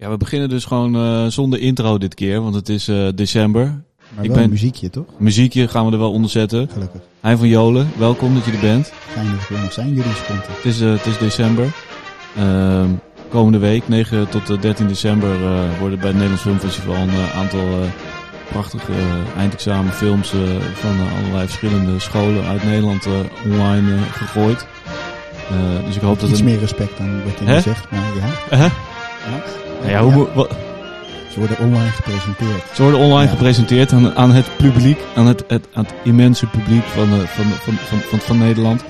Ja, 0.00 0.10
we 0.10 0.16
beginnen 0.16 0.48
dus 0.48 0.64
gewoon 0.64 0.96
eh, 0.96 1.26
zonder 1.26 1.60
intro 1.60 1.98
dit 1.98 2.14
keer, 2.14 2.40
want 2.42 2.54
het 2.54 2.68
is 2.68 2.88
eh, 2.88 3.08
december. 3.14 3.64
Maar 4.14 4.24
Ik 4.24 4.30
wel 4.30 4.38
ben- 4.40 4.50
muziekje, 4.50 4.90
toch? 4.90 5.04
Muziekje 5.18 5.68
gaan 5.68 5.86
we 5.86 5.92
er 5.92 5.98
wel 5.98 6.12
onder 6.12 6.30
zetten. 6.30 6.68
Gelukkig. 6.72 7.00
Hein 7.20 7.38
van 7.38 7.48
Jolen, 7.48 7.88
welkom 7.98 8.34
dat 8.34 8.44
je 8.44 8.52
er 8.52 8.60
bent. 8.60 8.86
Fijn 8.86 9.26
dat 9.30 9.48
we 9.48 9.54
er 9.54 9.60
nog 9.62 9.72
zijn, 9.72 9.88
jullie 9.88 10.12
sponten. 10.24 10.52
Het 10.52 10.64
is, 10.64 10.80
eh, 10.80 10.90
het 10.90 11.06
is 11.06 11.18
december. 11.18 11.72
Ehm, 12.36 12.88
komende 13.28 13.58
week, 13.58 13.88
9 13.88 14.28
tot 14.28 14.50
eh, 14.50 14.60
13 14.60 14.86
december, 14.86 15.38
worden 15.78 15.98
bij 15.98 16.06
het 16.08 16.16
Nederlands 16.16 16.42
Filmfestival 16.42 16.94
een 16.96 17.10
aantal 17.34 17.68
prachtige 18.50 18.92
eindexamenfilms 19.36 20.34
van 20.74 20.96
allerlei 21.18 21.46
verschillende 21.46 21.98
scholen 21.98 22.44
uit 22.44 22.64
Nederland 22.64 23.06
online 23.44 23.96
gegooid. 23.98 24.66
Dus 25.86 25.96
ik 25.96 26.02
hoop 26.02 26.20
dat 26.20 26.28
Iets 26.28 26.38
het... 26.38 26.48
meer 26.48 26.58
respect 26.58 26.98
dan 26.98 27.24
wat 27.24 27.38
je 27.38 27.44
nu 27.44 27.60
zegt, 27.60 27.90
maar 27.90 28.00
ja. 28.50 28.58
Ja. 28.58 29.69
Nou 29.80 29.90
ja, 29.90 30.02
hoe, 30.02 30.12
moet- 30.12 30.32
wat- 30.34 30.56
Ze 31.32 31.38
worden 31.38 31.58
online 31.58 31.90
gepresenteerd. 31.90 32.62
Ze 32.74 32.82
worden 32.82 33.00
online 33.00 33.22
Ja. 33.30 33.36
gepresenteerd 33.36 33.92
aan, 33.92 34.14
aan 34.14 34.30
het 34.30 34.56
publiek, 34.56 34.98
aan 35.16 35.26
het, 35.26 35.44
het, 35.48 35.68
aan 35.72 35.84
het 35.84 35.94
immense 36.04 36.46
publiek 36.46 36.82
van, 36.82 37.08
eh, 37.12 37.18
van, 37.18 37.44
van, 37.44 37.74
van, 37.74 37.98
van, 37.98 38.18
van 38.18 38.38
Nederland. 38.38 38.84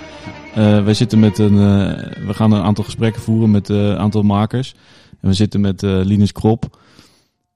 Eh, 0.54 0.84
wij 0.84 0.94
zitten 0.94 1.18
met 1.18 1.38
een, 1.38 1.52
eh, 1.58 2.26
we 2.26 2.34
gaan 2.34 2.52
een 2.52 2.62
aantal 2.62 2.84
gesprekken 2.84 3.22
voeren 3.22 3.50
met 3.50 3.70
eh, 3.70 3.76
een 3.76 3.96
aantal 3.98 4.22
makers. 4.22 4.74
En 5.20 5.28
we 5.28 5.34
zitten 5.34 5.60
met 5.60 5.82
eh 5.82 5.90
Linus 5.90 6.32
Krop. 6.32 6.78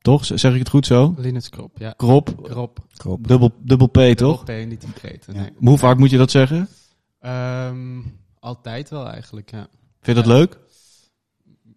Toch? 0.01 0.24
Zeg 0.24 0.52
ik 0.52 0.59
het 0.59 0.69
goed 0.69 0.87
zo? 0.87 1.15
Linus 1.19 1.48
Krop, 1.48 1.71
ja. 1.79 1.95
Krop, 1.96 2.43
Krop. 2.43 2.79
Krop. 2.96 3.29
dubbel, 3.29 3.51
dubbel 3.62 3.87
P 3.87 3.98
toch? 4.16 4.45
P 4.45 4.48
niet 4.69 4.87
Ja. 5.27 5.32
nee. 5.32 5.51
Hoe 5.59 5.79
vaak 5.79 5.98
moet 5.98 6.10
je 6.10 6.16
dat 6.19 6.30
zeggen? 6.30 6.69
Ehm, 7.21 8.01
altijd 8.38 8.91
wel 8.91 9.09
eigenlijk, 9.09 9.51
ja. 9.51 9.66
Vind 10.01 10.16
je 10.16 10.23
dat 10.23 10.32
Ja. 10.32 10.38
leuk? 10.38 10.59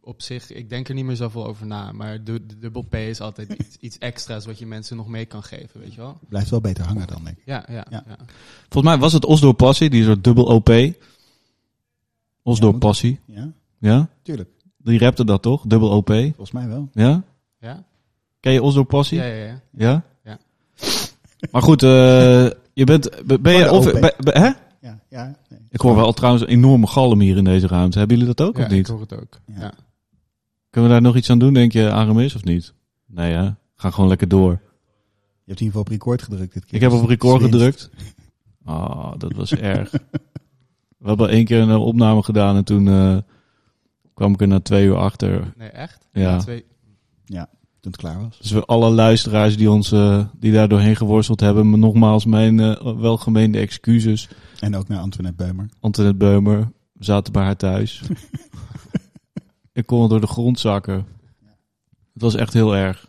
Op 0.07 0.21
zich, 0.21 0.51
ik 0.51 0.69
denk 0.69 0.87
er 0.87 0.93
niet 0.93 1.05
meer 1.05 1.15
zoveel 1.15 1.45
over 1.45 1.65
na. 1.65 1.91
Maar 1.91 2.23
de, 2.23 2.45
de 2.45 2.57
dubbel 2.57 2.81
P 2.81 2.95
is 2.95 3.21
altijd 3.21 3.53
iets, 3.53 3.77
iets 3.87 3.97
extra's 3.97 4.45
wat 4.45 4.59
je 4.59 4.65
mensen 4.65 4.97
nog 4.97 5.07
mee 5.07 5.25
kan 5.25 5.43
geven, 5.43 5.79
weet 5.79 5.93
je 5.93 6.01
wel? 6.01 6.17
Blijft 6.29 6.49
wel 6.49 6.61
beter 6.61 6.85
hangen 6.85 7.07
dan, 7.07 7.23
denk 7.23 7.37
ik. 7.37 7.43
Ja, 7.45 7.65
ja, 7.69 7.85
Ja. 7.89 8.03
ja. 8.07 8.15
Volgens 8.69 8.83
mij 8.93 8.97
was 8.97 9.13
het 9.13 9.25
Osdorp 9.25 9.57
Passie, 9.57 9.89
die 9.89 10.03
soort 10.03 10.23
dubbel 10.23 10.45
OP. 10.45 10.69
Osdorp 12.43 12.73
Ja, 12.73 12.79
Passie, 12.79 13.19
Ja, 13.25 13.49
ja? 13.77 14.09
tuurlijk. 14.23 14.49
Die 14.77 14.99
rapte 14.99 15.25
dat 15.25 15.41
toch? 15.41 15.63
Dubbel 15.67 15.89
OP, 15.89 16.07
Volgens 16.09 16.51
mij 16.51 16.67
wel. 16.67 16.89
ja? 16.93 17.23
Ja? 17.59 17.83
Ken 18.39 18.53
je 18.53 18.61
Osdorp 18.63 18.87
Passie? 18.87 19.17
Ja, 19.17 19.25
ja, 19.25 19.45
ja. 19.45 19.61
Ja? 19.71 20.03
Ja. 20.23 20.37
Maar 21.51 21.61
goed, 21.61 21.83
eh, 21.83 21.89
je 22.73 22.83
bent... 22.83 23.09
Ben 23.41 23.53
je... 23.53 23.71
Of, 23.71 23.85
hè? 24.19 24.49
Ja, 24.81 24.99
ja. 25.09 25.35
Nee. 25.49 25.59
Ik 25.69 25.81
hoor 25.81 25.95
wel 25.95 26.13
trouwens 26.13 26.43
een 26.43 26.49
enorme 26.49 26.87
galm 26.87 27.19
hier 27.19 27.37
in 27.37 27.43
deze 27.43 27.67
ruimte. 27.67 27.97
Hebben 27.97 28.17
jullie 28.17 28.33
dat 28.35 28.47
ook 28.47 28.57
Ja, 28.57 28.63
of 28.63 28.69
niet? 28.69 28.79
ik 28.79 28.87
hoor 28.87 28.99
het 28.99 29.13
ook. 29.13 29.39
Ja. 29.59 29.73
Ja. 30.67 30.73
Kunnen 30.73 30.89
we 30.89 30.95
daar 30.95 31.05
nog 31.05 31.15
iets 31.15 31.29
aan 31.29 31.39
doen, 31.39 31.53
denk 31.53 31.71
je, 31.71 31.91
Aramis, 31.91 32.35
of 32.35 32.43
niet? 32.43 32.73
Nee 33.05 33.33
hè? 33.33 33.49
Ga 33.75 33.91
gewoon 33.91 34.09
lekker 34.09 34.27
door. 34.27 34.51
Je 34.51 35.53
hebt 35.53 35.59
in 35.59 35.65
ieder 35.65 35.65
geval 35.65 35.81
op 35.81 35.87
record 35.87 36.21
gedrukt 36.21 36.53
dit 36.53 36.65
keer. 36.65 36.75
Ik 36.75 36.81
heb 36.81 36.91
dus 36.91 36.99
op 37.01 37.07
record 37.07 37.41
is 37.41 37.49
winst. 37.49 37.53
gedrukt. 37.55 37.89
Ah, 38.65 39.13
dat 39.17 39.33
was 39.33 39.51
erg. 39.75 39.91
We 40.97 41.07
hebben 41.07 41.29
één 41.29 41.45
keer 41.45 41.59
een 41.59 41.69
eh, 41.69 41.85
opname 41.85 42.23
gedaan 42.23 42.55
en 42.55 42.63
toen 42.63 42.87
eh, 42.87 43.17
kwam 44.13 44.33
ik 44.33 44.41
er 44.41 44.47
na 44.47 44.59
twee 44.59 44.85
uur 44.85 44.95
achter. 44.97 45.53
Nee, 45.57 45.69
echt? 45.69 46.07
Ja. 46.11 46.37
Twee, 46.37 46.65
Toen 47.79 47.91
het 47.91 48.01
klaar 48.01 48.21
was. 48.21 48.37
Dus 48.37 48.51
we 48.51 48.65
alle 48.65 48.89
luisteraars 48.89 49.57
die 49.57 49.71
ons 49.71 49.91
eh, 49.91 50.25
die 50.39 50.51
daar 50.51 50.67
doorheen 50.67 50.95
geworsteld 50.95 51.39
hebben, 51.39 51.69
maar 51.69 51.79
nogmaals 51.79 52.25
mijn 52.25 52.57
welgemeende 52.99 53.59
excuses. 53.59 54.29
En 54.59 54.75
ook 54.75 54.87
naar 54.87 54.99
Antoinette 54.99 55.43
Beumer. 55.43 55.69
Antoinette 55.79 56.17
Beumer, 56.19 56.71
we 56.93 57.03
zaten 57.03 57.33
bij 57.33 57.43
haar 57.43 57.57
thuis. 57.57 58.01
ik 59.77 59.85
kon 59.85 60.01
het 60.01 60.09
door 60.09 60.21
de 60.21 60.27
grond 60.27 60.59
zakken. 60.59 61.05
Het 62.13 62.21
was 62.21 62.35
echt 62.35 62.53
heel 62.53 62.75
erg. 62.75 63.07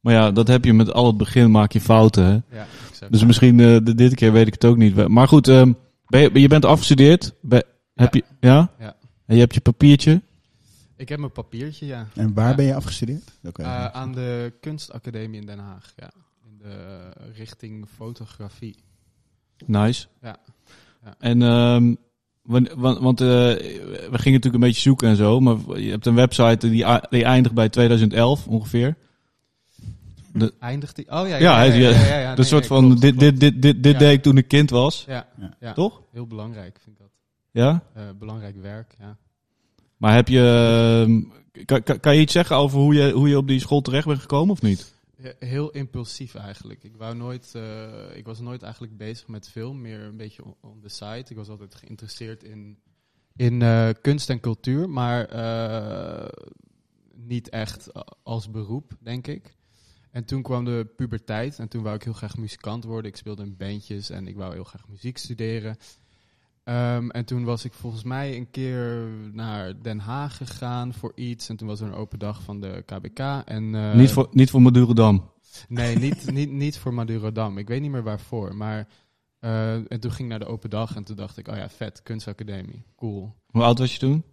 Maar 0.00 0.14
ja, 0.14 0.30
dat 0.30 0.48
heb 0.48 0.64
je 0.64 0.72
met 0.72 0.92
al 0.92 1.06
het 1.06 1.16
begin, 1.16 1.50
maak 1.50 1.72
je 1.72 1.80
fouten. 1.80 2.24
Hè? 2.24 2.56
ja, 2.56 2.66
exact. 2.88 3.12
Dus 3.12 3.24
misschien 3.24 3.60
eh, 3.60 3.76
de, 3.82 3.94
dit 3.94 4.14
keer 4.14 4.32
weet 4.32 4.46
ik 4.46 4.52
het 4.52 4.64
ook 4.64 4.76
niet. 4.76 5.08
Maar 5.08 5.28
goed, 5.28 5.48
ehm, 5.48 5.72
ben 6.06 6.20
je, 6.20 6.40
je 6.40 6.48
bent 6.48 6.64
afgestudeerd. 6.64 7.34
Ben- 7.40 7.64
heb 7.94 8.14
je, 8.14 8.24
ja? 8.40 8.70
Ja. 8.78 8.96
En 9.26 9.34
je 9.34 9.40
hebt 9.40 9.54
je 9.54 9.60
papiertje. 9.60 10.22
Ik 10.96 11.08
heb 11.08 11.18
mijn 11.18 11.32
papiertje, 11.32 11.86
ja. 11.86 12.06
En 12.14 12.34
waar 12.34 12.48
Ja. 12.48 12.54
ben 12.54 12.64
je 12.64 12.74
afgestudeerd? 12.74 13.32
Oké. 13.44 13.62
Eh, 13.62 13.86
aan 13.86 14.12
de 14.12 14.52
Kunstacademie 14.60 15.40
in 15.40 15.46
Den 15.46 15.58
Haag, 15.58 15.92
ja. 15.96 16.10
In 16.44 16.58
de 16.58 17.10
richting 17.34 17.86
fotografie. 17.96 18.76
Nice. 19.66 20.06
Ja. 20.22 20.36
Ja. 21.04 21.14
En, 21.18 21.42
ehm, 21.42 21.94
wan- 22.46 22.68
wan- 22.76 23.00
want 23.02 23.20
eh, 23.20 23.26
we 23.26 24.08
gingen 24.10 24.32
natuurlijk 24.32 24.54
een 24.54 24.60
beetje 24.60 24.80
zoeken 24.80 25.08
en 25.08 25.16
zo. 25.16 25.40
Maar 25.40 25.56
je 25.80 25.90
hebt 25.90 26.06
een 26.06 26.14
website 26.14 26.68
die, 26.70 26.84
die 27.10 27.24
eindigt 27.24 27.54
bij 27.54 27.68
2011 27.68 28.46
ongeveer. 28.46 28.96
Eindigt 30.60 30.96
die? 30.96 31.04
Oh 31.10 31.12
ja, 31.12 31.24
ja, 31.26 31.36
Ja, 31.36 31.38
ja. 31.38 31.56
hij- 31.56 31.78
ja, 31.80 31.88
ja, 31.88 31.96
ja, 31.96 32.06
ja, 32.06 32.18
ja. 32.18 32.30
Een 32.30 32.36
Nee, 32.36 32.46
soort 32.46 32.60
nee, 32.60 32.68
van, 32.68 32.84
klopt, 32.86 33.00
dit, 33.00 33.16
klopt. 33.16 33.40
dit, 33.40 33.40
dit, 33.40 33.62
dit, 33.62 33.82
dit 33.82 33.92
Ja. 33.92 33.98
deed 33.98 34.12
ik 34.12 34.22
toen 34.22 34.36
ik 34.36 34.48
kind 34.48 34.70
was. 34.70 35.04
Ja, 35.08 35.26
Ja. 35.60 35.72
Toch? 35.72 36.00
heel 36.12 36.26
belangrijk 36.26 36.78
vind 36.82 36.96
ik 36.96 37.02
dat. 37.02 37.10
Ja? 37.50 37.82
Eh, 37.94 38.02
belangrijk 38.18 38.56
werk, 38.62 38.94
ja. 39.00 39.16
Maar 39.96 40.14
heb 40.14 40.28
je, 40.28 40.40
ehm, 41.06 41.64
kan, 41.64 41.82
kan, 41.82 42.00
kan 42.00 42.14
je 42.14 42.20
iets 42.20 42.32
zeggen 42.32 42.56
over 42.56 42.78
hoe 42.78 42.94
je, 42.94 43.10
hoe 43.12 43.28
je 43.28 43.36
op 43.36 43.48
die 43.48 43.60
school 43.60 43.80
terecht 43.80 44.06
bent 44.06 44.20
gekomen 44.20 44.50
of 44.52 44.62
niet? 44.62 44.94
He- 45.26 45.46
Heel 45.46 45.70
impulsief 45.70 46.34
eigenlijk. 46.34 46.84
Ik, 46.84 46.96
wou 46.96 47.14
nooit, 47.16 47.54
eh, 47.54 48.16
ik 48.16 48.24
was 48.24 48.40
nooit 48.40 48.62
eigenlijk 48.62 48.96
bezig 48.96 49.28
met 49.28 49.48
film, 49.48 49.80
meer 49.80 50.00
een 50.00 50.16
beetje 50.16 50.42
on- 50.60 50.80
the 50.80 50.88
side. 50.88 51.24
Ik 51.28 51.36
was 51.36 51.48
altijd 51.48 51.74
geïnteresseerd 51.74 52.42
in, 52.44 52.78
in 53.36 53.62
eh, 53.62 53.88
kunst 54.00 54.30
en 54.30 54.40
cultuur, 54.40 54.88
maar 54.88 55.24
eh, 55.28 56.28
niet 57.14 57.48
echt 57.48 57.88
als 58.22 58.50
beroep, 58.50 58.92
denk 59.00 59.26
ik. 59.26 59.54
En 60.10 60.24
toen 60.24 60.42
kwam 60.42 60.64
de 60.64 60.88
puberteit 60.96 61.58
en 61.58 61.68
toen 61.68 61.82
wou 61.82 61.94
ik 61.94 62.02
heel 62.02 62.12
graag 62.12 62.36
muzikant 62.36 62.84
worden. 62.84 63.10
Ik 63.10 63.16
speelde 63.16 63.42
in 63.42 63.56
bandjes 63.56 64.10
en 64.10 64.26
ik 64.28 64.36
wou 64.36 64.52
heel 64.54 64.64
graag 64.64 64.88
muziek 64.88 65.18
studeren. 65.18 65.76
Ehm, 66.66 67.08
en 67.10 67.24
toen 67.24 67.44
was 67.44 67.64
ik 67.64 67.72
volgens 67.72 68.02
mij 68.02 68.36
een 68.36 68.50
keer 68.50 69.08
naar 69.32 69.82
Den 69.82 69.98
Haag 69.98 70.36
gegaan 70.36 70.94
voor 70.94 71.12
iets. 71.14 71.48
En 71.48 71.56
toen 71.56 71.68
was 71.68 71.80
er 71.80 71.86
een 71.86 71.94
open 71.94 72.18
dag 72.18 72.42
van 72.42 72.60
de 72.60 72.82
KBK. 72.86 73.18
En, 73.44 73.74
eh, 73.74 73.94
niet, 73.94 74.10
voor, 74.10 74.28
niet 74.30 74.50
voor 74.50 74.62
Madurodam. 74.62 75.30
Nee, 75.68 75.96
niet, 75.96 76.30
niet, 76.32 76.50
niet 76.50 76.78
voor 76.78 76.94
Madurodam. 76.94 77.58
Ik 77.58 77.68
weet 77.68 77.80
niet 77.80 77.90
meer 77.90 78.02
waarvoor. 78.02 78.56
Maar 78.56 78.88
eh, 79.38 79.74
en 79.74 80.00
toen 80.00 80.10
ging 80.10 80.22
ik 80.22 80.28
naar 80.28 80.38
de 80.38 80.52
open 80.52 80.70
dag 80.70 80.96
en 80.96 81.04
toen 81.04 81.16
dacht 81.16 81.36
ik, 81.36 81.48
oh 81.48 81.56
ja, 81.56 81.68
vet, 81.68 82.02
kunstacademie, 82.02 82.82
cool. 82.96 83.34
Hoe 83.46 83.62
oud 83.62 83.78
was 83.78 83.92
je 83.92 83.98
toen? 83.98 84.24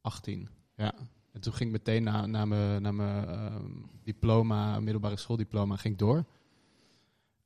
18, 0.00 0.48
ja. 0.76 0.94
En 1.32 1.40
toen 1.40 1.52
ging 1.52 1.70
ik 1.70 1.76
meteen 1.76 2.02
na, 2.02 2.26
na 2.26 2.44
mijn, 2.44 2.82
na 2.82 2.92
mijn 2.92 3.26
ehm, 3.26 3.70
diploma, 4.02 4.80
middelbare 4.80 5.16
schooldiploma, 5.16 5.76
ging 5.76 5.94
ik 5.94 6.00
door. 6.00 6.24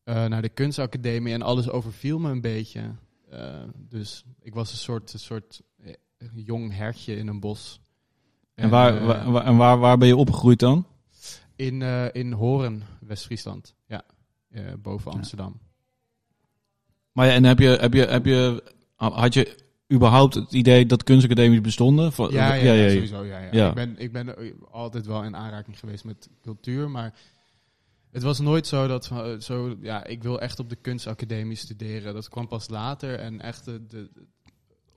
Eh, 0.04 0.26
naar 0.26 0.42
de 0.42 0.48
kunstacademie 0.48 1.32
en 1.32 1.42
alles 1.42 1.70
overviel 1.70 2.18
me 2.18 2.30
een 2.30 2.40
beetje. 2.40 2.94
Eh, 3.30 3.62
dus 3.88 4.24
ik 4.42 4.54
was 4.54 4.70
een 4.72 4.78
soort, 4.78 5.12
een 5.12 5.18
soort 5.18 5.60
eh, 5.82 5.94
jong 6.34 6.74
hertje 6.74 7.16
in 7.16 7.26
een 7.26 7.40
bos. 7.40 7.80
En, 8.54 8.70
waar, 8.70 8.96
eh, 8.96 9.06
waar, 9.06 9.30
waar- 9.30 9.44
en 9.44 9.56
waar, 9.56 9.78
waar 9.78 9.98
ben 9.98 10.08
je 10.08 10.16
opgegroeid 10.16 10.58
dan? 10.58 10.86
In, 11.56 11.82
in 12.12 12.32
Horen, 12.32 12.82
West-Friesland. 13.00 13.74
Ja, 13.86 14.04
boven 14.78 15.10
Ja. 15.10 15.16
Amsterdam. 15.16 15.60
Maar 17.12 17.26
ja, 17.26 17.32
en 17.32 17.44
heb 17.44 17.58
je, 17.58 17.68
heb 17.68 17.92
je, 17.92 18.06
heb 18.06 18.24
je, 18.24 18.62
had 18.96 19.34
je 19.34 19.58
überhaupt 19.92 20.34
het 20.34 20.52
idee 20.52 20.86
dat 20.86 21.02
kunstacademies 21.04 21.60
bestonden? 21.60 22.12
Ja, 22.16 22.54
ja, 22.54 22.72
ja, 22.72 22.90
sowieso. 22.90 23.24
Ja, 23.24 23.38
ja. 23.38 23.48
Ja. 23.52 23.68
Ik, 23.68 23.74
ben, 23.74 23.98
ik 23.98 24.12
ben 24.12 24.34
altijd 24.70 25.06
wel 25.06 25.24
in 25.24 25.36
aanraking 25.36 25.78
geweest 25.78 26.04
met 26.04 26.28
cultuur, 26.42 26.90
maar 26.90 27.14
het 28.10 28.22
was 28.22 28.38
nooit 28.40 28.66
zo 28.66 28.86
dat 28.86 29.10
eh, 29.10 29.38
zo, 29.38 29.76
ja, 29.80 30.04
ik 30.04 30.22
wil 30.22 30.40
echt 30.40 30.58
op 30.58 30.68
de 30.68 30.76
kunstacademie 30.76 31.56
studeren. 31.56 32.14
Dat 32.14 32.28
kwam 32.28 32.48
pas 32.48 32.68
later 32.68 33.18
en 33.18 33.40
echt 33.40 33.64
de, 33.64 33.86
de, 33.86 34.10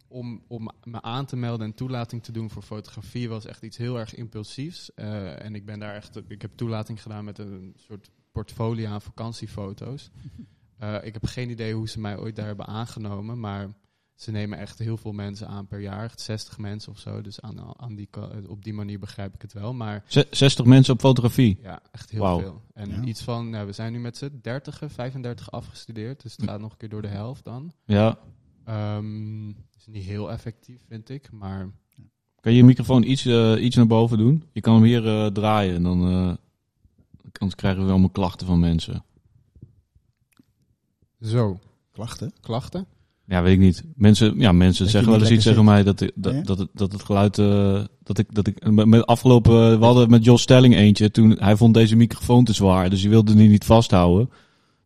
om, 0.07 0.44
om 0.47 0.69
me 0.83 1.01
aan 1.01 1.25
te 1.25 1.36
melden 1.36 1.65
en 1.65 1.74
toelating 1.74 2.24
te 2.24 2.31
doen 2.31 2.50
voor 2.50 2.62
fotografie 2.62 3.30
was 3.30 3.45
echt 3.45 3.63
iets 3.63 3.77
heel 3.77 4.00
erg 4.00 4.15
impulsiefs. 4.15 4.94
Eh, 4.94 5.45
en 5.45 5.56
ik 5.56 5.65
ben 5.65 5.80
daar 5.80 5.95
echt, 5.95 6.19
ik 6.27 6.42
heb 6.42 6.51
toelating 6.56 7.01
gedaan 7.01 7.25
met 7.25 7.38
een 7.38 7.74
soort 7.77 8.10
portfolio 8.31 8.89
aan 8.89 9.01
vakantiefoto's. 9.01 10.09
Eh, 10.77 11.04
ik 11.04 11.13
heb 11.13 11.25
geen 11.25 11.50
idee 11.50 11.74
hoe 11.74 11.89
ze 11.89 12.00
mij 12.00 12.18
ooit 12.18 12.36
daar 12.36 12.45
hebben 12.45 12.66
aangenomen, 12.66 13.39
maar 13.39 13.74
ze 14.15 14.31
nemen 14.31 14.57
echt 14.57 14.80
heel 14.80 14.98
veel 14.98 15.12
mensen 15.12 15.48
aan 15.48 15.68
per 15.68 15.80
jaar, 15.80 16.12
60 16.15 16.57
mensen 16.57 16.92
of 16.92 17.00
zo. 17.00 17.21
Dus 17.21 17.42
aan, 17.42 17.80
aan 17.80 17.95
die, 17.95 18.10
op 18.48 18.63
die 18.63 18.74
manier 18.74 19.00
begrijp 19.00 19.33
ik 19.33 19.42
het 19.42 19.54
wel. 19.54 19.74
Maar 19.74 20.04
Ze- 20.07 20.27
60 20.31 20.65
mensen 20.65 20.94
op 20.94 21.00
fotografie. 21.00 21.57
ja, 21.62 21.81
echt 21.92 22.10
heel 22.10 22.39
veel. 22.39 22.62
En 22.74 22.89
Ja. 22.89 23.01
iets 23.04 23.21
van, 23.21 23.50
nou, 23.50 23.65
we 23.65 23.71
zijn 23.71 23.92
nu 23.92 24.00
met 24.00 24.18
z'n 24.18 24.39
30, 24.42 24.81
35 24.88 25.51
afgestudeerd. 25.51 26.21
Dus 26.21 26.31
het 26.36 26.44
gaat 26.50 26.60
nog 26.60 26.71
een 26.71 26.77
keer 26.77 26.89
door 26.89 27.01
de 27.01 27.07
helft 27.07 27.44
dan. 27.44 27.71
Ja. 27.86 28.18
Ehm 28.65 29.50
is 29.50 29.88
niet 29.88 30.04
heel 30.04 30.31
effectief, 30.31 30.81
vind 30.88 31.09
ik. 31.09 31.31
Maar 31.31 31.69
Kan 32.39 32.51
je 32.51 32.57
je 32.57 32.63
microfoon 32.63 33.04
iets, 33.04 33.25
eh, 33.25 33.63
iets 33.63 33.75
naar 33.75 33.88
boven 33.88 34.18
doen? 34.18 34.44
Je 34.51 34.62
kan 34.62 34.74
hem 34.74 34.83
hier 34.83 35.07
eh, 35.07 35.25
draaien 35.27 35.75
en 35.75 35.83
dan 35.83 36.01
eh, 36.07 36.36
anders 37.39 37.56
krijgen 37.56 37.86
we 37.86 37.89
allemaal 37.92 38.09
klachten 38.09 38.48
van 38.48 38.59
mensen. 38.59 39.04
zo, 41.21 41.59
Klachten? 41.92 42.33
klachten. 42.42 42.86
Ja, 43.25 43.41
weet 43.41 43.53
ik 43.53 43.59
niet. 43.59 43.83
Mensen, 43.95 44.33
ja, 44.39 44.51
mensen 44.51 44.89
zeggen 44.89 45.11
wel 45.11 45.19
eens 45.19 45.29
iets 45.31 45.43
tegen 45.43 45.65
mij 45.65 45.83
dat, 45.83 45.99
dat, 46.15 46.33
Ja? 46.33 46.41
dat, 46.41 46.57
het, 46.57 46.67
dat 46.73 46.91
het 46.91 47.03
geluid, 47.03 47.37
eh, 47.37 47.81
dat 48.03 48.17
ik, 48.17 48.27
dat 48.35 48.47
ik, 48.47 48.71
met- 48.71 48.85
met 48.85 49.05
afgelopen, 49.05 49.79
we 49.79 49.85
hadden 49.85 50.09
met 50.09 50.23
Jos 50.25 50.41
Stelling 50.41 50.75
eentje, 50.75 51.11
toen, 51.11 51.35
hij 51.39 51.55
vond 51.55 51.73
deze 51.73 51.95
microfoon 51.95 52.43
te 52.43 52.53
zwaar, 52.53 52.89
dus 52.89 53.01
hij 53.01 53.09
wilde 53.09 53.35
die 53.35 53.49
niet 53.49 53.65
vasthouden. 53.65 54.29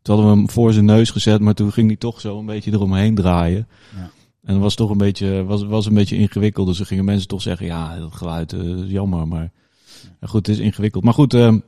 Toen 0.01 0.15
hadden 0.15 0.33
we 0.33 0.37
hem 0.39 0.49
voor 0.49 0.73
zijn 0.73 0.85
neus 0.85 1.09
gezet, 1.09 1.39
maar 1.41 1.53
toen 1.53 1.71
ging 1.71 1.87
hij 1.87 1.95
toch 1.97 2.21
zo 2.21 2.39
een 2.39 2.45
beetje 2.45 2.71
eromheen 2.71 3.15
draaien. 3.15 3.67
Ja. 3.95 4.09
En 4.43 4.53
dat 4.53 4.61
was 4.61 4.75
toch 4.75 4.89
een 4.89 4.97
beetje, 4.97 5.43
was, 5.43 5.63
was 5.63 5.85
een 5.85 5.93
beetje 5.93 6.17
ingewikkeld, 6.17 6.67
dus 6.67 6.77
dan 6.77 6.85
gingen 6.85 7.05
mensen 7.05 7.27
toch 7.27 7.41
zeggen, 7.41 7.65
ja, 7.65 7.99
dat 7.99 8.13
geluid 8.13 8.53
eh, 8.53 8.59
is 8.59 8.89
jammer, 8.91 9.27
maar 9.27 9.51
ja, 10.21 10.27
goed, 10.27 10.47
het 10.47 10.55
is 10.57 10.61
ingewikkeld. 10.63 11.03
Maar 11.03 11.13
goed, 11.13 11.33
ehm, 11.33 11.59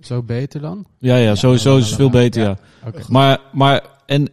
Zo 0.00 0.22
beter 0.22 0.60
dan? 0.60 0.86
ja, 0.98 1.16
ja, 1.16 1.34
sowieso 1.34 1.76
is 1.76 1.86
het 1.86 1.94
veel 1.94 2.10
beter, 2.10 2.42
ja. 2.42 2.58
Maar, 3.08 3.38
maar 3.52 3.82
en. 4.06 4.28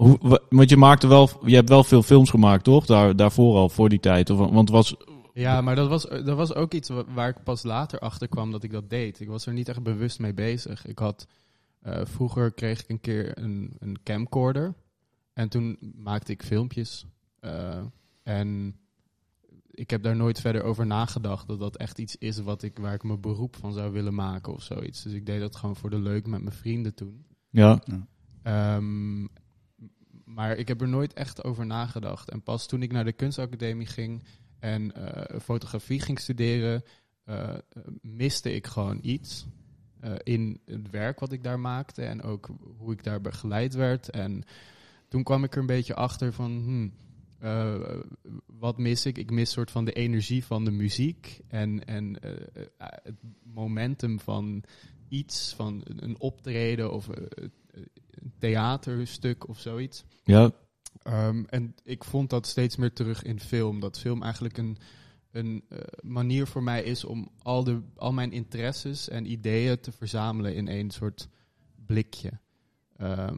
Hoe, 0.00 0.40
want 0.48 0.70
je 0.70 0.76
maakte 0.76 1.06
wel, 1.06 1.28
je 1.44 1.54
hebt 1.54 1.68
wel 1.68 1.84
veel 1.84 2.02
films 2.02 2.30
gemaakt, 2.30 2.64
toch? 2.64 2.86
Daar, 2.86 3.16
daarvoor 3.16 3.56
al, 3.56 3.68
voor 3.68 3.88
die 3.88 4.00
tijd. 4.00 4.30
Of, 4.30 4.50
want 4.50 4.70
was. 4.70 4.96
Ja, 5.34 5.60
maar 5.60 5.74
dat 5.76 5.88
was, 5.88 6.02
dat 6.08 6.36
was 6.36 6.54
ook 6.54 6.72
iets 6.74 6.88
wa- 6.88 7.04
waar 7.14 7.28
ik 7.28 7.42
pas 7.44 7.62
later 7.62 7.98
achter 7.98 8.28
kwam 8.28 8.50
dat 8.50 8.62
ik 8.62 8.70
dat 8.70 8.90
deed. 8.90 9.20
Ik 9.20 9.28
was 9.28 9.46
er 9.46 9.52
niet 9.52 9.68
echt 9.68 9.82
bewust 9.82 10.18
mee 10.18 10.34
bezig. 10.34 10.86
Ik 10.86 10.98
had, 10.98 11.26
eh, 11.80 12.00
vroeger 12.04 12.52
kreeg 12.52 12.82
ik 12.82 12.88
een 12.88 13.00
keer 13.00 13.38
een, 13.38 13.72
een 13.78 13.98
camcorder. 14.04 14.74
En 15.32 15.48
toen 15.48 15.78
maakte 15.96 16.32
ik 16.32 16.42
filmpjes. 16.42 17.06
Eh, 17.40 17.78
en 18.22 18.76
ik 19.70 19.90
heb 19.90 20.02
daar 20.02 20.16
nooit 20.16 20.40
verder 20.40 20.62
over 20.62 20.86
nagedacht 20.86 21.48
dat 21.48 21.58
dat 21.58 21.76
echt 21.76 21.98
iets 21.98 22.16
is 22.16 22.38
wat 22.40 22.62
ik, 22.62 22.78
waar 22.78 22.94
ik 22.94 23.02
mijn 23.02 23.20
beroep 23.20 23.56
van 23.56 23.72
zou 23.72 23.92
willen 23.92 24.14
maken 24.14 24.52
of 24.52 24.62
zoiets. 24.62 25.02
Dus 25.02 25.12
ik 25.12 25.26
deed 25.26 25.40
dat 25.40 25.56
gewoon 25.56 25.76
voor 25.76 25.90
de 25.90 25.98
leuk 26.00 26.26
met 26.26 26.42
mijn 26.42 26.56
vrienden 26.56 26.94
toen. 26.94 27.24
Ja, 27.50 27.82
Ehm, 28.42 29.26
maar 30.40 30.56
ik 30.56 30.68
heb 30.68 30.80
er 30.80 30.88
nooit 30.88 31.12
echt 31.12 31.44
over 31.44 31.66
nagedacht. 31.66 32.30
En 32.30 32.42
pas 32.42 32.66
toen 32.66 32.82
ik 32.82 32.92
naar 32.92 33.04
de 33.04 33.12
kunstacademie 33.12 33.86
ging 33.86 34.22
en 34.58 34.92
eh, 34.94 35.40
fotografie 35.40 36.00
ging 36.00 36.18
studeren, 36.18 36.84
eh, 37.24 37.54
miste 38.00 38.52
ik 38.52 38.66
gewoon 38.66 38.98
iets 39.02 39.46
eh, 40.00 40.12
in 40.22 40.60
het 40.64 40.90
werk 40.90 41.20
wat 41.20 41.32
ik 41.32 41.42
daar 41.42 41.60
maakte 41.60 42.02
en 42.02 42.22
ook 42.22 42.48
hoe 42.78 42.92
ik 42.92 43.04
daar 43.04 43.20
begeleid 43.20 43.74
werd. 43.74 44.10
En 44.10 44.42
toen 45.08 45.22
kwam 45.22 45.44
ik 45.44 45.52
er 45.52 45.60
een 45.60 45.66
beetje 45.66 45.94
achter 45.94 46.32
van, 46.32 46.50
hmm, 46.50 46.92
wat 48.46 48.78
mis 48.78 49.06
ik? 49.06 49.18
Ik 49.18 49.30
mis 49.30 49.50
soort 49.50 49.70
van 49.70 49.84
de 49.84 49.92
energie 49.92 50.44
van 50.44 50.64
de 50.64 50.70
muziek 50.70 51.40
en, 51.48 51.84
en 51.84 52.16
het 52.76 53.16
momentum 53.42 54.20
van 54.20 54.62
iets, 55.08 55.54
van 55.54 55.80
een 55.84 56.20
optreden 56.20 56.92
of 56.92 57.08
theaterstuk 58.38 59.48
of 59.48 59.58
zoiets. 59.58 60.04
ja, 60.24 60.50
Ehm, 61.02 61.42
en 61.48 61.74
ik 61.84 62.04
vond 62.04 62.30
dat 62.30 62.46
steeds 62.46 62.76
meer 62.76 62.92
terug 62.92 63.22
in 63.22 63.40
film. 63.40 63.80
Dat 63.80 63.98
film 63.98 64.22
eigenlijk 64.22 64.58
een, 64.58 64.76
een 65.32 65.64
eh, 65.68 65.78
manier 66.02 66.46
voor 66.46 66.62
mij 66.62 66.82
is 66.82 67.04
om 67.04 67.28
al, 67.42 67.64
de, 67.64 67.80
al 67.96 68.12
mijn 68.12 68.32
interesses 68.32 69.08
en 69.08 69.30
ideeën 69.30 69.80
te 69.80 69.92
verzamelen 69.92 70.54
in 70.54 70.68
één 70.68 70.90
soort 70.90 71.28
blikje. 71.86 72.30
Ehm, 72.96 73.36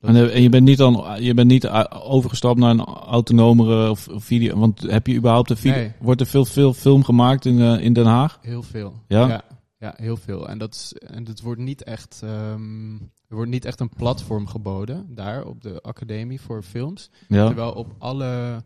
en, 0.00 0.16
eh, 0.16 0.34
en 0.34 0.42
je 0.42 0.48
bent 0.48 0.64
niet 0.64 0.78
dan, 0.78 1.22
je 1.22 1.34
bent 1.34 1.48
niet 1.48 1.68
overgestapt 1.90 2.58
naar 2.58 2.70
een 2.70 2.84
autonomere 2.84 3.90
of, 3.90 4.08
of 4.08 4.24
video. 4.24 4.58
Want 4.58 4.80
heb 4.80 5.06
je 5.06 5.14
überhaupt 5.16 5.50
een 5.50 5.56
video? 5.56 5.76
Nee. 5.78 5.92
Wordt 6.00 6.20
er 6.20 6.26
veel, 6.26 6.44
veel 6.44 6.72
film 6.74 7.04
gemaakt 7.04 7.44
in, 7.44 7.60
eh, 7.60 7.80
in 7.84 7.92
Den 7.92 8.06
Haag? 8.06 8.38
Heel 8.42 8.62
veel. 8.62 9.02
Ja? 9.08 9.28
Ja, 9.28 9.44
ja, 9.78 9.94
heel 9.96 10.16
veel. 10.16 10.48
En 10.48 10.58
dat, 10.58 10.74
is, 10.74 10.92
en 10.92 11.24
dat 11.24 11.40
wordt 11.40 11.60
niet 11.60 11.82
echt. 11.82 12.20
ehm, 12.24 12.96
er 13.30 13.36
wordt 13.36 13.50
niet 13.50 13.64
echt 13.64 13.80
een 13.80 13.88
platform 13.88 14.46
geboden 14.46 15.14
daar 15.14 15.44
op 15.44 15.62
de 15.62 15.80
academie 15.82 16.40
voor 16.40 16.62
films. 16.62 17.10
Ja, 17.28 17.46
Terwijl 17.46 17.72
op 17.72 17.94
alle, 17.98 18.64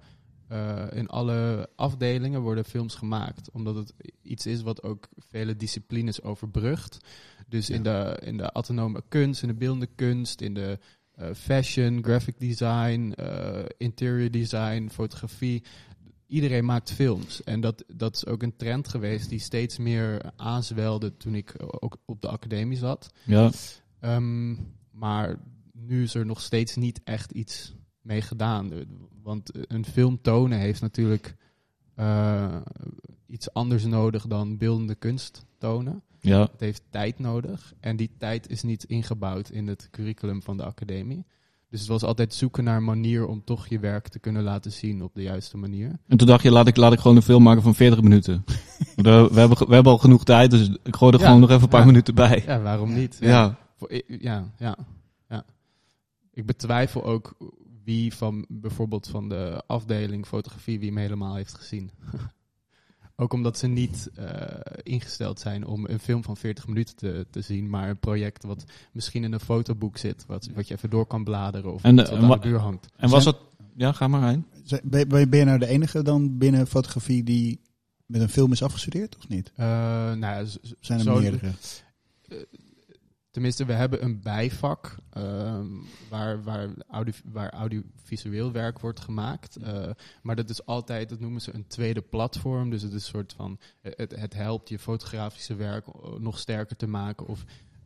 eh, 0.49 0.85
in 0.93 1.09
alle 1.09 1.69
afdelingen 1.77 2.41
worden 2.41 2.65
films 2.65 2.95
gemaakt. 2.95 3.51
Omdat 3.51 3.75
het 3.75 3.95
iets 4.23 4.47
is 4.47 4.63
wat 4.63 4.83
ook 4.83 5.09
vele 5.17 5.57
disciplines 5.57 6.23
overbrugt. 6.23 6.99
Dus 7.49 7.71
in, 7.71 7.83
de, 7.83 8.19
in 8.23 8.37
de 8.37 8.53
autonome 8.53 9.03
kunst, 9.09 9.43
in 9.43 9.49
de 9.49 9.55
beeldende 9.55 9.89
kunst, 9.95 10.41
in 10.41 10.55
de 10.55 10.79
eh, 11.15 11.29
fashion, 11.35 12.05
graphic 12.05 12.39
design, 12.39 13.13
eh, 13.13 13.65
interior 13.77 14.31
design, 14.31 14.89
fotografie. 14.93 15.63
Iedereen 16.27 16.65
maakt 16.65 16.93
films. 16.93 17.43
En 17.43 17.61
dat, 17.61 17.85
dat 17.87 18.17
is 18.17 18.27
ook 18.27 18.43
een 18.43 18.57
trend 18.57 18.89
geweest 18.89 19.29
die 19.29 19.39
steeds 19.39 19.79
meer 19.79 20.33
aanzwelde 20.37 21.17
toen 21.17 21.35
ik 21.35 21.55
ook 21.59 21.97
op 22.05 22.21
de 22.21 22.29
academie 22.29 22.79
zat. 22.79 23.13
ja, 23.25 23.51
Ehm, 24.05 24.55
maar 24.93 25.37
nu 25.73 26.03
is 26.03 26.15
er 26.15 26.27
nog 26.27 26.41
steeds 26.41 26.77
niet 26.77 27.01
echt 27.05 27.31
iets 27.31 27.75
mee 28.01 28.21
gedaan. 28.23 28.73
Eh, 28.73 28.79
Want 29.23 29.51
een 29.73 29.85
film 29.85 30.21
tonen 30.23 30.59
heeft 30.59 30.81
natuurlijk 30.81 31.37
eh, 31.95 32.57
iets 33.27 33.53
anders 33.53 33.85
nodig 33.85 34.27
dan 34.27 34.57
beeldende 34.59 34.95
kunst 34.95 35.45
tonen. 35.59 36.03
ja. 36.21 36.41
Het 36.41 36.61
heeft 36.61 36.83
tijd 36.91 37.19
nodig 37.19 37.73
en 37.81 37.97
die 37.97 38.11
tijd 38.19 38.51
is 38.51 38.63
niet 38.63 38.85
ingebouwd 38.85 39.51
in 39.51 39.67
het 39.67 39.89
curriculum 39.91 40.43
van 40.43 40.57
de 40.57 40.65
academie. 40.65 41.25
Dus 41.71 41.81
het 41.81 41.89
was 41.89 42.03
altijd 42.03 42.35
zoeken 42.35 42.65
naar 42.65 42.77
een 42.77 42.85
manier 42.85 43.27
om 43.27 43.45
toch 43.45 43.67
je 43.69 43.79
werk 43.79 44.09
te 44.09 44.19
kunnen 44.19 44.43
laten 44.43 44.73
zien 44.73 45.03
op 45.03 45.15
de 45.15 45.23
juiste 45.23 45.57
manier. 45.57 45.99
En 46.09 46.17
toen 46.17 46.27
dacht 46.27 46.43
je, 46.43 46.51
laat 46.51 46.67
ik, 46.67 46.77
laat 46.77 46.93
ik 46.93 46.99
gewoon 46.99 47.17
een 47.17 47.23
film 47.23 47.43
maken 47.43 47.63
van 47.63 47.75
40 47.75 48.01
minuten. 48.03 48.45
We, 48.97 49.29
we, 49.33 49.41
hebben, 49.41 49.59
we 49.69 49.75
hebben 49.75 49.93
al 49.93 49.99
genoeg 49.99 50.25
tijd, 50.25 50.51
dus 50.51 50.71
ik 50.83 50.97
gooi 50.97 51.13
er 51.13 51.19
Ja, 51.21 51.25
gewoon 51.27 51.41
nog 51.41 51.51
even 51.51 51.63
een 51.63 51.69
paar 51.69 51.81
ja. 51.81 51.87
minuten 51.87 52.15
bij. 52.15 52.43
Ja, 52.47 52.61
waarom 52.61 52.95
niet? 52.95 53.17
Ja. 53.21 53.59
Ja, 54.07 54.53
ja, 54.59 54.77
ja. 55.29 55.45
Ik 56.33 56.47
betwijfel 56.47 57.05
ook 57.05 57.37
wie 57.85 58.15
van 58.15 58.45
bijvoorbeeld 58.49 59.09
van 59.09 59.29
de 59.29 59.63
afdeling 59.67 60.27
fotografie 60.27 60.79
wie 60.79 60.89
hem 60.89 60.99
helemaal 60.99 61.35
heeft 61.35 61.55
gezien. 61.55 61.91
ook 63.17 63.33
omdat 63.33 63.59
ze 63.59 63.67
niet 63.67 64.11
eh, 64.15 64.61
ingesteld 64.83 65.41
zijn 65.41 65.67
om 65.67 65.87
een 65.87 65.99
film 65.99 66.25
van 66.25 66.37
40 66.37 66.67
minuten 66.67 66.97
te, 66.97 67.27
te 67.31 67.41
zien, 67.41 67.71
maar 67.71 67.89
een 67.89 67.99
project 67.99 68.45
wat 68.45 68.65
misschien 68.93 69.25
in 69.25 69.33
een 69.33 69.41
fotoboek 69.41 69.97
zit, 69.97 70.27
wat, 70.27 70.49
wat 70.55 70.69
je 70.69 70.75
even 70.75 70.91
door 70.91 71.07
kan 71.07 71.25
bladeren 71.25 71.73
of 71.73 71.83
En, 71.83 71.99
eh, 71.99 72.05
aan 72.23 72.41
de 72.41 72.49
muur 72.49 72.59
hangt. 72.59 72.87
En 72.97 73.09
was 73.11 73.25
dat... 73.25 73.39
Ja, 73.77 73.93
ga 73.93 74.09
maar 74.09 74.29
heen. 74.29 74.47
Ben 74.83 75.09
ben- 75.09 75.31
ben 75.31 75.39
je 75.39 75.45
nou 75.45 75.59
de 75.59 75.67
enige 75.67 76.03
dan 76.03 76.39
binnen 76.39 76.67
fotografie 76.67 77.23
die 77.25 77.61
met 78.07 78.21
een 78.21 78.29
film 78.29 78.53
is 78.53 78.63
afgestudeerd 78.63 79.17
of 79.17 79.29
niet? 79.29 79.53
Eh, 79.57 79.67
nou 79.67 80.19
ja, 80.21 80.45
Zijn 80.81 80.99
er 80.99 81.05
zo- 81.05 81.19
meerdere? 81.21 81.51
Tenminste, 83.35 83.65
we 83.65 83.73
hebben 83.73 84.05
een 84.05 84.21
bijvak 84.21 84.97
ehm, 85.11 85.67
waar, 86.09 86.43
waar, 86.43 86.69
audio, 86.91 87.13
waar 87.25 87.53
audiovisueel 87.53 88.53
werk 88.53 88.79
wordt 88.79 89.01
gemaakt. 89.01 89.57
Eh, 89.57 89.91
maar 90.23 90.37
dat 90.37 90.51
is 90.51 90.67
altijd, 90.67 91.09
dat 91.09 91.21
noemen 91.21 91.41
ze 91.41 91.55
een 91.55 91.67
tweede 91.67 92.03
platform. 92.03 92.71
Dus 92.71 92.83
het 92.83 92.93
is 92.93 93.03
een 93.03 93.11
soort 93.11 93.33
van, 93.33 93.59
het, 93.81 94.17
het 94.17 94.35
helpt 94.35 94.69
je 94.69 94.79
fotografische 94.79 95.55
werk 95.55 95.87
nog 96.19 96.39
sterker 96.39 96.77
te 96.77 96.87
maken. 96.87 97.27
Of 97.27 97.45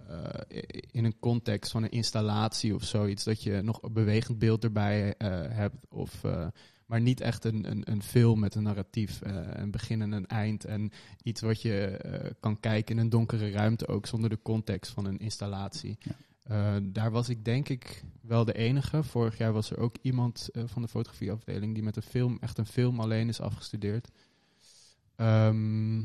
eh, 0.08 0.62
in 0.90 1.04
een 1.04 1.18
context 1.18 1.70
van 1.70 1.82
een 1.82 1.90
installatie 1.90 2.74
of 2.74 2.84
zoiets. 2.84 3.24
Dat 3.24 3.42
je 3.42 3.62
nog 3.62 3.82
een 3.82 3.92
bewegend 3.92 4.38
beeld 4.38 4.64
erbij 4.64 5.14
eh, 5.16 5.28
hebt. 5.48 5.76
Of, 5.88 6.24
eh, 6.24 6.46
maar 6.88 7.00
niet 7.00 7.20
echt 7.20 7.44
een, 7.44 7.70
een, 7.70 7.90
een 7.90 8.02
film 8.02 8.40
met 8.40 8.54
een 8.54 8.62
narratief. 8.62 9.20
eh, 9.20 9.36
een 9.50 9.70
begin 9.70 10.02
en 10.02 10.12
een 10.12 10.26
eind. 10.26 10.64
En 10.64 10.90
iets 11.22 11.40
wat 11.40 11.62
je 11.62 11.86
eh, 11.86 12.30
kan 12.40 12.60
kijken 12.60 12.96
in 12.96 13.00
een 13.00 13.08
donkere 13.08 13.50
ruimte 13.50 13.88
ook 13.88 14.06
zonder 14.06 14.30
de 14.30 14.42
context 14.42 14.92
van 14.92 15.04
een 15.04 15.18
installatie. 15.18 15.98
Ja. 15.98 16.12
Eh, 16.42 16.82
daar 16.82 17.10
was 17.10 17.28
ik 17.28 17.44
denk 17.44 17.68
ik 17.68 18.04
wel 18.20 18.44
de 18.44 18.52
enige. 18.52 19.02
Vorig 19.02 19.38
jaar 19.38 19.52
was 19.52 19.70
er 19.70 19.78
ook 19.78 19.96
iemand 20.02 20.48
van 20.52 20.82
de 20.82 20.88
fotografieafdeling 20.88 21.74
die 21.74 21.82
met 21.82 21.96
een 21.96 22.02
film, 22.02 22.38
echt 22.40 22.58
een 22.58 22.66
film 22.66 23.00
alleen 23.00 23.28
is 23.28 23.40
afgestudeerd. 23.40 24.10
Ehm, 25.16 26.02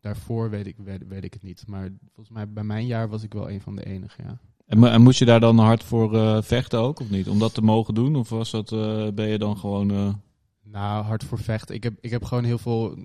daarvoor 0.00 0.50
weet 0.50 0.66
ik, 0.66 0.76
weet, 0.76 1.06
weet 1.06 1.24
ik 1.24 1.32
het 1.32 1.42
niet. 1.42 1.66
Maar 1.66 1.90
volgens 2.04 2.36
mij 2.36 2.52
bij 2.52 2.64
mijn 2.64 2.86
jaar 2.86 3.08
was 3.08 3.22
ik 3.22 3.32
wel 3.32 3.50
een 3.50 3.60
van 3.60 3.76
de 3.76 3.84
enigen, 3.84 4.24
ja. 4.24 4.38
En, 4.66 4.84
en 4.84 5.02
moest 5.02 5.18
je 5.18 5.24
daar 5.24 5.40
dan 5.40 5.58
hard 5.58 5.82
voor 5.84 6.14
eh, 6.16 6.42
vechten 6.42 6.78
ook, 6.80 7.00
of 7.00 7.10
niet? 7.10 7.28
Om 7.28 7.38
dat 7.38 7.54
te 7.54 7.62
mogen 7.62 7.94
doen? 7.94 8.16
Of 8.16 8.28
was 8.28 8.50
dat, 8.50 8.72
eh, 8.72 9.08
ben 9.14 9.28
je 9.28 9.38
dan 9.38 9.56
gewoon... 9.58 9.90
eh, 9.90 10.14
Nou, 10.62 11.04
hard 11.04 11.24
voor 11.24 11.38
vechten. 11.38 11.74
Ik 11.74 11.82
heb, 11.82 11.94
ik 12.00 12.10
heb 12.10 12.24
gewoon 12.24 12.44
heel 12.44 12.58
veel. 12.58 12.96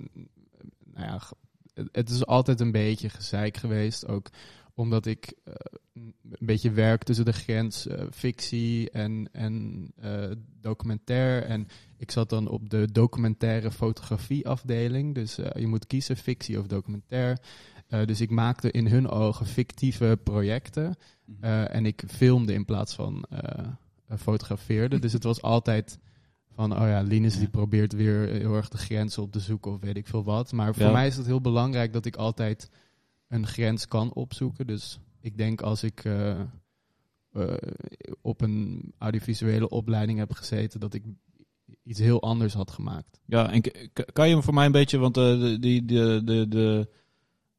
Nou 0.93 1.05
ja, 1.07 1.21
het- 1.91 2.09
is 2.09 2.25
altijd 2.25 2.59
een 2.59 2.71
beetje 2.71 3.09
gezeik 3.09 3.57
geweest. 3.57 4.07
Ook 4.07 4.29
omdat 4.73 5.05
ik 5.05 5.33
een 5.93 6.13
beetje 6.39 6.71
werk 6.71 7.03
tussen 7.03 7.25
de 7.25 7.33
grens 7.33 7.87
fictie 8.11 8.89
en, 8.89 9.29
en 9.31 9.87
documentair. 10.61 11.43
En 11.43 11.67
ik 11.97 12.11
zat 12.11 12.29
dan 12.29 12.47
op 12.47 12.69
de 12.69 12.91
documentaire 12.91 13.71
fotografieafdeling. 13.71 15.15
Dus 15.15 15.37
eh, 15.37 15.61
je 15.61 15.67
moet 15.67 15.87
kiezen 15.87 16.17
fictie 16.17 16.59
of 16.59 16.67
documentair. 16.67 17.37
Eh, 17.91 18.05
dus 18.05 18.21
ik 18.21 18.29
maakte 18.29 18.71
in 18.71 18.87
hun 18.87 19.09
ogen 19.09 19.45
fictieve 19.45 20.19
projecten. 20.23 20.95
Eh, 21.39 21.75
en 21.75 21.85
ik 21.85 22.03
filmde 22.07 22.53
in 22.53 22.65
plaats 22.65 22.93
van 22.93 23.25
eh, 23.29 24.17
fotografeerde. 24.17 24.99
Dus 24.99 25.13
het 25.13 25.23
was 25.23 25.41
altijd 25.41 25.99
van, 26.53 26.71
oh 26.73 26.87
ja, 26.87 27.01
Linus 27.01 27.37
die 27.37 27.49
probeert 27.49 27.93
weer 27.93 28.27
heel 28.27 28.55
erg 28.55 28.69
de 28.69 28.77
grenzen 28.77 29.23
op 29.23 29.31
te 29.31 29.39
zoeken 29.39 29.71
of 29.71 29.79
weet 29.79 29.97
ik 29.97 30.07
veel 30.07 30.23
wat. 30.23 30.51
Maar 30.51 30.73
voor 30.75 30.85
Ja. 30.85 30.91
mij 30.91 31.07
is 31.07 31.17
het 31.17 31.25
heel 31.25 31.41
belangrijk 31.41 31.93
dat 31.93 32.05
ik 32.05 32.15
altijd 32.15 32.69
een 33.27 33.47
grens 33.47 33.87
kan 33.87 34.13
opzoeken. 34.13 34.67
Dus 34.67 34.99
ik 35.21 35.37
denk 35.37 35.61
als 35.61 35.83
ik, 35.83 36.03
op 38.21 38.41
een 38.41 38.93
audiovisuele 38.97 39.69
opleiding 39.69 40.19
heb 40.19 40.31
gezeten, 40.33 40.79
dat 40.79 40.93
ik 40.93 41.03
iets 41.83 41.99
heel 41.99 42.21
anders 42.21 42.53
had 42.53 42.71
gemaakt. 42.71 43.21
Ja, 43.25 43.51
en 43.51 43.61
kan 44.13 44.29
je 44.29 44.41
voor 44.41 44.53
mij 44.53 44.65
een 44.65 44.71
beetje, 44.71 44.97
want 44.97 45.15
die, 45.61 45.85
de, 45.85 46.21
de, 46.23 46.47
de, 46.47 46.89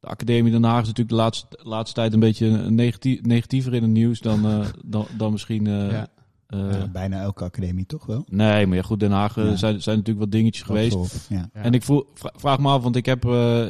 de 0.03 0.09
Academie 0.09 0.51
Den 0.51 0.63
Haag 0.63 0.81
is 0.81 0.87
natuurlijk 0.87 1.09
de 1.09 1.15
laatste, 1.21 1.47
laatste 1.63 1.95
tijd 1.95 2.13
een 2.13 2.19
beetje 2.19 2.69
negatief, 2.69 3.21
negatiever 3.21 3.73
in 3.73 3.81
het 3.81 3.91
nieuws 3.91 4.19
dan, 4.19 4.45
eh, 4.45 4.65
dan, 4.85 5.05
dan 5.17 5.31
misschien... 5.31 5.67
eh, 5.67 5.91
ja. 5.91 6.07
eh, 6.47 6.59
Ja, 6.71 6.87
bijna 6.87 7.21
elke 7.21 7.43
academie 7.43 7.85
toch 7.85 8.05
wel? 8.05 8.25
Nee, 8.29 8.67
maar 8.67 8.77
ja, 8.77 8.83
goed, 8.83 8.99
Den 8.99 9.11
Haag 9.11 9.35
Ja. 9.35 9.55
zijn, 9.55 9.81
zijn 9.81 9.97
natuurlijk 9.97 10.25
wat 10.25 10.31
dingetjes 10.31 10.63
geweest. 10.65 11.27
Ja. 11.29 11.49
En 11.53 11.73
ik 11.73 11.83
vroeg, 11.83 12.03
vra- 12.13 12.33
vraag 12.35 12.59
me 12.59 12.69
af, 12.69 12.83
want 12.83 12.95
ik 12.95 13.05
heb... 13.05 13.25
eh, 13.25 13.67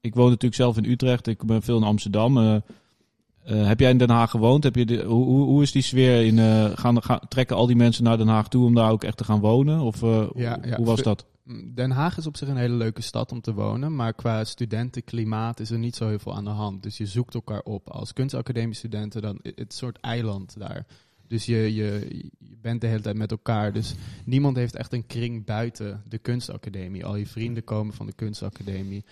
ik 0.00 0.14
woon 0.14 0.26
natuurlijk 0.28 0.54
zelf 0.54 0.76
in 0.76 0.84
Utrecht, 0.84 1.26
ik 1.26 1.44
ben 1.44 1.62
veel 1.62 1.76
in 1.76 1.82
Amsterdam. 1.82 2.38
eh, 2.38 2.54
eh, 2.54 3.66
heb 3.66 3.80
jij 3.80 3.90
in 3.90 3.98
Den 3.98 4.10
Haag 4.10 4.30
gewoond? 4.30 4.64
Heb 4.64 4.74
je 4.76 4.86
de, 4.86 5.02
hoe, 5.02 5.24
hoe, 5.24 5.44
hoe 5.44 5.62
is 5.62 5.72
die 5.72 5.82
sfeer 5.82 6.24
in... 6.24 6.38
eh, 6.38 6.64
gaan, 6.74 7.02
gaan, 7.02 7.20
trekken 7.28 7.56
al 7.56 7.66
die 7.66 7.76
mensen 7.76 8.04
naar 8.04 8.16
Den 8.18 8.28
Haag 8.28 8.48
toe 8.48 8.64
om 8.64 8.74
daar 8.74 8.90
ook 8.90 9.04
echt 9.04 9.16
te 9.16 9.24
gaan 9.24 9.40
wonen? 9.40 9.80
Of 9.80 10.02
eh, 10.02 10.10
Ja, 10.34 10.58
hoe- 10.60 10.68
ja. 10.68 10.76
hoe 10.76 10.86
was 10.86 11.02
dat? 11.02 11.26
Den 11.74 11.90
Haag 11.90 12.16
is 12.16 12.26
op 12.26 12.36
zich 12.36 12.48
een 12.48 12.56
hele 12.56 12.74
leuke 12.74 13.02
stad 13.02 13.32
om 13.32 13.40
te 13.40 13.54
wonen, 13.54 13.94
maar 13.94 14.14
qua 14.14 14.44
studentenklimaat 14.44 15.60
is 15.60 15.70
er 15.70 15.78
niet 15.78 15.96
zo 15.96 16.08
heel 16.08 16.18
veel 16.18 16.34
aan 16.34 16.44
de 16.44 16.50
hand. 16.50 16.82
Dus 16.82 16.96
je 16.96 17.06
zoekt 17.06 17.34
elkaar 17.34 17.60
op. 17.60 17.90
Als 17.90 18.12
kunstacademiestudenten, 18.12 19.22
dan 19.22 19.38
het 19.42 19.74
soort 19.74 20.00
eiland 20.00 20.58
daar. 20.58 20.86
Dus 21.28 21.44
je, 21.44 21.74
je, 21.74 22.08
je 22.38 22.56
bent 22.60 22.80
de 22.80 22.86
hele 22.86 23.00
tijd 23.00 23.16
met 23.16 23.30
elkaar. 23.30 23.72
Dus 23.72 23.94
niemand 24.24 24.56
heeft 24.56 24.74
echt 24.74 24.92
een 24.92 25.06
kring 25.06 25.44
buiten 25.44 26.02
de 26.08 26.18
kunstacademie. 26.18 27.04
Al 27.04 27.16
je 27.16 27.26
vrienden 27.26 27.64
komen 27.64 27.94
van 27.94 28.06
de 28.06 28.14
kunstacademie. 28.14 29.04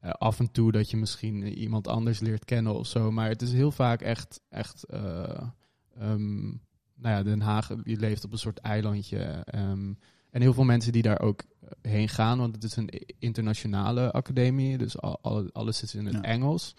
Eh, 0.00 0.10
af 0.10 0.38
en 0.38 0.50
toe 0.50 0.72
dat 0.72 0.90
je 0.90 0.96
misschien 0.96 1.42
iemand 1.58 1.88
anders 1.88 2.20
leert 2.20 2.44
kennen 2.44 2.74
of 2.74 2.86
zo. 2.86 3.10
Maar 3.10 3.28
het 3.28 3.42
is 3.42 3.52
heel 3.52 3.72
vaak 3.72 4.00
echt, 4.00 4.40
echt 4.48 4.84
ehm, 4.84 6.44
nou 6.94 7.14
ja, 7.14 7.22
Den 7.22 7.40
Haag, 7.40 7.68
je 7.84 7.96
leeft 7.96 8.24
op 8.24 8.32
een 8.32 8.38
soort 8.38 8.58
eilandje. 8.58 9.18
ehm, 9.44 9.92
en 10.36 10.42
heel 10.42 10.52
veel 10.54 10.64
mensen 10.64 10.92
die 10.92 11.02
daar 11.02 11.20
ook 11.20 11.42
eh, 11.60 11.68
heen 11.92 12.08
gaan, 12.08 12.38
want 12.38 12.54
het 12.54 12.64
is 12.64 12.76
een 12.76 12.88
internationale 13.18 14.12
academie, 14.12 14.78
dus 14.78 14.98
al, 14.98 15.18
al- 15.22 15.50
alles 15.52 15.82
is 15.82 15.94
in 15.94 16.04
het 16.06 16.14
Ja. 16.14 16.22
Engels. 16.22 16.74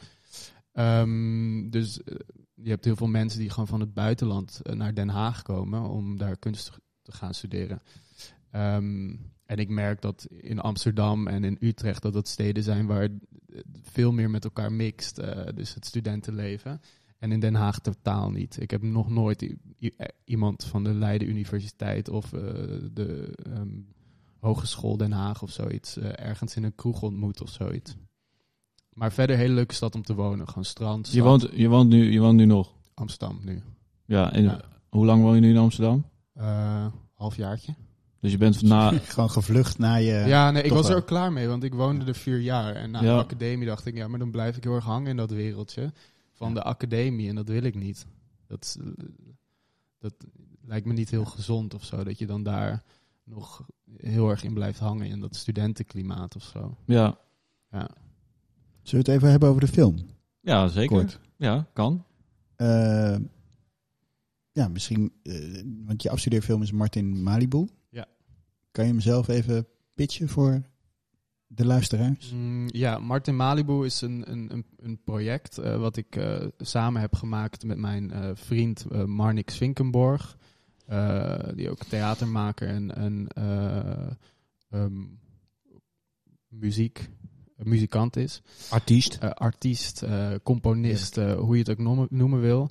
Ehm, 0.72 1.70
dus 1.70 2.04
eh, 2.04 2.16
je 2.54 2.70
hebt 2.70 2.86
heel 2.86 2.96
veel 2.96 3.08
mensen 3.08 3.40
die 3.40 3.50
gewoon 3.50 3.68
van 3.68 3.80
het 3.80 3.94
buitenland 3.94 4.62
eh, 4.62 4.76
naar 4.76 4.94
Den 4.94 5.10
Haag 5.10 5.42
komen 5.42 5.82
om 5.90 6.18
daar 6.18 6.38
kunst 6.38 6.72
te 7.02 7.12
gaan 7.12 7.34
studeren. 7.34 7.82
Ehm, 8.52 9.16
en 9.46 9.58
ik 9.58 9.70
merk 9.70 10.02
dat 10.02 10.26
in 10.30 10.60
Amsterdam 10.60 11.28
en 11.28 11.44
in 11.44 11.58
Utrecht 11.60 12.02
dat 12.02 12.14
dat 12.14 12.28
steden 12.28 12.64
zijn 12.64 12.86
waar 12.86 13.02
het 13.02 13.12
veel 13.82 14.12
meer 14.12 14.30
met 14.30 14.44
elkaar 14.44 14.72
mixt, 14.72 15.16
dus 15.56 15.74
het 15.74 15.86
studentenleven. 15.86 16.82
En 17.20 17.32
in 17.32 17.40
Den 17.40 17.56
Haag 17.56 17.80
totaal 17.80 18.32
niet. 18.32 18.62
Ik 18.62 18.72
heb 18.72 18.82
nog 18.82 19.10
nooit 19.10 19.42
eh, 19.42 19.90
iemand 20.26 20.64
van 20.64 20.84
de 20.84 20.94
Leiden 20.94 21.30
Universiteit 21.30 22.10
of 22.10 22.34
eh, 22.34 22.42
de 22.94 23.34
ehm, 23.54 23.68
Hogeschool 24.40 24.98
Den 24.98 25.12
Haag 25.12 25.42
of 25.42 25.52
zoiets 25.52 25.98
eh, 25.98 26.26
ergens 26.28 26.56
in 26.56 26.64
een 26.64 26.76
kroeg 26.76 27.02
ontmoet 27.02 27.42
of 27.42 27.50
zoiets. 27.50 27.96
Maar 28.94 29.12
verder 29.12 29.38
hele 29.38 29.54
leuke 29.54 29.74
stad 29.74 29.96
om 29.96 30.04
te 30.04 30.14
wonen. 30.16 30.48
Gewoon 30.48 30.66
strand, 30.66 31.12
Je 31.12 31.22
woont, 31.22 31.48
je, 31.54 31.68
woont 31.68 31.90
nu, 31.90 32.12
je 32.12 32.20
woont 32.20 32.38
nu 32.38 32.46
nog? 32.46 32.74
Amsterdam 32.94 33.40
nu. 33.44 33.62
Ja, 34.06 34.34
en 34.34 34.44
Ja. 34.44 34.62
hoe 34.90 35.06
lang 35.06 35.22
woon 35.22 35.36
je 35.36 35.42
nu 35.42 35.50
in 35.50 35.58
Amsterdam? 35.58 36.06
Eh 36.34 36.86
halfjaartje. 37.14 37.74
Dus 38.20 38.32
je 38.32 38.38
bent 38.38 38.62
na... 38.72 38.92
Gewoon 38.92 39.30
gevlucht 39.30 39.78
naar 39.78 40.02
je... 40.02 40.24
ja, 40.28 40.52
nee, 40.52 40.64
ik 40.64 40.72
was 40.72 40.90
er 40.90 40.96
ook 40.96 41.06
klaar 41.06 41.32
mee, 41.32 41.48
want 41.48 41.64
ik 41.64 41.74
woonde 41.74 42.06
er 42.06 42.16
vier 42.16 42.40
jaar. 42.40 42.76
En 42.76 42.92
na 42.92 43.02
Ja. 43.02 43.16
de 43.16 43.24
academie 43.24 43.68
dacht 43.68 43.86
ik, 43.86 43.96
ja, 43.96 44.08
maar 44.08 44.20
dan 44.20 44.32
blijf 44.32 44.58
ik 44.58 44.64
heel 44.64 44.76
erg 44.76 44.84
hangen 44.84 45.10
in 45.10 45.18
dat 45.18 45.32
wereldje 45.32 45.94
van 46.38 46.54
de 46.54 46.64
academie. 46.64 47.30
En 47.30 47.36
dat 47.36 47.48
wil 47.48 47.64
ik 47.64 47.76
niet. 47.76 48.06
Dat, 48.48 48.78
eh, 48.82 49.06
dat 50.00 50.14
lijkt 50.62 50.86
me 50.86 50.94
niet 50.94 51.10
heel 51.10 51.26
gezond 51.26 51.74
of 51.74 51.84
zo, 51.84 52.04
dat 52.04 52.18
je 52.20 52.26
dan 52.26 52.44
daar 52.44 52.84
nog 53.24 53.66
heel 53.98 54.30
erg 54.30 54.44
in 54.44 54.54
blijft 54.54 54.80
hangen 54.80 55.08
in 55.08 55.20
dat 55.20 55.36
studentenklimaat 55.36 56.36
of 56.36 56.44
zo. 56.44 56.78
Ja, 56.86 57.18
Ja. 57.72 57.90
Zullen 58.82 59.06
we 59.06 59.12
het 59.12 59.20
even 59.22 59.30
hebben 59.32 59.50
over 59.50 59.62
de 59.62 59.68
film? 59.68 59.96
ja 60.42 60.68
zeker. 60.68 60.98
Kort. 60.98 61.20
Ja, 61.38 61.68
kan. 61.74 62.06
Eh, 62.56 63.18
ja, 64.52 64.68
misschien... 64.68 65.14
eh, 65.24 65.62
want 65.86 66.04
je 66.04 66.10
afstudeerfilm 66.10 66.62
is 66.62 66.72
Martin 66.72 67.24
Malibu. 67.24 67.68
Ja. 67.90 68.06
Kan 68.72 68.86
je 68.86 68.92
hem 68.92 69.00
zelf 69.02 69.28
even 69.28 69.68
pitchen 69.94 70.30
voor 70.30 70.62
de 71.48 71.66
luisteraars? 71.66 72.32
Mm, 72.32 72.66
ja, 72.68 73.00
Martin 73.00 73.36
Malibu 73.36 73.86
is 73.86 74.02
een, 74.02 74.32
een, 74.32 74.66
een, 74.78 75.00
project 75.04 75.58
eh, 75.58 75.80
wat 75.80 75.98
ik 75.98 76.16
eh, 76.16 76.46
samen 76.58 77.02
heb 77.02 77.16
gemaakt 77.16 77.64
met 77.66 77.78
mijn 77.78 78.12
eh, 78.12 78.30
vriend 78.34 78.86
Marnik 79.06 79.50
Svinkenborg. 79.50 80.38
eh, 80.86 81.40
die 81.56 81.70
ook 81.70 81.84
theatermaker 81.84 82.68
en, 82.68 82.96
en 82.96 83.28
eh, 83.28 84.12
ehm, 84.70 85.04
muziek, 86.48 87.10
muzikant 87.56 88.16
is. 88.16 88.42
Artiest. 88.70 89.20
Artiest, 89.20 90.04
componist, 90.44 91.16
hoe 91.16 91.54
je 91.54 91.60
het 91.60 91.70
ook 91.70 91.78
noemen, 91.78 92.08
noemen 92.10 92.42
wil. 92.42 92.70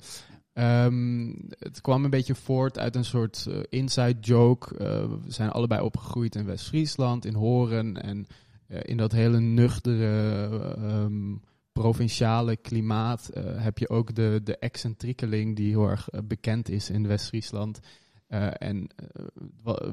Ehm, 0.53 1.33
het 1.49 1.81
kwam 1.81 2.03
een 2.03 2.09
beetje 2.09 2.35
voort 2.35 2.79
uit 2.79 2.95
een 2.95 3.05
soort 3.05 3.47
inside 3.69 4.19
joke. 4.19 4.75
We 5.23 5.31
zijn 5.31 5.49
allebei 5.49 5.81
opgegroeid 5.81 6.35
in 6.35 6.45
West-Friesland, 6.45 7.25
in 7.25 7.33
Horen. 7.33 8.01
En 8.01 8.27
in 8.67 8.97
dat 8.97 9.11
hele 9.11 9.39
nuchtere, 9.39 10.49
ehm, 10.75 11.35
provinciale 11.71 12.55
klimaat 12.55 13.29
eh, 13.29 13.43
heb 13.63 13.77
je 13.77 13.89
ook 13.89 14.15
de, 14.15 14.41
de 14.43 14.57
excentriekeling 14.57 15.55
die 15.55 15.69
heel 15.69 15.89
erg 15.89 16.09
eh, 16.09 16.21
bekend 16.23 16.69
is 16.69 16.89
in 16.89 17.07
West-Friesland. 17.07 17.79
Eh, 18.27 18.47
en 18.57 18.87
eh, 18.95 19.25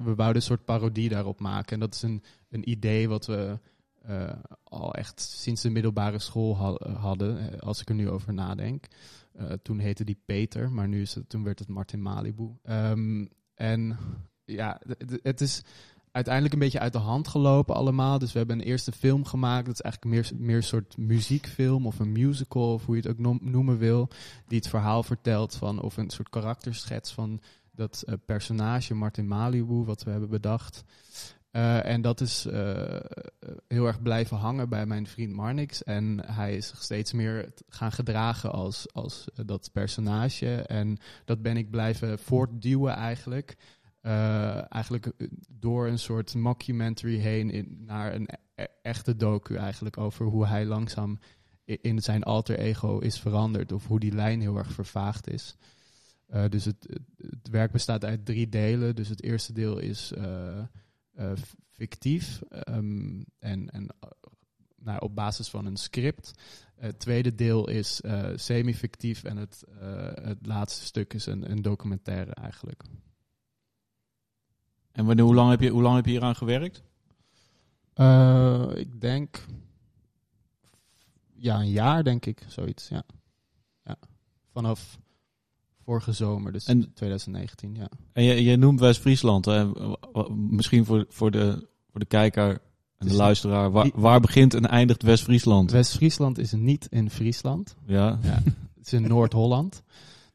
we 0.05 0.15
wouden 0.15 0.35
een 0.37 0.43
soort 0.43 0.65
parodie 0.65 1.09
daarop 1.09 1.41
maken. 1.41 1.73
En 1.73 1.81
dat 1.81 1.95
is 1.95 2.03
een, 2.03 2.23
een 2.51 2.71
idee 2.71 3.09
wat 3.09 3.27
we 3.27 3.59
eh, 4.03 4.33
al 4.65 4.95
echt 4.95 5.21
sinds 5.21 5.63
de 5.63 5.71
middelbare 5.71 6.19
school 6.19 6.57
ha- 6.57 6.93
hadden, 6.93 7.39
eh, 7.53 7.59
als 7.59 7.81
ik 7.81 7.89
er 7.89 7.95
nu 7.95 8.11
over 8.11 8.35
nadenk. 8.35 8.87
Eh, 9.33 9.53
toen 9.63 9.79
heette 9.79 10.05
die 10.05 10.21
Peter, 10.25 10.71
maar 10.73 10.89
nu 10.89 11.01
is 11.01 11.15
het, 11.15 11.29
toen 11.29 11.45
werd 11.45 11.59
het 11.59 11.69
Martin 11.69 12.03
Malibu. 12.03 12.51
Ehm, 12.63 13.27
en 13.55 13.97
ja, 14.45 14.81
het 15.23 15.41
is 15.41 15.63
uiteindelijk 16.15 16.55
een 16.55 16.61
beetje 16.61 16.81
uit 16.81 16.93
de 16.93 16.99
hand 16.99 17.29
gelopen 17.29 17.75
allemaal. 17.75 18.19
Dus 18.19 18.33
we 18.33 18.39
hebben 18.39 18.59
een 18.59 18.65
eerste 18.65 18.93
film 18.93 19.25
gemaakt. 19.25 19.67
Dat 19.67 19.75
is 19.75 19.81
eigenlijk 19.81 20.15
meer, 20.15 20.47
meer 20.47 20.57
een 20.57 20.63
soort 20.63 20.97
muziekfilm 20.97 21.87
of 21.87 21.99
een 21.99 22.13
musical, 22.13 22.73
of 22.73 22.85
hoe 22.85 22.97
je 22.97 23.01
het 23.01 23.11
ook 23.11 23.19
noem- 23.19 23.41
noemen 23.43 23.79
wil. 23.79 24.09
Die 24.47 24.59
het 24.59 24.69
verhaal 24.69 25.03
vertelt 25.03 25.55
van, 25.55 25.81
of 25.81 25.97
een 25.97 26.11
soort 26.11 26.29
karakterschets 26.29 27.13
van 27.13 27.41
dat 27.73 28.03
eh, 28.07 28.15
personage 28.27 28.95
Martin 28.95 29.29
Malibu, 29.29 29.85
wat 29.85 30.03
we 30.03 30.11
hebben 30.11 30.31
bedacht. 30.31 30.85
Eh, 31.51 31.87
en 31.87 32.03
dat 32.03 32.21
is 32.21 32.47
eh, 32.47 33.01
heel 33.69 33.87
erg 33.87 34.03
blijven 34.03 34.37
hangen 34.37 34.69
bij 34.69 34.87
mijn 34.87 35.07
vriend 35.07 35.33
Marnix. 35.33 35.83
En 35.83 36.21
hij 36.27 36.57
is 36.57 36.69
zich 36.69 36.83
steeds 36.83 37.13
meer 37.13 37.53
gaan 37.69 37.93
gedragen 37.93 38.53
als, 38.53 38.93
als 38.93 39.25
dat 39.47 39.71
personage. 39.73 40.63
En 40.63 40.99
dat 41.25 41.43
ben 41.43 41.57
ik 41.57 41.71
blijven 41.71 42.19
voortduwen 42.19 42.95
eigenlijk. 42.95 43.57
Eh, 44.05 44.73
eigenlijk 44.73 45.07
eh, 45.07 45.29
door 45.49 45.87
een 45.87 45.99
soort 45.99 46.35
mockumentary 46.35 47.17
heen 47.17 47.51
in, 47.51 47.83
naar 47.87 48.15
een 48.15 48.29
e- 48.55 48.65
echte 48.83 49.17
docu 49.17 49.57
eigenlijk 49.57 49.99
over 49.99 50.27
hoe 50.27 50.47
hij 50.47 50.65
langzaam 50.65 51.19
in 51.65 52.01
zijn 52.01 52.23
alter 52.23 52.59
ego 52.59 52.99
is 52.99 53.21
veranderd. 53.21 53.73
Of 53.73 53.87
hoe 53.87 54.01
die 54.01 54.13
lijn 54.13 54.41
heel 54.41 54.57
erg 54.57 54.73
vervaagd 54.73 55.29
is. 55.29 55.57
Eh, 56.27 56.45
dus 56.49 56.65
het, 56.65 56.87
het, 57.17 57.49
werk 57.51 57.73
bestaat 57.73 58.05
uit 58.05 58.25
drie 58.25 58.49
delen. 58.49 58.97
Dus 58.97 59.09
het 59.09 59.23
eerste 59.23 59.53
deel 59.53 59.79
is 59.79 60.13
fictief 61.71 62.43
ehm, 62.49 63.23
en, 63.39 63.71
en 63.71 63.87
nou, 64.77 65.01
op 65.01 65.15
basis 65.15 65.49
van 65.49 65.67
een 65.67 65.77
script. 65.77 66.33
Het 66.75 66.99
tweede 66.99 67.35
deel 67.35 67.69
is 67.69 68.01
semi-fictief 68.35 69.25
en 69.25 69.37
het, 69.37 69.65
het 70.23 70.47
laatste 70.47 70.85
stuk 70.85 71.15
is 71.15 71.27
een, 71.27 71.51
een 71.51 71.63
documentaire 71.63 72.35
eigenlijk. 72.35 72.83
En 74.95 75.05
wanneer, 75.05 75.25
hoe, 75.25 75.35
lang 75.35 75.51
heb 75.51 75.61
je, 75.61 75.69
hoe 75.69 75.83
lang 75.83 75.97
heb 75.97 76.05
je 76.05 76.11
hier 76.11 76.23
aan 76.23 76.37
gewerkt? 76.37 76.83
Eh, 77.95 78.65
ik 78.75 79.01
denk. 79.01 79.45
Ja, 81.37 81.61
een 81.61 81.71
jaar 81.71 82.05
denk 82.05 82.27
ik, 82.27 82.43
zoiets. 82.49 82.89
Ja. 82.89 83.03
ja. 83.85 83.97
Vanaf 84.53 84.99
vorige 85.85 86.13
zomer, 86.13 86.53
dus 86.53 86.67
En- 86.67 86.93
2019. 86.95 87.75
Ja. 87.75 87.89
En 88.13 88.23
je, 88.25 88.43
je 88.45 88.57
noemt 88.57 88.81
West-Friesland. 88.81 89.47
Misschien 90.31 90.85
voor, 90.85 91.07
voor, 91.09 91.31
de, 91.31 91.67
voor 91.91 92.01
de 92.01 92.07
kijker 92.07 92.51
en 92.99 93.07
de 93.07 93.13
is- 93.13 93.19
luisteraar. 93.19 93.71
Waar, 93.71 93.91
waar 93.95 94.21
begint 94.21 94.55
en 94.55 94.67
eindigt 94.69 95.03
West-Friesland? 95.03 95.71
West-Friesland 95.71 96.39
is 96.39 96.53
niet 96.53 96.87
in 96.91 97.11
Friesland. 97.11 97.77
Ja. 97.87 98.19
Ja, 98.23 98.43
het 98.77 98.87
is 98.87 98.93
in 98.93 99.03
Noord-Holland. 99.09 99.83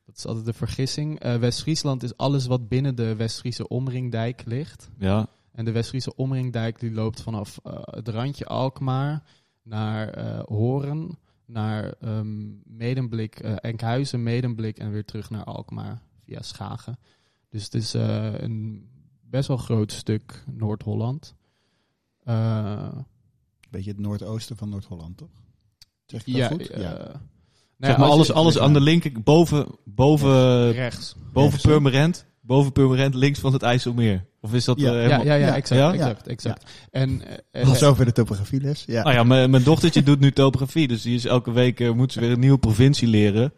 Dat 0.09 0.17
is 0.17 0.25
altijd 0.25 0.45
de 0.45 0.53
vergissing. 0.53 1.19
Eh, 1.19 1.35
West-Friesland 1.35 2.03
is 2.03 2.17
alles 2.17 2.45
wat 2.45 2.67
binnen 2.67 2.95
de 2.95 3.15
West-Friese 3.15 3.67
omringdijk 3.67 4.45
ligt. 4.45 4.89
Ja. 4.97 5.27
En 5.51 5.65
de 5.65 5.71
West-Friese 5.71 6.15
omringdijk 6.15 6.79
die 6.79 6.91
loopt 6.91 7.21
vanaf 7.21 7.59
eh, 7.63 7.73
het 7.83 8.07
randje 8.07 8.45
Alkmaar 8.45 9.23
naar 9.63 10.09
eh, 10.09 10.39
Horen, 10.45 11.17
naar 11.45 11.93
ehm 11.99 12.47
Medemblik, 12.63 13.39
eh, 13.39 13.55
Enkhuizen, 13.55 14.23
Medemblik 14.23 14.77
en 14.77 14.91
weer 14.91 15.05
terug 15.05 15.29
naar 15.29 15.43
Alkmaar 15.43 16.01
via 16.23 16.41
Schagen. 16.41 16.99
Dus 17.49 17.63
het 17.63 17.73
is 17.73 17.93
eh, 17.93 18.33
een 18.39 18.89
best 19.21 19.47
wel 19.47 19.57
groot 19.57 19.91
stuk 19.91 20.43
Noord-Holland. 20.51 21.35
Eh, 22.23 22.97
Beetje 23.69 23.91
het 23.91 23.99
noordoosten 23.99 24.57
van 24.57 24.69
Noord-Holland, 24.69 25.17
toch? 25.17 25.41
Zeg 26.05 26.25
ik 26.25 26.33
dat 26.33 26.41
ja, 26.41 26.47
goed? 26.47 26.67
ja. 26.67 27.21
Nou 27.79 27.91
zeg 27.91 27.91
ja, 27.91 27.97
maar 27.97 28.09
alles, 28.09 28.31
alles 28.31 28.59
aan 28.59 28.73
de 28.73 28.81
linker, 28.81 29.11
boven, 29.23 29.65
boven, 29.85 30.71
rechts. 30.71 31.15
boven 31.33 31.49
Rechts, 31.51 31.63
hè? 31.63 31.69
Purmerend, 31.69 32.25
boven 32.41 32.71
Purmerend, 32.71 33.13
links 33.15 33.39
van 33.39 33.53
het 33.53 33.61
IJsselmeer. 33.63 34.25
Of 34.41 34.53
is 34.53 34.65
dat 34.65 34.79
Ja. 34.79 34.85
eh, 34.87 34.93
Ja, 34.93 34.99
helemaal... 35.01 35.25
ja, 35.25 35.33
ja, 35.33 35.47
Ja. 35.47 35.55
exact, 35.55 35.81
Ja? 35.81 35.93
exact, 35.93 36.27
exact. 36.27 36.71
En, 36.91 37.21
eh, 37.51 37.61
eh, 37.61 37.73
zover 37.73 38.05
de 38.05 38.11
topografieles. 38.11 38.83
Ja. 38.87 39.03
Nou 39.03 39.15
ja, 39.15 39.23
mijn 39.23 39.49
mijn 39.49 39.63
dochtertje 39.63 40.03
doet 40.03 40.19
nu 40.19 40.31
topografie, 40.31 40.87
dus 40.87 41.01
die 41.01 41.15
is 41.15 41.25
elke 41.25 41.51
week 41.51 41.79
eh, 41.79 41.91
moet 41.91 42.11
ze 42.11 42.19
weer 42.19 42.31
een 42.31 42.39
nieuwe 42.39 42.57
provincie 42.57 43.07
leren. 43.07 43.53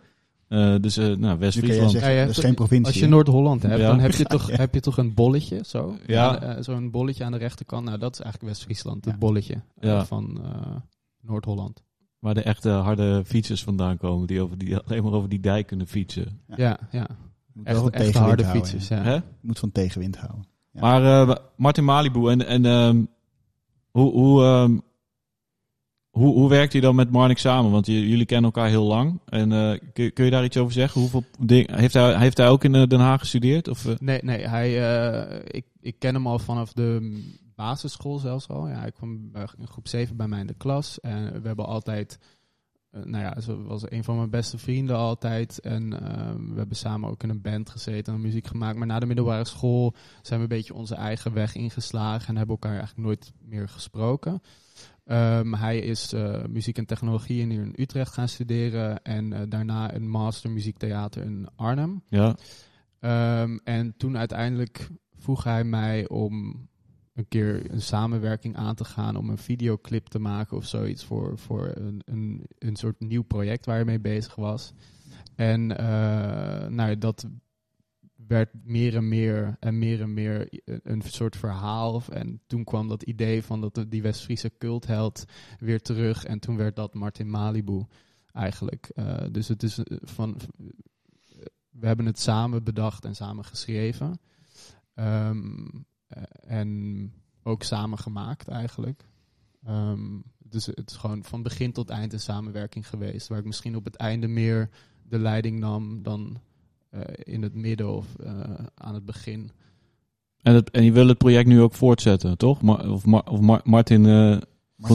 Eh, 0.47 0.75
dus 0.81 0.97
eh 0.97 1.15
nou, 1.15 1.39
West-Friesland. 1.39 1.91
zeggen, 1.91 2.11
Ja, 2.11 2.17
ja, 2.19 2.25
dat 2.25 2.37
is 2.37 2.43
geen 2.43 2.53
provincie. 2.55 2.87
Als 2.93 2.95
je? 3.03 3.07
Noord-Holland 3.07 3.61
hebt, 3.61 3.79
Ja. 3.79 3.87
dan 3.87 3.99
heb 3.99 4.11
je, 4.11 4.25
toch, 4.25 4.49
Ja. 4.49 4.55
heb 4.55 4.73
je 4.73 4.79
toch 4.79 4.97
een 4.97 5.13
bolletje, 5.13 5.59
zo? 5.65 5.95
Ja. 6.07 6.61
Zo'n 6.61 6.91
bolletje 6.91 7.23
aan 7.23 7.31
de 7.31 7.37
rechterkant. 7.37 7.85
Nou, 7.85 7.97
dat 7.97 8.13
is 8.13 8.19
eigenlijk 8.19 8.53
West-Friesland, 8.53 9.05
het 9.05 9.13
Ja. 9.13 9.19
bolletje 9.19 9.61
Ja. 9.79 10.05
van 10.05 10.41
eh, 10.43 10.71
Noord-Holland. 11.21 11.83
Waar 12.21 12.33
de 12.33 12.41
echte 12.41 12.69
harde 12.69 13.21
fietsers 13.25 13.63
vandaan 13.63 13.97
komen, 13.97 14.27
die, 14.27 14.41
over 14.41 14.57
die 14.57 14.77
alleen 14.77 15.03
maar 15.03 15.11
over 15.11 15.29
die 15.29 15.39
dijk 15.39 15.67
kunnen 15.67 15.87
fietsen. 15.87 16.39
Ja. 16.55 16.79
Ja, 16.91 17.07
Echt, 17.63 17.79
harde 17.79 18.11
houden, 18.11 18.45
fietsers, 18.45 18.87
ja. 18.87 19.01
Hè? 19.01 19.17
Moet 19.41 19.59
van 19.59 19.71
tegenwind 19.71 20.17
houden. 20.17 20.45
Ja. 20.71 20.81
Maar 20.81 21.29
eh, 21.29 21.35
Martin 21.55 21.83
Malibu, 21.83 22.29
en, 22.29 22.45
en 22.45 22.65
ehm, 22.65 23.03
hoe, 23.91 24.11
hoe, 24.11 24.43
ehm, 24.43 24.77
hoe, 26.09 26.33
hoe 26.33 26.49
werkt 26.49 26.71
hij 26.71 26.81
dan 26.81 26.95
met 26.95 27.11
Marnik 27.11 27.37
samen? 27.37 27.71
Want 27.71 27.85
jullie 27.85 28.25
kennen 28.25 28.51
elkaar 28.51 28.69
heel 28.69 28.85
lang. 28.85 29.19
En 29.25 29.51
eh, 29.51 29.79
kun, 29.93 30.13
kun 30.13 30.25
je 30.25 30.31
daar 30.31 30.43
iets 30.43 30.57
over 30.57 30.73
zeggen? 30.73 31.01
Hoeveel 31.01 31.23
ding, 31.39 31.75
heeft, 31.75 31.93
hij, 31.93 32.17
heeft 32.17 32.37
hij 32.37 32.49
ook 32.49 32.63
in 32.63 32.75
eh, 32.75 32.87
Den 32.87 32.99
Haag 32.99 33.19
gestudeerd? 33.19 33.67
Of? 33.67 33.99
Nee, 33.99 34.19
nee 34.23 34.47
hij, 34.47 34.89
eh, 34.89 35.39
ik, 35.47 35.65
ik 35.79 35.95
ken 35.99 36.13
hem 36.13 36.27
al 36.27 36.39
vanaf 36.39 36.73
de 36.73 37.21
basisschool 37.65 38.19
zelfs 38.19 38.47
al. 38.47 38.67
Ja, 38.67 38.79
hij 38.79 38.91
kwam 38.91 39.31
bij- 39.31 39.47
in 39.57 39.67
groep 39.67 39.87
7 39.87 40.17
bij 40.17 40.27
mij 40.27 40.39
in 40.39 40.47
de 40.47 40.53
klas. 40.53 40.99
En 40.99 41.41
we 41.41 41.47
hebben 41.47 41.65
altijd... 41.65 42.17
eh, 42.91 43.03
nou 43.03 43.23
ja, 43.23 43.39
ze 43.41 43.61
was 43.63 43.91
een 43.91 44.03
van 44.03 44.15
mijn 44.17 44.29
beste 44.29 44.57
vrienden 44.57 44.95
altijd. 44.95 45.59
En 45.59 45.93
eh, 46.01 46.33
we 46.35 46.57
hebben 46.57 46.75
samen 46.77 47.09
ook 47.09 47.23
in 47.23 47.29
een 47.29 47.41
band 47.41 47.69
gezeten 47.69 48.13
en 48.13 48.21
muziek 48.21 48.47
gemaakt. 48.47 48.77
Maar 48.77 48.87
na 48.87 48.99
de 48.99 49.05
middelbare 49.05 49.45
school 49.45 49.93
zijn 50.21 50.39
we 50.39 50.45
een 50.45 50.57
beetje 50.57 50.73
onze 50.73 50.95
eigen 50.95 51.33
weg 51.33 51.55
ingeslagen. 51.55 52.27
En 52.27 52.35
hebben 52.37 52.55
elkaar 52.55 52.77
eigenlijk 52.77 53.07
nooit 53.07 53.31
meer 53.41 53.69
gesproken. 53.69 54.41
Ehm, 55.05 55.53
hij 55.53 55.79
is 55.79 56.13
eh, 56.13 56.43
muziek 56.49 56.77
en 56.77 56.85
technologie 56.85 57.43
hier 57.45 57.61
in 57.61 57.73
Utrecht 57.77 58.13
gaan 58.13 58.27
studeren. 58.27 59.01
En 59.03 59.33
eh, 59.33 59.41
daarna 59.49 59.93
een 59.93 60.09
master 60.09 60.49
muziektheater 60.51 61.23
in 61.23 61.47
Arnhem. 61.55 62.03
ja, 62.07 62.35
Ehm, 62.99 63.57
en 63.63 63.93
toen 63.97 64.17
uiteindelijk 64.17 64.89
vroeg 65.15 65.43
hij 65.43 65.63
mij 65.63 66.07
om 66.09 66.67
een 67.13 67.27
keer 67.27 67.71
een 67.71 67.81
samenwerking 67.81 68.55
aan 68.55 68.75
te 68.75 68.85
gaan 68.85 69.15
om 69.15 69.29
een 69.29 69.37
videoclip 69.37 70.07
te 70.07 70.19
maken 70.19 70.57
of 70.57 70.65
zoiets 70.65 71.03
voor, 71.03 71.37
voor 71.37 71.71
een, 71.75 72.01
een, 72.05 72.45
een 72.57 72.75
soort 72.75 72.99
nieuw 72.99 73.23
project 73.23 73.65
waar 73.65 73.75
hij 73.75 73.85
mee 73.85 73.99
bezig 73.99 74.35
was. 74.35 74.73
En 75.35 75.77
eh, 75.77 76.67
nou, 76.67 76.97
dat 76.97 77.27
werd 78.27 78.49
meer 78.63 78.95
en 78.95 79.07
meer 79.07 79.55
en 79.59 79.77
meer 79.77 80.01
en 80.01 80.13
meer 80.13 80.61
een, 80.65 81.01
soort 81.01 81.35
verhaal. 81.35 82.01
En 82.09 82.41
toen 82.47 82.63
kwam 82.63 82.87
dat 82.87 83.03
idee 83.03 83.43
van 83.43 83.61
dat, 83.61 83.85
die 83.87 84.01
West-Friese 84.01 84.51
cultheld 84.57 85.25
weer 85.59 85.81
terug. 85.81 86.23
En 86.23 86.39
toen 86.39 86.57
werd 86.57 86.75
dat 86.75 86.93
Martin 86.93 87.29
Malibu 87.29 87.85
eigenlijk. 88.31 88.91
Eh, 88.95 89.23
dus 89.31 89.47
het 89.47 89.63
is 89.63 89.77
eh, 89.77 89.97
van 90.01 90.37
we 91.69 91.87
hebben 91.87 92.05
het 92.05 92.19
samen 92.19 92.63
bedacht 92.63 93.05
en 93.05 93.15
samen 93.15 93.45
geschreven. 93.45 94.19
Ehm, 94.93 95.65
eh, 95.65 95.79
en 96.47 97.11
ook 97.43 97.63
samen 97.63 97.97
gemaakt 97.97 98.47
eigenlijk. 98.47 99.05
Ehm, 99.65 100.00
dus 100.37 100.65
het 100.65 100.89
is 100.89 100.95
gewoon 100.95 101.24
van 101.24 101.43
begin 101.43 101.71
tot 101.71 101.89
eind 101.89 102.13
een 102.13 102.19
samenwerking 102.19 102.87
geweest. 102.87 103.27
Waar 103.27 103.39
ik 103.39 103.45
misschien 103.45 103.75
op 103.75 103.85
het 103.85 103.95
einde 103.95 104.27
meer 104.27 104.69
de 105.03 105.19
leiding 105.19 105.59
nam 105.59 106.03
dan 106.03 106.39
eh, 106.89 107.01
in 107.24 107.41
het 107.41 107.55
midden 107.55 107.95
of 107.95 108.15
eh, 108.15 108.39
aan 108.75 108.93
het 108.93 109.05
begin. 109.05 109.51
en, 110.41 110.53
het, 110.53 110.69
en 110.71 110.83
je 110.83 110.91
wil 110.91 111.07
het 111.07 111.17
project 111.17 111.47
nu 111.47 111.61
ook 111.61 111.74
voortzetten, 111.74 112.37
toch? 112.37 112.61
Ma- 112.61 112.89
of, 112.89 113.05
Ma- 113.05 113.24
of 113.29 113.39
Ma- 113.39 113.61
Martin, 113.63 114.05
eh, 114.05 114.11
Martin 114.11 114.41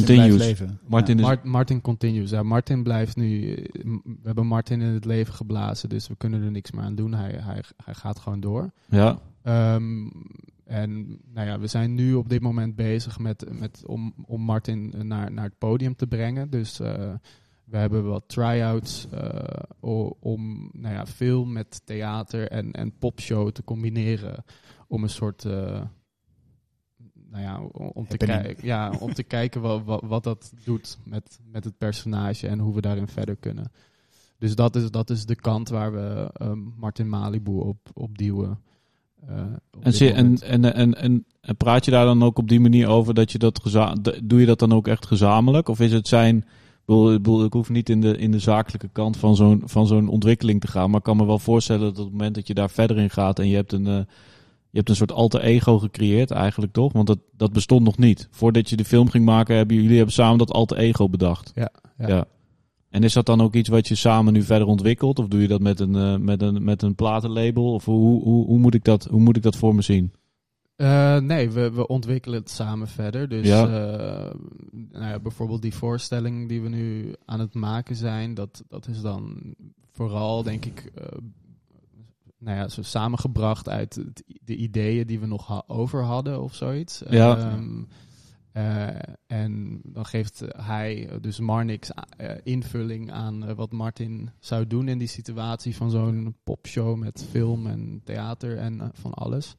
Continues. 0.07 0.35
blijft 0.35 0.61
leven. 0.61 0.79
Martin 0.87 1.17
is... 1.19 1.23
Mart- 1.25 1.45
Martin 1.45 1.81
continues. 1.81 2.31
Ja, 2.31 2.43
Martin 2.43 2.83
blijft 2.83 3.17
nu. 3.17 3.53
eh, 3.55 3.85
We 4.05 4.21
hebben 4.23 4.47
Martin 4.47 4.81
in 4.81 4.93
het 4.93 5.05
leven 5.05 5.35
geblazen, 5.35 5.89
dus 5.89 6.09
we 6.09 6.17
kunnen 6.17 6.43
er 6.43 6.51
niks 6.51 6.71
meer 6.71 6.85
aan 6.85 6.95
doen. 6.95 7.13
Hij, 7.15 7.31
hij, 7.33 7.63
hij 7.85 7.95
gaat 7.95 8.19
gewoon 8.19 8.41
door. 8.41 8.71
Ja, 8.89 9.19
Ehm, 9.43 10.07
en 10.67 11.21
nou 11.25 11.47
ja, 11.47 11.59
we 11.59 11.67
zijn 11.67 11.95
nu 11.95 12.15
op 12.15 12.29
dit 12.29 12.41
moment 12.41 12.77
bezig 12.77 13.19
met, 13.19 13.59
met 13.59 13.87
om, 13.87 14.15
om 14.25 14.41
Martin 14.41 14.95
naar, 15.03 15.33
naar 15.33 15.45
het 15.45 15.59
podium 15.59 15.97
te 15.97 16.07
brengen. 16.07 16.51
Dus 16.51 16.81
eh, 16.81 17.15
we 17.65 17.77
hebben 17.77 18.05
wat 18.05 18.29
try-outs 18.29 19.09
eh, 19.11 19.63
om 20.21 20.71
nou 20.73 20.95
ja, 20.95 21.07
film 21.07 21.53
met 21.53 21.87
theater 21.87 22.49
en, 22.49 22.73
en 22.73 22.99
popshow 22.99 23.51
te 23.51 23.65
combineren. 23.65 24.45
Om 24.89 25.03
een 25.03 25.09
soort. 25.09 25.45
eh, 25.45 25.83
nou 27.31 27.43
ja, 27.43 27.61
om, 27.93 28.07
te, 28.07 28.17
kijken, 28.17 28.67
ja, 28.67 28.91
om 29.01 29.15
te 29.15 29.23
kijken 29.23 29.61
wat, 29.61 29.85
wat, 29.85 30.03
wat 30.05 30.25
dat 30.25 30.53
doet 30.65 30.99
met, 31.05 31.41
met 31.45 31.65
het 31.65 31.79
personage 31.79 32.49
en 32.49 32.59
hoe 32.59 32.75
we 32.75 32.81
daarin 32.81 33.09
verder 33.09 33.37
kunnen. 33.37 33.73
Dus 34.39 34.55
dat 34.55 34.77
is, 34.77 34.91
dat 34.91 35.11
is 35.11 35.27
de 35.27 35.35
kant 35.35 35.69
waar 35.69 35.93
we 35.93 36.31
Martin 36.77 37.09
Malibu 37.09 37.53
op, 37.53 37.91
op 37.95 38.19
duwen. 38.19 38.59
Eh, 39.29 39.37
en, 39.81 40.15
en, 40.15 40.41
en, 40.43 40.75
en, 40.75 40.95
en, 40.95 41.25
en 41.41 41.57
praat 41.57 41.85
je 41.85 41.91
daar 41.91 42.05
dan 42.05 42.23
ook 42.23 42.39
op 42.39 42.49
die 42.49 42.61
manier 42.61 42.89
over 42.89 43.15
dat 43.15 43.33
je 43.33 43.39
dat 43.39 43.61
doe 44.23 44.41
je 44.41 44.47
dat 44.47 44.59
dan 44.59 44.73
ook 44.73 44.89
echt 44.89 45.07
gezamenlijk? 45.07 45.69
Of 45.69 45.81
is 45.81 45.93
het 45.93 46.09
zijn, 46.09 46.45
ik 47.45 47.53
hoef 47.53 47.69
niet 47.69 47.89
in 47.89 48.01
de, 48.01 48.19
in 48.19 48.31
de 48.31 48.39
zakelijke 48.39 48.89
kant 48.93 49.17
van 49.17 49.37
zo'n, 49.37 49.63
van 49.65 49.87
zo'n 49.87 50.09
ontwikkeling 50.09 50.61
te 50.61 50.69
gaan, 50.69 50.91
maar 50.91 50.99
ik 50.99 51.05
kan 51.05 51.17
me 51.17 51.27
wel 51.27 51.39
voorstellen 51.39 51.83
dat 51.83 51.99
op 51.99 52.05
het 52.05 52.13
moment 52.13 52.35
dat 52.35 52.47
je 52.47 52.55
daar 52.55 52.71
verder 52.71 52.99
in 52.99 53.11
gaat 53.11 53.39
en 53.39 53.49
je 53.49 53.55
hebt 53.55 53.73
een, 53.73 53.87
eh, 53.87 54.01
je 54.71 54.83
hebt 54.83 54.89
een 54.89 54.97
soort 54.97 55.13
alter 55.13 55.41
ego 55.41 55.79
gecreëerd 55.79 56.31
eigenlijk 56.31 56.73
toch? 56.73 56.93
Want 56.93 57.07
dat, 57.07 57.19
dat 57.37 57.53
bestond 57.53 57.85
nog 57.85 57.99
niet. 57.99 58.29
Voordat 58.31 58.71
je 58.71 58.77
de 58.77 58.85
film 58.85 59.11
ging 59.11 59.25
maken, 59.25 59.57
hebben 59.57 59.77
jullie 59.77 59.97
hebben 59.97 60.15
samen 60.15 60.39
dat 60.39 60.53
alter 60.53 60.77
ego 60.77 61.09
bedacht. 61.09 61.53
Ja, 61.55 61.71
ja. 61.99 62.27
En 62.97 63.03
is 63.03 63.13
dat 63.13 63.27
dan 63.27 63.41
ook 63.41 63.55
iets 63.55 63.69
wat 63.69 63.89
je 63.89 63.95
samen 63.95 64.33
nu 64.33 64.43
verder 64.43 64.67
ontwikkelt? 64.69 65.19
Of 65.19 65.29
doe 65.29 65.41
je 65.41 65.49
dat 65.49 65.61
met 65.61 65.81
een, 65.81 65.95
eh, 65.97 66.17
met 66.17 66.43
een, 66.43 66.65
met 66.65 66.83
een 66.83 66.95
platenlabel? 66.95 67.73
Of 67.73 67.85
hoe, 67.85 68.23
hoe, 68.23 68.47
hoe, 68.47 68.59
moet 68.59 68.75
ik 68.75 68.85
dat, 68.85 69.05
hoe 69.05 69.21
moet 69.21 69.37
ik 69.37 69.43
dat 69.43 69.57
voor 69.57 69.75
me 69.75 69.83
zien? 69.83 70.13
Eh, 70.77 71.17
nee, 71.19 71.51
we, 71.51 71.71
we 71.71 71.87
ontwikkelen 71.87 72.39
het 72.39 72.51
samen 72.51 72.89
verder. 72.89 73.29
Dus 73.29 73.47
Ja. 73.47 73.63
eh, 73.67 74.35
nou 74.91 75.05
ja, 75.05 75.19
bijvoorbeeld 75.19 75.63
die 75.63 75.75
voorstelling 75.75 76.49
die 76.49 76.61
we 76.63 76.69
nu 76.69 77.15
aan 77.25 77.41
het 77.41 77.55
maken 77.55 77.97
zijn, 77.97 78.35
dat, 78.35 78.65
dat 78.69 78.89
is 78.89 79.01
dan 79.01 79.55
vooral, 79.93 80.43
denk 80.43 80.65
ik, 80.65 80.93
nou 82.39 82.57
ja, 82.57 82.69
zo 82.69 82.83
samengebracht 82.83 83.69
uit 83.69 84.05
de 84.45 84.57
ideeën 84.57 85.07
die 85.07 85.21
we 85.21 85.27
nog 85.27 85.47
ha- 85.47 85.65
over 85.67 86.03
hadden 86.03 86.43
of 86.43 86.55
zoiets. 86.55 87.03
Ja. 87.11 87.37
Ehm, 87.39 87.83
eh, 88.57 88.89
en 89.27 89.81
dan 89.85 90.07
geeft 90.07 90.43
hij, 90.57 91.19
dus 91.21 91.39
Marnix, 91.39 91.91
eh, 91.91 92.35
invulling 92.43 93.13
aan 93.13 93.47
eh, 93.47 93.55
wat 93.55 93.73
Martin 93.73 94.31
zou 94.39 94.67
doen 94.67 94.89
in 94.89 94.99
die 94.99 95.09
situatie 95.09 95.77
van 95.77 95.91
zo'n 95.91 96.37
popshow 96.45 96.97
met 96.97 97.27
film 97.31 97.67
en 97.67 98.01
theater 98.05 98.59
en 98.59 98.91
van 98.93 99.15
alles. 99.15 99.57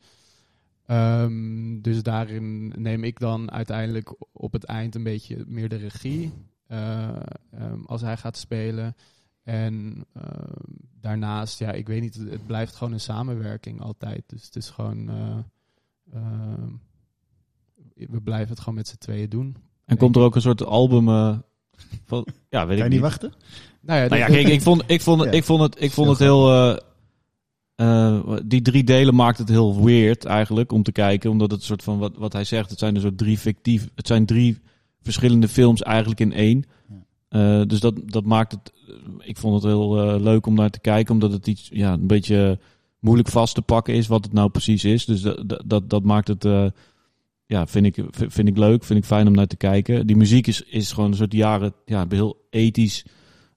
Ehm, 0.85 1.81
dus 1.81 2.03
daarin 2.03 2.67
neem 2.67 3.03
ik 3.03 3.19
dan 3.19 3.51
uiteindelijk 3.51 4.15
op 4.31 4.53
het 4.53 4.63
eind 4.63 4.95
een 4.95 5.03
beetje 5.03 5.43
meer 5.47 5.69
de 5.69 5.75
regie 5.75 6.33
eh, 6.67 7.15
ehm, 7.51 7.81
als 7.85 8.01
hij 8.01 8.17
gaat 8.17 8.37
spelen. 8.37 8.95
En 9.43 10.05
daarnaast, 10.99 11.59
ja, 11.59 11.71
ik 11.71 11.87
weet 11.87 12.01
niet, 12.01 12.15
het, 12.15 12.45
blijft 12.45 12.75
gewoon 12.75 12.93
een 12.93 12.99
samenwerking 12.99 13.81
altijd. 13.81 14.23
Dus 14.27 14.45
het 14.45 14.55
is 14.55 14.69
gewoon, 14.69 15.09
eh, 15.09 15.37
ehm, 16.13 16.71
we 18.09 18.21
blijven 18.21 18.49
het 18.49 18.59
gewoon 18.59 18.75
met 18.75 18.87
z'n 18.87 18.97
tweeën 18.97 19.29
doen. 19.29 19.55
En 19.85 19.97
komt 19.97 20.15
er 20.15 20.21
ook 20.21 20.35
een 20.35 20.41
soort 20.41 20.65
album 20.65 21.07
eh, 21.09 21.37
van... 22.05 22.27
Ja, 22.49 22.67
weet 22.67 22.67
Kan 22.67 22.71
ik 22.71 22.77
je 22.77 22.83
niet 22.83 22.89
niet. 22.91 22.99
wachten? 23.01 23.33
Nou 23.81 23.99
ja, 24.01 24.07
Nou 24.07 24.21
ja, 24.21 24.27
dit- 24.27 24.35
kijk, 24.35 24.47
ik 24.47 24.61
vond, 24.61 24.83
ik 24.87 25.01
vond, 25.01 25.23
Ja. 25.23 25.31
ik 25.31 25.43
vond 25.43 25.61
het, 25.61 25.81
ik 25.81 25.91
vond 25.91 26.17
Heel 26.17 26.47
het 26.47 26.55
heel... 26.57 26.77
eh, 27.75 28.15
eh, 28.35 28.37
die 28.45 28.61
drie 28.61 28.83
delen 28.83 29.15
maakt 29.15 29.37
het 29.37 29.49
heel 29.49 29.83
weird 29.83 30.25
eigenlijk 30.25 30.71
om 30.71 30.83
te 30.83 30.91
kijken. 30.91 31.29
Omdat 31.31 31.51
het 31.51 31.63
soort 31.63 31.83
van, 31.83 31.97
wat, 31.97 32.17
wat 32.17 32.33
hij 32.33 32.43
zegt, 32.43 32.69
het 32.69 32.79
zijn 32.79 32.95
een 32.95 33.01
soort 33.01 33.17
drie 33.17 33.37
fictief... 33.37 33.87
Het 33.95 34.07
zijn 34.07 34.25
drie 34.25 34.59
verschillende 35.01 35.47
films 35.47 35.81
eigenlijk 35.81 36.19
in 36.19 36.33
één. 36.33 36.63
Ja. 37.29 37.59
Eh, 37.59 37.67
dus 37.67 37.79
dat, 37.79 37.95
dat 38.05 38.25
maakt 38.25 38.51
het... 38.51 38.73
Ik 39.19 39.37
vond 39.37 39.53
het 39.53 39.63
heel 39.63 40.01
eh, 40.13 40.19
leuk 40.21 40.45
om 40.45 40.53
naar 40.53 40.69
te 40.69 40.79
kijken. 40.79 41.13
Omdat 41.13 41.31
het 41.31 41.47
iets, 41.47 41.69
ja, 41.73 41.93
een 41.93 42.07
beetje 42.07 42.59
moeilijk 42.99 43.29
vast 43.29 43.55
te 43.55 43.61
pakken 43.61 43.93
is 43.93 44.07
wat 44.07 44.23
het 44.23 44.33
nou 44.33 44.49
precies 44.49 44.83
is. 44.83 45.05
Dus 45.05 45.21
dat, 45.21 45.49
dat- 45.49 45.63
dat, 45.65 45.89
dat 45.89 46.03
maakt 46.03 46.27
het... 46.27 46.45
ja, 47.47 47.67
vind 47.67 47.85
ik, 47.85 48.05
vind 48.11 48.47
ik 48.47 48.57
leuk. 48.57 48.83
Vind 48.83 48.99
ik 48.99 49.05
fijn 49.05 49.27
om 49.27 49.33
naar 49.33 49.47
te 49.47 49.57
kijken. 49.57 50.07
Die 50.07 50.15
muziek 50.15 50.47
is, 50.47 50.61
is 50.61 50.91
gewoon 50.91 51.09
een 51.11 51.17
soort 51.17 51.33
jaren... 51.33 51.73
Ja, 51.85 52.05
heel 52.09 52.47
ethisch 52.49 53.05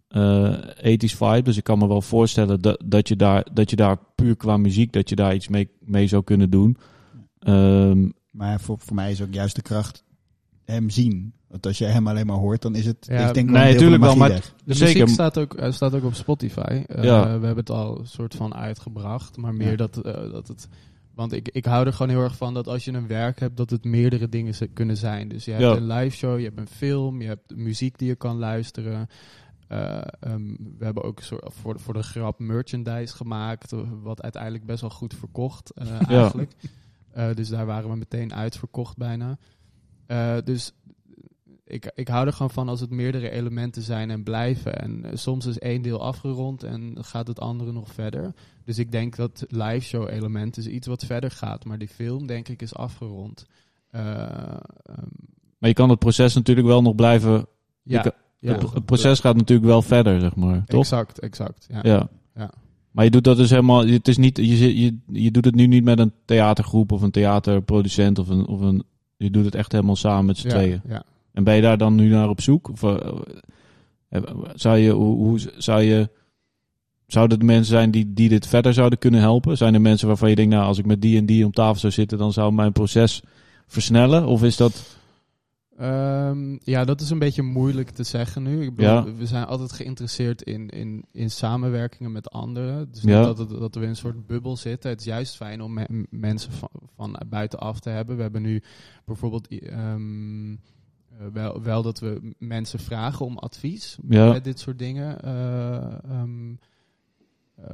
eh 0.08 0.54
ethisch 0.76 1.14
vibe. 1.14 1.42
Dus 1.42 1.56
ik 1.56 1.64
kan 1.64 1.78
me 1.78 1.88
wel 1.88 2.02
voorstellen 2.02 2.60
dat, 2.60 2.82
dat, 2.84 3.08
je 3.08 3.16
daar, 3.16 3.46
dat 3.52 3.70
je 3.70 3.76
daar 3.76 3.96
puur 4.14 4.36
qua 4.36 4.56
muziek, 4.56 4.92
dat 4.92 5.08
je 5.08 5.16
daar 5.16 5.34
iets 5.34 5.48
mee, 5.48 5.68
mee 5.80 6.06
zou 6.06 6.22
kunnen 6.24 6.50
doen. 6.50 6.76
Ehm, 7.38 8.08
Maar 8.30 8.60
voor, 8.60 8.78
voor 8.78 8.94
mij 8.94 9.10
is 9.10 9.22
ook 9.22 9.34
juist 9.34 9.54
de 9.56 9.62
kracht 9.62 10.04
hem 10.64 10.90
zien. 10.90 11.32
Want 11.48 11.66
als 11.66 11.78
je 11.78 11.84
hem 11.84 12.08
alleen 12.08 12.26
maar 12.26 12.36
hoort, 12.36 12.62
dan 12.62 12.74
is 12.74 12.86
het... 12.86 13.06
Ja, 13.10 13.28
ik 13.28 13.34
denk 13.34 13.50
nee, 13.50 13.62
een 13.62 13.62
deel 13.62 13.64
van 13.64 13.72
de 13.72 13.78
tuurlijk 13.78 14.02
wel, 14.02 14.16
maar-. 14.16 14.52
De 14.64 14.74
Zeker. 14.74 15.00
muziek 15.00 15.14
staat 15.14 15.38
ook, 15.38 15.54
eh, 15.54 15.72
staat 15.72 15.94
ook 15.94 16.04
op 16.04 16.14
Spotify. 16.14 16.60
Eh, 16.86 17.04
Ja. 17.04 17.22
We 17.24 17.46
hebben 17.46 17.56
het 17.56 17.70
al 17.70 17.98
een 17.98 18.06
soort 18.06 18.34
van 18.34 18.54
uitgebracht. 18.54 19.36
Maar 19.36 19.54
meer 19.54 19.70
Ja. 19.70 19.76
dat, 19.76 19.96
eh, 19.96 20.30
dat 20.32 20.48
het... 20.48 20.68
Want 21.20 21.32
ik, 21.32 21.48
ik 21.48 21.64
hou 21.64 21.86
er 21.86 21.92
gewoon 21.92 22.12
heel 22.12 22.22
erg 22.22 22.36
van 22.36 22.54
dat 22.54 22.66
als 22.66 22.84
je 22.84 22.92
een 22.92 23.06
werk 23.06 23.40
hebt, 23.40 23.56
dat 23.56 23.70
het 23.70 23.84
meerdere 23.84 24.28
dingen 24.28 24.54
kunnen 24.74 24.96
zijn. 24.96 25.28
Dus 25.28 25.44
je 25.44 25.50
hebt 25.50 25.62
Ja. 25.62 25.76
een 25.76 25.86
live 25.86 26.16
show, 26.16 26.38
je 26.38 26.44
hebt 26.44 26.58
een 26.58 26.68
film, 26.68 27.20
je 27.20 27.26
hebt 27.28 27.56
muziek 27.56 27.98
die 27.98 28.08
je 28.08 28.14
kan 28.14 28.36
luisteren. 28.36 29.08
Eh, 29.68 30.00
ehm, 30.20 30.54
we 30.78 30.84
hebben 30.84 31.02
ook 31.02 31.20
soort, 31.20 31.54
voor, 31.54 31.80
voor 31.80 31.94
de 31.94 32.02
grap 32.02 32.38
merchandise 32.38 33.14
gemaakt, 33.16 33.72
eh, 33.72 33.80
wat 34.02 34.22
uiteindelijk 34.22 34.66
best 34.66 34.80
wel 34.80 34.90
goed 34.90 35.14
verkocht 35.14 35.70
eh, 35.70 36.08
eigenlijk. 36.08 36.52
Dus 37.34 37.48
daar 37.48 37.66
waren 37.66 37.90
we 37.90 37.96
meteen 37.96 38.34
uitverkocht 38.34 38.96
bijna. 38.96 39.38
Dus 40.44 40.72
ik, 41.70 41.90
ik 41.94 42.08
hou 42.08 42.26
er 42.26 42.32
gewoon 42.32 42.50
van 42.50 42.68
als 42.68 42.80
het 42.80 42.90
meerdere 42.90 43.30
elementen 43.30 43.82
zijn 43.82 44.10
en 44.10 44.22
blijven. 44.22 44.78
En 44.78 45.04
eh, 45.04 45.10
soms 45.16 45.46
is 45.46 45.58
één 45.58 45.82
deel 45.82 46.00
afgerond 46.02 46.62
en 46.62 46.96
gaat 47.00 47.26
het 47.26 47.40
andere 47.40 47.72
nog 47.72 47.92
verder. 47.92 48.34
Dus 48.64 48.78
ik 48.78 48.92
denk 48.92 49.16
dat 49.16 49.44
live 49.48 49.80
show 49.86 50.08
element 50.08 50.56
is 50.56 50.66
iets 50.66 50.86
wat 50.86 51.04
verder 51.04 51.30
gaat. 51.30 51.64
Maar 51.64 51.78
die 51.78 51.88
film 51.88 52.26
denk 52.26 52.48
ik 52.48 52.62
is 52.62 52.74
afgerond. 52.74 53.46
Eh, 53.90 54.20
ehm, 54.20 55.06
maar 55.58 55.68
je 55.68 55.72
kan 55.74 55.90
het 55.90 55.98
proces 55.98 56.34
natuurlijk 56.34 56.66
wel 56.66 56.82
nog 56.82 56.94
blijven. 56.94 57.46
ja, 57.82 58.00
kan- 58.00 58.12
ja, 58.38 58.52
het, 58.52 58.72
het 58.74 58.84
proces 58.84 59.20
gaat 59.20 59.36
natuurlijk 59.36 59.68
wel 59.68 59.82
verder, 59.82 60.20
zeg 60.20 60.36
maar. 60.36 60.64
Toch? 60.66 60.80
exact, 60.80 61.18
exact. 61.18 61.66
Ja. 61.70 61.80
Ja. 61.82 62.08
Ja. 62.34 62.50
Maar 62.90 63.04
je 63.04 63.10
doet 63.10 63.24
dat 63.24 63.36
dus 63.36 63.50
helemaal. 63.50 63.86
Het 63.86 64.08
is 64.08 64.16
niet, 64.16 64.36
je, 64.36 64.80
je, 64.82 64.96
je 65.06 65.30
doet 65.30 65.44
het 65.44 65.54
nu 65.54 65.66
niet 65.66 65.84
met 65.84 65.98
een 65.98 66.12
theatergroep 66.24 66.92
of 66.92 67.02
een 67.02 67.10
theaterproducent 67.10 68.18
of 68.18 68.28
een. 68.28 68.46
Of 68.46 68.60
een 68.60 68.82
je 69.16 69.30
doet 69.30 69.44
het 69.44 69.54
echt 69.54 69.72
helemaal 69.72 69.96
samen 69.96 70.24
met 70.24 70.38
z'n 70.38 70.48
Ja, 70.48 70.54
tweeën. 70.54 70.80
ja. 70.88 71.02
En 71.32 71.44
ben 71.44 71.54
je 71.54 71.62
daar 71.62 71.78
dan 71.78 71.94
nu 71.94 72.08
naar 72.08 72.28
op 72.28 72.40
zoek? 72.40 72.68
Of, 72.70 72.82
eh, 72.82 72.96
eh, 74.08 74.22
zou 74.54 74.76
je, 74.76 74.90
hoe, 74.90 75.16
hoe 75.16 75.38
zou 75.56 75.82
je, 75.82 76.10
zouden 77.06 77.38
er 77.38 77.44
mensen 77.44 77.66
zijn 77.74 77.90
die, 77.90 78.12
die 78.12 78.28
dit 78.28 78.46
verder 78.46 78.74
zouden 78.74 78.98
kunnen 78.98 79.20
helpen? 79.20 79.56
Zijn 79.56 79.74
er 79.74 79.80
mensen 79.80 80.08
waarvan 80.08 80.28
je 80.28 80.34
denkt, 80.36 80.54
nou, 80.54 80.66
als 80.66 80.78
ik 80.78 80.86
met 80.86 81.02
die 81.02 81.18
en 81.18 81.26
die 81.26 81.44
om 81.44 81.52
tafel 81.52 81.80
zou 81.80 81.92
zitten, 81.92 82.18
dan 82.18 82.32
zou 82.32 82.52
mijn 82.52 82.72
proces 82.72 83.22
versnellen? 83.66 84.26
Of 84.26 84.42
is 84.42 84.56
dat, 84.56 84.98
Ehm, 85.76 86.56
ja, 86.64 86.84
dat 86.84 87.00
is 87.00 87.10
een 87.10 87.18
beetje 87.18 87.42
moeilijk 87.42 87.90
te 87.90 88.02
zeggen 88.02 88.42
nu. 88.42 88.62
Ik 88.62 88.74
bedoel, 88.74 88.92
Ja. 88.92 89.14
We 89.14 89.26
zijn 89.26 89.44
altijd 89.46 89.72
geïnteresseerd 89.72 90.42
in, 90.42 90.68
in, 90.68 91.04
in 91.12 91.30
samenwerkingen 91.30 92.12
met 92.12 92.30
anderen. 92.30 92.88
Dus 92.92 93.02
Ja. 93.02 93.16
niet 93.18 93.26
dat, 93.26 93.38
het, 93.38 93.48
dat 93.60 93.74
we 93.74 93.82
in 93.82 93.88
een 93.88 93.96
soort 93.96 94.26
bubbel 94.26 94.56
zitten. 94.56 94.90
Het 94.90 95.00
is 95.00 95.06
juist 95.06 95.36
fijn 95.36 95.62
om 95.62 95.72
me- 95.72 96.06
mensen 96.10 96.52
van, 96.52 96.68
van 96.96 97.20
buitenaf 97.28 97.80
te 97.80 97.90
hebben. 97.90 98.16
We 98.16 98.22
hebben 98.22 98.42
nu 98.42 98.62
bijvoorbeeld 99.04 99.48
ehm, 99.48 100.52
eh, 100.52 100.58
wel, 101.32 101.62
wel 101.62 101.82
dat 101.82 101.98
we 101.98 102.34
mensen 102.38 102.78
vragen 102.78 103.26
om 103.26 103.38
advies 103.38 103.98
Ja. 104.08 104.32
met 104.32 104.44
dit 104.44 104.58
soort 104.58 104.78
dingen. 104.78 105.22
Eh, 105.22 106.04
ehm, 106.04 106.54
eh, 107.54 107.64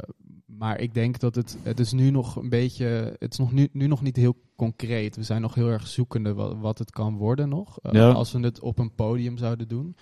maar 0.47 0.81
ik 0.81 0.95
denk 0.95 1.19
dat 1.19 1.35
het, 1.35 1.59
het 1.63 1.81
is 1.81 1.93
nu 1.93 2.11
nog 2.11 2.37
een 2.37 2.49
beetje, 2.49 3.17
het 3.19 3.33
is 3.33 3.39
nog 3.39 3.53
nu, 3.53 3.69
nu 3.73 3.87
nog 3.87 4.03
niet 4.03 4.17
heel 4.17 4.37
concreet. 4.57 5.17
We 5.17 5.23
zijn 5.23 5.41
nog 5.41 5.55
heel 5.55 5.69
erg 5.69 5.87
zoekende 5.87 6.35
wat, 6.35 6.57
wat 6.59 6.79
het 6.79 6.91
kan 6.91 7.17
worden 7.17 7.49
nog. 7.49 7.79
Eh, 7.83 7.93
Ja. 7.93 8.11
Als 8.11 8.33
we 8.33 8.41
het 8.41 8.61
op 8.61 8.79
een 8.79 8.95
podium 8.95 9.37
zouden 9.39 9.69
doen. 9.69 9.97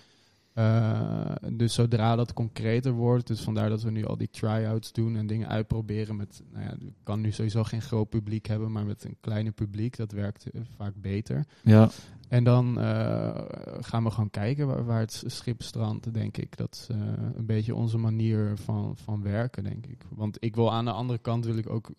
Eh, 0.54 1.30
dus 1.52 1.74
zodra 1.74 2.16
dat 2.16 2.32
concreter 2.32 2.92
wordt, 2.92 3.26
dus 3.26 3.40
vandaar 3.40 3.68
dat 3.68 3.82
we 3.82 3.90
nu 3.90 4.04
al 4.04 4.16
die 4.16 4.30
try-outs 4.30 4.92
doen 4.92 5.16
en 5.16 5.26
dingen 5.26 5.48
uitproberen 5.48 6.16
met, 6.16 6.42
nou 6.52 6.64
ja, 6.64 6.70
ik 6.78 6.92
kan 7.02 7.20
nu 7.20 7.32
sowieso 7.32 7.62
geen 7.62 7.82
groot 7.82 8.08
publiek 8.08 8.46
hebben, 8.46 8.72
maar 8.72 8.84
met 8.84 9.04
een 9.04 9.16
kleiner 9.20 9.52
publiek, 9.52 9.96
dat 9.96 10.12
werkt 10.12 10.50
eh, 10.50 10.60
vaak 10.76 10.94
beter. 10.96 11.44
ja, 11.62 11.90
En 12.28 12.44
dan 12.44 12.80
eh, 12.80 13.44
gaan 13.80 14.04
we 14.04 14.10
gewoon 14.10 14.30
kijken 14.30 14.66
waar, 14.66 14.84
waar 14.84 15.00
het 15.00 15.22
schip 15.26 15.62
strandt, 15.62 16.14
denk 16.14 16.36
ik. 16.36 16.56
Dat 16.56 16.74
is 16.74 16.96
een 17.34 17.46
beetje 17.46 17.74
onze 17.74 17.98
manier 17.98 18.56
van, 18.56 18.96
van 18.96 19.22
werken, 19.22 19.64
denk 19.64 19.86
ik. 19.86 20.04
Want 20.08 20.36
ik 20.40 20.54
wil 20.54 20.72
aan 20.72 20.84
de 20.84 20.92
andere 20.92 21.18
kant 21.18 21.44
wil 21.44 21.56
ik 21.56 21.70
ook 21.70 21.90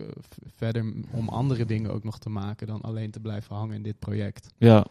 verder 0.56 0.94
om 1.12 1.30
andere 1.30 1.66
dingen 1.66 1.92
ook 1.92 2.04
nog 2.04 2.20
te 2.20 2.30
maken 2.30 2.68
dan 2.68 2.82
alleen 2.82 3.12
te 3.12 3.20
blijven 3.20 3.56
hangen 3.56 3.76
in 3.76 3.84
dit 3.84 4.00
project. 4.00 4.54
ja, 4.58 4.86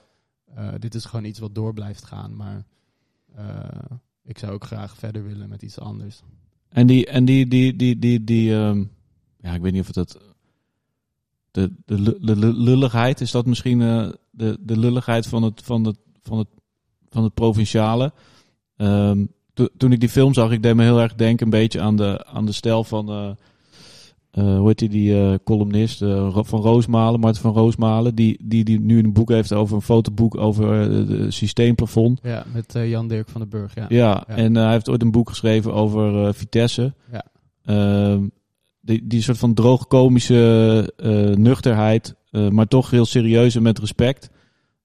dit 0.79 0.95
is 0.95 1.05
gewoon 1.05 1.25
iets 1.25 1.39
wat 1.39 1.55
door 1.55 1.73
blijft 1.73 2.05
gaan, 2.05 2.37
maar 2.37 2.65
ik 4.25 4.39
zou 4.39 4.53
ook 4.53 4.65
graag 4.65 4.97
verder 4.97 5.25
willen 5.25 5.49
met 5.49 5.63
iets 5.63 5.79
anders. 5.79 6.23
En 6.69 6.87
die, 6.87 7.07
en 7.07 7.25
die, 7.25 7.47
die, 7.47 7.77
die, 7.77 7.99
die, 7.99 8.25
die 8.25 8.55
ehm, 8.55 8.85
ja, 9.41 9.55
ik 9.55 9.61
weet 9.61 9.73
niet 9.73 9.81
of 9.81 9.91
dat, 9.91 10.19
de, 11.51 11.73
de, 11.85 12.19
de, 12.21 12.37
lu- 12.37 12.53
lulligheid, 12.53 13.21
is 13.21 13.31
dat 13.31 13.47
misschien 13.47 13.81
eh, 13.81 14.09
de, 14.31 14.59
de 14.61 14.79
lulligheid 14.79 15.27
van 15.27 15.43
het, 15.43 15.63
van 15.63 15.85
het, 15.85 15.97
van 16.23 16.39
het, 16.39 16.49
van 17.09 17.23
het 17.25 17.35
provinciale? 17.35 18.13
Ehm, 18.77 19.25
to- 19.53 19.69
toen 19.77 19.93
ik 19.93 20.01
die 20.01 20.09
film 20.09 20.35
zag, 20.35 20.51
ik 20.51 20.63
deed 20.63 20.75
me 20.75 20.83
heel 20.83 21.01
erg 21.01 21.15
denken 21.15 21.45
een 21.45 21.51
beetje 21.51 21.81
aan 21.81 21.97
de, 21.97 22.27
aan 22.27 22.47
de 22.47 22.53
stijl 22.53 22.85
van, 22.85 23.09
eh, 23.09 23.31
eh, 24.35 24.57
hoe 24.59 24.67
heet 24.67 24.79
die, 24.79 24.89
die 24.89 25.21
eh, 25.21 25.35
columnist 25.45 26.03
eh, 26.03 26.09
Ro- 26.09 26.43
van 26.43 26.61
Roosmalen, 26.61 27.21
Martin 27.21 27.43
van 27.43 27.53
Roosmalen, 27.53 28.15
die, 28.15 28.39
die, 28.45 28.65
die 28.65 28.81
nu 28.81 28.99
een 28.99 29.13
boek 29.13 29.29
heeft 29.29 29.53
over 29.53 29.77
een 29.77 29.83
fotoboek 29.83 30.37
over 30.37 30.89
de 31.07 31.31
systeemplafond. 31.31 32.21
Ja, 32.23 32.45
met 32.53 32.75
eh, 32.75 32.91
Jan 32.91 33.09
Dirk 33.09 33.29
van 33.29 33.41
den 33.41 33.51
Burg, 33.51 33.75
ja. 33.75 33.87
Ja, 33.89 34.25
Ja. 34.29 34.35
en 34.37 34.55
hij 34.55 34.73
heeft 34.73 34.89
ooit 34.89 35.03
een 35.03 35.11
boek 35.11 35.29
geschreven 35.29 35.73
over 35.75 36.27
eh, 36.27 36.33
Vitesse. 36.33 36.95
Ja. 37.13 37.25
Ehm, 37.65 38.29
die, 38.81 39.07
die 39.07 39.23
soort 39.23 39.39
van 39.39 39.55
droogkomische 39.55 40.93
eh 40.97 41.37
nuchterheid, 41.37 42.15
eh, 42.31 42.49
maar 42.49 42.67
toch 42.69 42.91
heel 42.91 43.05
serieus 43.05 43.55
en 43.55 43.63
met 43.63 43.79
respect. 43.79 44.31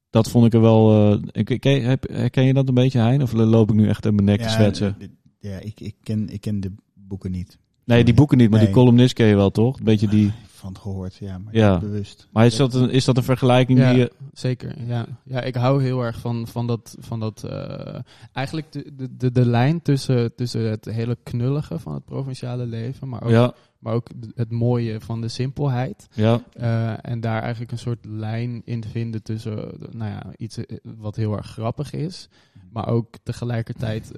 Dat 0.10 0.30
vond 0.30 0.46
ik 0.46 0.54
er 0.54 0.62
wel... 0.62 1.12
eh, 1.14 1.20
ik, 1.32 1.50
ik, 1.50 1.64
heb, 1.64 2.10
herken 2.12 2.44
je 2.44 2.54
dat 2.54 2.68
een 2.68 2.74
beetje, 2.74 3.00
Hein? 3.00 3.22
Of 3.22 3.32
loop 3.34 3.70
ik 3.70 3.76
nu 3.76 3.88
echt 3.88 4.06
in 4.06 4.16
mijn 4.16 4.26
nek 4.28 4.42
te 4.42 4.50
zwetsen? 4.50 4.96
ja 5.40 5.58
ik, 5.60 5.80
ik, 5.80 5.96
ken, 6.04 6.30
ik 6.30 6.42
ken 6.42 6.60
de 6.60 6.72
boeken 6.94 7.32
niet. 7.32 7.58
Nee, 7.90 8.04
die 8.04 8.14
boeken 8.14 8.38
niet, 8.38 8.50
maar 8.50 8.60
die 8.60 8.70
columnist 8.70 9.14
ken 9.14 9.28
je 9.28 9.36
wel, 9.36 9.50
toch? 9.52 9.78
Een 9.78 9.84
beetje 9.84 10.08
die... 10.08 10.32
Van 10.48 10.70
het 10.70 10.78
gehoord, 10.82 11.16
ja, 11.16 11.38
maar 11.38 11.56
Ja. 11.56 11.72
niet 11.72 11.80
bewust. 11.80 12.28
Maar 12.32 12.46
is 12.46 12.56
dat 12.56 12.74
een, 12.74 12.90
is 12.90 13.06
dat 13.06 13.18
een 13.18 13.24
vergelijking 13.24 13.80
Ja. 13.80 13.90
die 13.90 14.00
je... 14.00 14.12
Zeker, 14.34 14.76
ja. 14.88 15.06
Ja, 15.24 15.42
ik 15.42 15.56
hou 15.56 15.84
heel 15.84 16.02
erg 16.02 16.20
van, 16.20 16.48
van 16.48 16.68
dat... 16.68 16.96
Van 17.00 17.20
dat 17.20 17.44
eh, 17.44 18.00
eigenlijk 18.34 18.72
de, 18.72 18.92
de, 18.96 19.18
de, 19.18 19.32
de 19.32 19.46
lijn 19.46 19.82
tussen, 19.82 20.36
tussen 20.36 20.70
het 20.70 20.86
hele 20.86 21.18
knullige 21.24 21.80
van 21.80 21.94
het 21.94 22.06
provinciale 22.06 22.66
leven... 22.66 23.10
maar 23.10 23.24
ook, 23.24 23.30
Ja, 23.30 23.54
maar 23.80 23.94
ook 23.94 24.08
het 24.36 24.52
mooie 24.52 25.00
van 25.00 25.22
de 25.22 25.28
simpelheid. 25.28 26.08
ja, 26.14 26.42
Eh, 26.54 26.94
en 27.02 27.20
daar 27.20 27.42
eigenlijk 27.42 27.72
een 27.72 27.78
soort 27.78 28.06
lijn 28.06 28.62
in 28.66 28.84
vinden 28.84 29.24
tussen 29.24 29.72
nou 29.92 30.12
ja, 30.12 30.24
iets 30.38 30.58
eh, 30.58 30.78
wat 30.98 31.16
heel 31.16 31.38
erg 31.38 31.48
grappig 31.48 31.94
is... 31.94 32.30
maar 32.72 32.88
ook 32.88 33.16
tegelijkertijd 33.24 34.12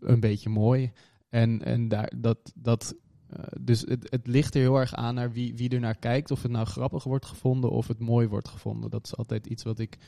een 0.00 0.20
beetje 0.20 0.48
mooi. 0.48 0.92
En, 1.30 1.64
en 1.64 1.88
daar, 1.88 2.12
dat... 2.16 2.52
dat 2.54 2.94
eh, 3.30 3.44
dus 3.60 3.80
het, 3.80 4.10
het 4.10 4.26
ligt 4.26 4.54
er 4.54 4.60
heel 4.60 4.76
erg 4.76 4.94
aan 4.94 5.14
naar 5.14 5.32
wie, 5.32 5.54
wie 5.56 5.68
er 5.68 5.80
naar 5.80 5.98
kijkt. 5.98 6.30
Of 6.30 6.42
het 6.42 6.50
nou 6.50 6.66
grappig 6.66 7.04
wordt 7.04 7.26
gevonden 7.26 7.70
of 7.70 7.88
het 7.88 7.98
mooi 7.98 8.28
wordt 8.28 8.48
gevonden. 8.48 8.90
Dat 8.90 9.04
is 9.04 9.16
altijd 9.16 9.46
iets 9.46 9.62
wat 9.62 9.78
ik 9.78 9.98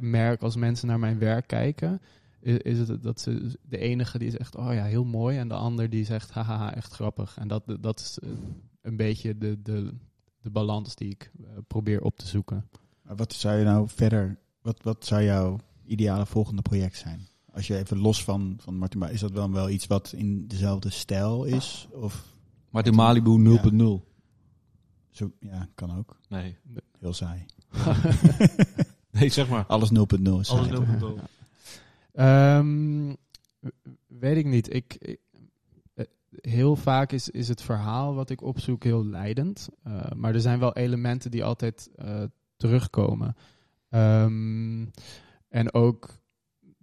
merk 0.00 0.42
als 0.42 0.56
mensen 0.56 0.88
naar 0.88 0.98
mijn 0.98 1.18
werk 1.18 1.46
kijken. 1.46 2.00
Is, 2.40 2.56
is 2.56 2.88
het 2.88 3.02
dat 3.02 3.20
ze 3.20 3.58
de 3.62 3.78
enige 3.78 4.18
die 4.18 4.30
zegt, 4.30 4.56
oh 4.56 4.74
ja, 4.74 4.84
heel 4.84 5.04
mooi. 5.04 5.38
En 5.38 5.48
de 5.48 5.54
ander 5.54 5.90
die 5.90 6.04
zegt, 6.04 6.30
haha, 6.30 6.74
echt 6.74 6.92
grappig. 6.92 7.36
En 7.38 7.48
dat, 7.48 7.62
dat 7.80 8.00
is 8.00 8.18
eh, 8.18 8.28
een 8.82 8.96
beetje 8.96 9.38
de, 9.38 9.62
de, 9.62 9.94
de 10.40 10.50
balans 10.50 10.94
die 10.94 11.10
ik 11.10 11.30
eh, 11.40 11.48
probeer 11.66 12.02
op 12.02 12.18
te 12.18 12.26
zoeken. 12.26 12.68
Maar 13.02 13.16
wat 13.16 13.32
zou 13.32 13.58
je 13.58 13.64
nou 13.64 13.88
verder, 13.88 14.38
wat, 14.62 14.82
wat 14.82 15.06
zou 15.06 15.22
jouw 15.22 15.58
ideale 15.84 16.26
volgende 16.26 16.62
project 16.62 16.96
zijn? 16.96 17.28
Als 17.54 17.66
je 17.66 17.76
even 17.76 17.98
los 17.98 18.24
van, 18.24 18.56
van 18.60 18.76
Martin, 18.76 18.98
maar 19.00 19.12
is 19.12 19.20
dat 19.20 19.30
wel 19.32 19.50
wel 19.50 19.68
iets 19.70 19.86
wat 19.86 20.12
in 20.16 20.46
dezelfde 20.46 20.90
stijl 20.90 21.44
is? 21.44 21.88
Of 21.92 22.24
maar 22.70 22.82
de 22.82 22.92
Malibu 22.92 23.58
0.0. 23.70 24.04
zo, 25.10 25.32
ja, 25.40 25.68
kan 25.74 25.96
ook. 25.98 26.16
Nee. 26.28 26.56
Heel 26.98 27.12
saai. 27.12 27.44
nee, 29.10 29.28
zeg 29.28 29.48
maar. 29.48 29.64
Alles 29.66 29.90
0.0 29.90 30.22
is. 30.40 30.50
Alles 30.50 30.68
0.0. 30.68 31.06
Ehm, 32.12 33.14
weet 34.06 34.36
ik 34.36 34.46
niet. 34.46 34.74
Ik, 34.74 34.96
ik- 34.98 35.20
eh, 35.94 36.04
heel 36.40 36.76
vaak 36.76 37.12
is, 37.12 37.28
is 37.30 37.48
het 37.48 37.62
verhaal 37.62 38.14
wat 38.14 38.30
ik 38.30 38.42
opzoek 38.42 38.84
heel 38.84 39.06
leidend. 39.06 39.68
Eh, 39.82 40.10
maar 40.16 40.34
er 40.34 40.40
zijn 40.40 40.58
wel 40.58 40.72
elementen 40.74 41.30
die 41.30 41.44
altijd 41.44 41.90
eh, 41.96 42.22
terugkomen. 42.56 43.36
Ehm, 43.88 44.86
en 45.48 45.74
ook 45.74 46.18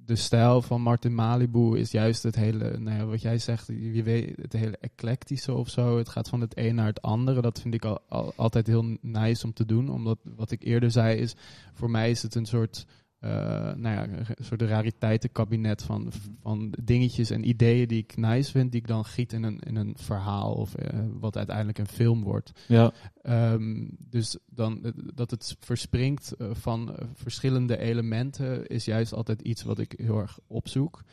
de 0.07 0.15
stijl 0.15 0.61
van 0.61 0.81
Martin 0.81 1.15
Malibu 1.15 1.77
is 1.77 1.91
juist 1.91 2.23
het 2.23 2.35
hele, 2.35 2.77
nou 2.77 2.97
ja, 2.97 3.05
wat 3.05 3.21
jij 3.21 3.37
zegt, 3.37 3.67
je 3.67 4.03
weet, 4.03 4.37
het 4.41 4.53
hele 4.53 4.77
eclectische 4.77 5.53
of 5.53 5.69
zo. 5.69 5.97
Het 5.97 6.09
gaat 6.09 6.29
van 6.29 6.41
het 6.41 6.57
een 6.57 6.75
naar 6.75 6.85
het 6.85 7.01
andere. 7.01 7.41
Dat 7.41 7.61
vind 7.61 7.73
ik 7.73 7.85
al, 7.85 7.99
al- 8.09 8.33
altijd 8.35 8.67
heel 8.67 8.97
nice 9.01 9.45
om 9.45 9.53
te 9.53 9.65
doen. 9.65 9.89
Omdat 9.89 10.19
wat 10.23 10.51
ik 10.51 10.63
eerder 10.63 10.91
zei 10.91 11.17
is, 11.17 11.35
voor 11.73 11.89
mij 11.89 12.09
is 12.09 12.21
het 12.21 12.35
een 12.35 12.45
soort 12.45 12.85
eh, 13.19 13.29
nou 13.75 13.95
ja, 13.95 14.07
een 14.07 14.43
soort 14.43 14.61
rariteitenkabinet 14.61 15.83
van, 15.83 16.11
van 16.41 16.73
dingetjes 16.83 17.29
en 17.29 17.47
ideeën 17.47 17.87
die 17.87 17.97
ik 18.03 18.17
nice 18.17 18.51
vind, 18.51 18.71
die 18.71 18.81
ik 18.81 18.87
dan 18.87 19.05
giet 19.05 19.33
in 19.33 19.43
een, 19.43 19.59
in 19.59 19.75
een 19.75 19.95
verhaal 19.97 20.53
of 20.53 20.75
eh, 20.75 20.99
wat 21.19 21.37
uiteindelijk 21.37 21.77
een 21.77 21.87
film 21.87 22.23
wordt. 22.23 22.51
Ja, 22.67 22.93
Ehm, 23.21 23.87
dus 23.97 24.37
dan, 24.45 24.83
eh, 24.83 24.91
dat 25.13 25.31
het 25.31 25.55
verspringt 25.59 26.35
van 26.37 26.95
verschillende 27.13 27.77
elementen 27.77 28.67
is 28.67 28.85
juist 28.85 29.13
altijd 29.13 29.41
iets 29.41 29.63
wat 29.63 29.79
ik 29.79 29.93
heel 29.97 30.19
erg 30.19 30.39
opzoek. 30.47 31.03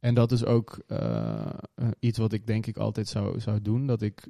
En 0.00 0.14
dat 0.14 0.32
is 0.32 0.44
ook 0.44 0.80
iets 1.98 2.18
wat 2.18 2.32
ik 2.32 2.46
denk 2.46 2.66
ik 2.66 2.76
altijd 2.76 3.08
zou, 3.08 3.40
zou 3.40 3.62
doen. 3.62 3.86
Dat 3.86 4.02
ik 4.02 4.28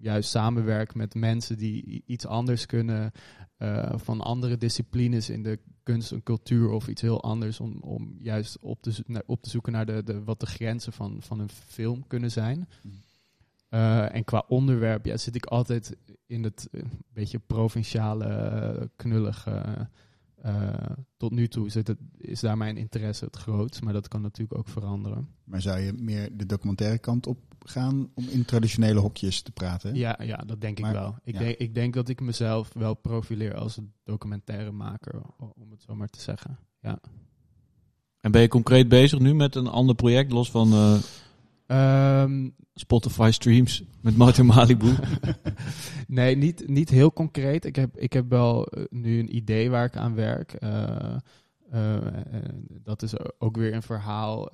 juist 0.00 0.30
samenwerk 0.30 0.94
met 0.94 1.14
mensen 1.14 1.56
die 1.58 2.02
iets 2.06 2.26
anders 2.26 2.66
kunnen. 2.66 3.12
eh, 3.56 3.92
van 3.98 4.20
andere 4.20 4.56
disciplines 4.56 5.30
in 5.30 5.42
de 5.42 5.58
kunst 5.82 6.12
en 6.12 6.22
cultuur 6.22 6.68
of 6.70 6.88
iets 6.88 7.00
heel 7.02 7.22
anders. 7.22 7.60
Om, 7.60 7.78
om 7.80 8.16
juist 8.18 8.58
op 8.60 8.82
te, 8.82 9.02
naar- 9.06 9.22
op 9.26 9.42
te 9.42 9.50
zoeken 9.50 9.72
naar 9.72 9.86
de, 9.86 10.02
de, 10.04 10.24
wat 10.24 10.40
de 10.40 10.46
grenzen 10.46 10.92
van, 10.92 11.16
van 11.22 11.38
een 11.40 11.48
film 11.48 12.06
kunnen 12.06 12.30
zijn. 12.30 12.68
Mm. 12.82 12.92
Eh, 13.68 14.14
en 14.14 14.24
qua 14.24 14.44
onderwerp 14.48 15.06
ja, 15.06 15.16
zit 15.16 15.34
ik 15.34 15.46
altijd 15.46 15.96
in 16.26 16.42
het 16.44 16.68
eh, 16.72 16.82
beetje 17.12 17.38
provinciale, 17.38 18.90
knullige. 18.96 19.88
Eh, 20.42 20.74
tot 21.16 21.30
nu 21.32 21.48
toe 21.48 21.70
zit 21.70 21.86
het, 21.86 21.98
is 22.16 22.40
daar 22.40 22.56
mijn 22.56 22.76
interesse 22.76 23.24
het 23.24 23.36
grootst, 23.36 23.82
maar 23.82 23.92
dat 23.92 24.08
kan 24.08 24.22
natuurlijk 24.22 24.58
ook 24.58 24.68
veranderen. 24.68 25.28
Maar 25.44 25.62
zou 25.62 25.78
je 25.78 25.92
meer 25.92 26.36
de 26.36 26.46
documentaire 26.46 26.98
kant 26.98 27.26
op 27.26 27.38
gaan 27.58 28.10
om 28.14 28.28
in 28.28 28.44
traditionele 28.44 29.00
hokjes 29.00 29.42
te 29.42 29.52
praten? 29.52 29.94
Ja, 29.94 30.18
ja 30.22 30.36
dat 30.36 30.60
denk 30.60 30.80
Maar- 30.80 30.90
ik 30.90 30.96
wel. 30.96 31.16
Ik, 31.24 31.32
ja. 31.34 31.38
denk, 31.38 31.56
ik 31.58 31.74
denk 31.74 31.94
dat 31.94 32.08
ik 32.08 32.20
mezelf 32.20 32.72
wel 32.72 32.94
profileer 32.94 33.54
als 33.54 33.76
een 33.76 33.92
documentairemaker, 34.04 35.22
om 35.38 35.70
het 35.70 35.82
zo 35.82 35.94
maar 35.94 36.08
te 36.08 36.20
zeggen. 36.20 36.58
Ja. 36.80 36.98
en 38.20 38.30
ben 38.32 38.40
je 38.40 38.48
concreet 38.48 38.88
bezig 38.88 39.18
nu 39.18 39.34
met 39.34 39.54
een 39.54 39.66
ander 39.66 39.94
project, 39.94 40.32
los 40.32 40.50
van 40.50 40.72
eh, 40.72 40.98
Ehm, 41.66 42.48
Spotify 42.74 43.30
streams 43.32 43.84
met 44.00 44.16
Martin 44.16 44.46
Malibu? 44.46 44.94
nee, 46.08 46.36
niet, 46.36 46.68
niet 46.68 46.88
heel 46.88 47.12
concreet. 47.12 47.64
Ik 47.64 47.76
heb, 47.76 47.96
ik 47.96 48.12
heb 48.12 48.30
wel 48.30 48.66
eh, 48.66 48.84
nu 48.90 49.18
een 49.18 49.36
idee 49.36 49.70
waar 49.70 49.84
ik 49.84 49.96
aan 49.96 50.14
werk. 50.14 50.52
Eh, 50.52 51.16
eh, 51.70 51.96
dat 52.82 53.02
is 53.02 53.14
ook 53.38 53.56
weer 53.56 53.74
een 53.74 53.82
verhaal 53.82 54.48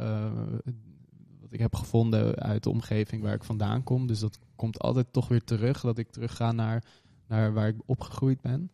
wat 1.41 1.53
ik 1.53 1.59
heb 1.59 1.75
gevonden 1.75 2.37
uit 2.37 2.63
de 2.63 2.71
omgeving 2.71 3.23
waar 3.23 3.35
ik 3.35 3.45
vandaan 3.45 3.83
kom. 3.83 4.07
Dus 4.07 4.21
dat 4.21 4.39
komt 4.57 4.79
altijd 4.79 5.07
toch 5.11 5.29
weer 5.29 5.45
terug. 5.45 5.81
Dat 5.81 5.99
ik 5.99 6.11
terug 6.11 6.37
ga 6.37 6.53
naar, 6.53 6.85
naar 7.27 7.53
waar 7.53 7.69
ik 7.69 7.83
opgegroeid 7.87 8.41
ben. 8.41 8.71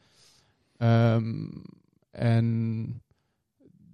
Ehm, 0.76 1.48
en 2.10 3.02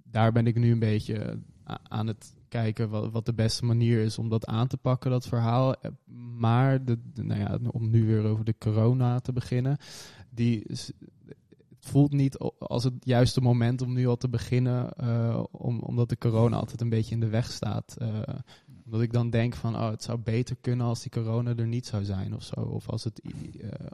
daar 0.03 0.31
ben 0.31 0.47
ik 0.47 0.55
nu 0.55 0.71
een 0.71 0.79
beetje 0.79 1.39
aan 1.83 2.07
het 2.07 2.33
kijken 2.55 2.89
wat, 2.89 3.11
wat 3.11 3.25
de 3.25 3.33
beste 3.33 3.65
manier 3.65 3.99
is 4.03 4.17
om 4.17 4.29
dat 4.29 4.45
aan 4.45 4.67
te 4.67 4.77
pakken, 4.77 5.11
dat 5.11 5.27
verhaal. 5.27 5.73
Eh, 5.75 5.91
Maar, 6.37 6.85
de, 6.85 6.97
de- 7.13 7.23
nou 7.23 7.39
ja, 7.39 7.59
om 7.71 7.89
nu 7.89 8.05
weer 8.05 8.23
over 8.25 8.45
de 8.45 8.55
corona 8.59 9.19
te 9.19 9.33
beginnen, 9.33 9.77
die 10.29 10.63
het 10.67 10.93
voelt 11.79 12.11
niet 12.13 12.37
als 12.59 12.83
het 12.83 12.93
juiste 12.99 13.41
moment 13.41 13.81
om 13.81 13.93
nu 13.93 14.07
al 14.07 14.15
te 14.17 14.29
beginnen, 14.29 14.93
eh, 14.93 15.43
om, 15.51 15.79
omdat 15.79 16.09
de 16.09 16.17
corona 16.17 16.57
altijd 16.57 16.81
een 16.81 16.89
beetje 16.89 17.13
in 17.15 17.19
de 17.19 17.27
weg 17.29 17.51
staat. 17.51 17.95
Eh, 17.97 18.07
omdat 18.85 19.01
ik 19.01 19.13
dan 19.13 19.29
denk 19.29 19.55
van, 19.55 19.75
oh, 19.75 19.89
het 19.89 20.03
zou 20.03 20.17
beter 20.19 20.55
kunnen 20.61 20.85
als 20.85 21.01
die 21.01 21.11
corona 21.11 21.55
er 21.55 21.67
niet 21.67 21.85
zou 21.85 22.03
zijn 22.03 22.35
of 22.35 22.43
zo. 22.43 22.59
Of 22.59 22.89
als 22.89 23.03
het, 23.03 23.21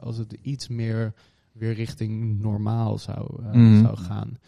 als 0.00 0.16
het 0.16 0.32
iets 0.42 0.68
meer 0.68 1.14
weer 1.52 1.72
richting 1.74 2.40
normaal 2.40 2.98
zou, 2.98 3.42
Mhm. 3.42 3.80
zou 3.82 3.96
gaan. 3.96 4.38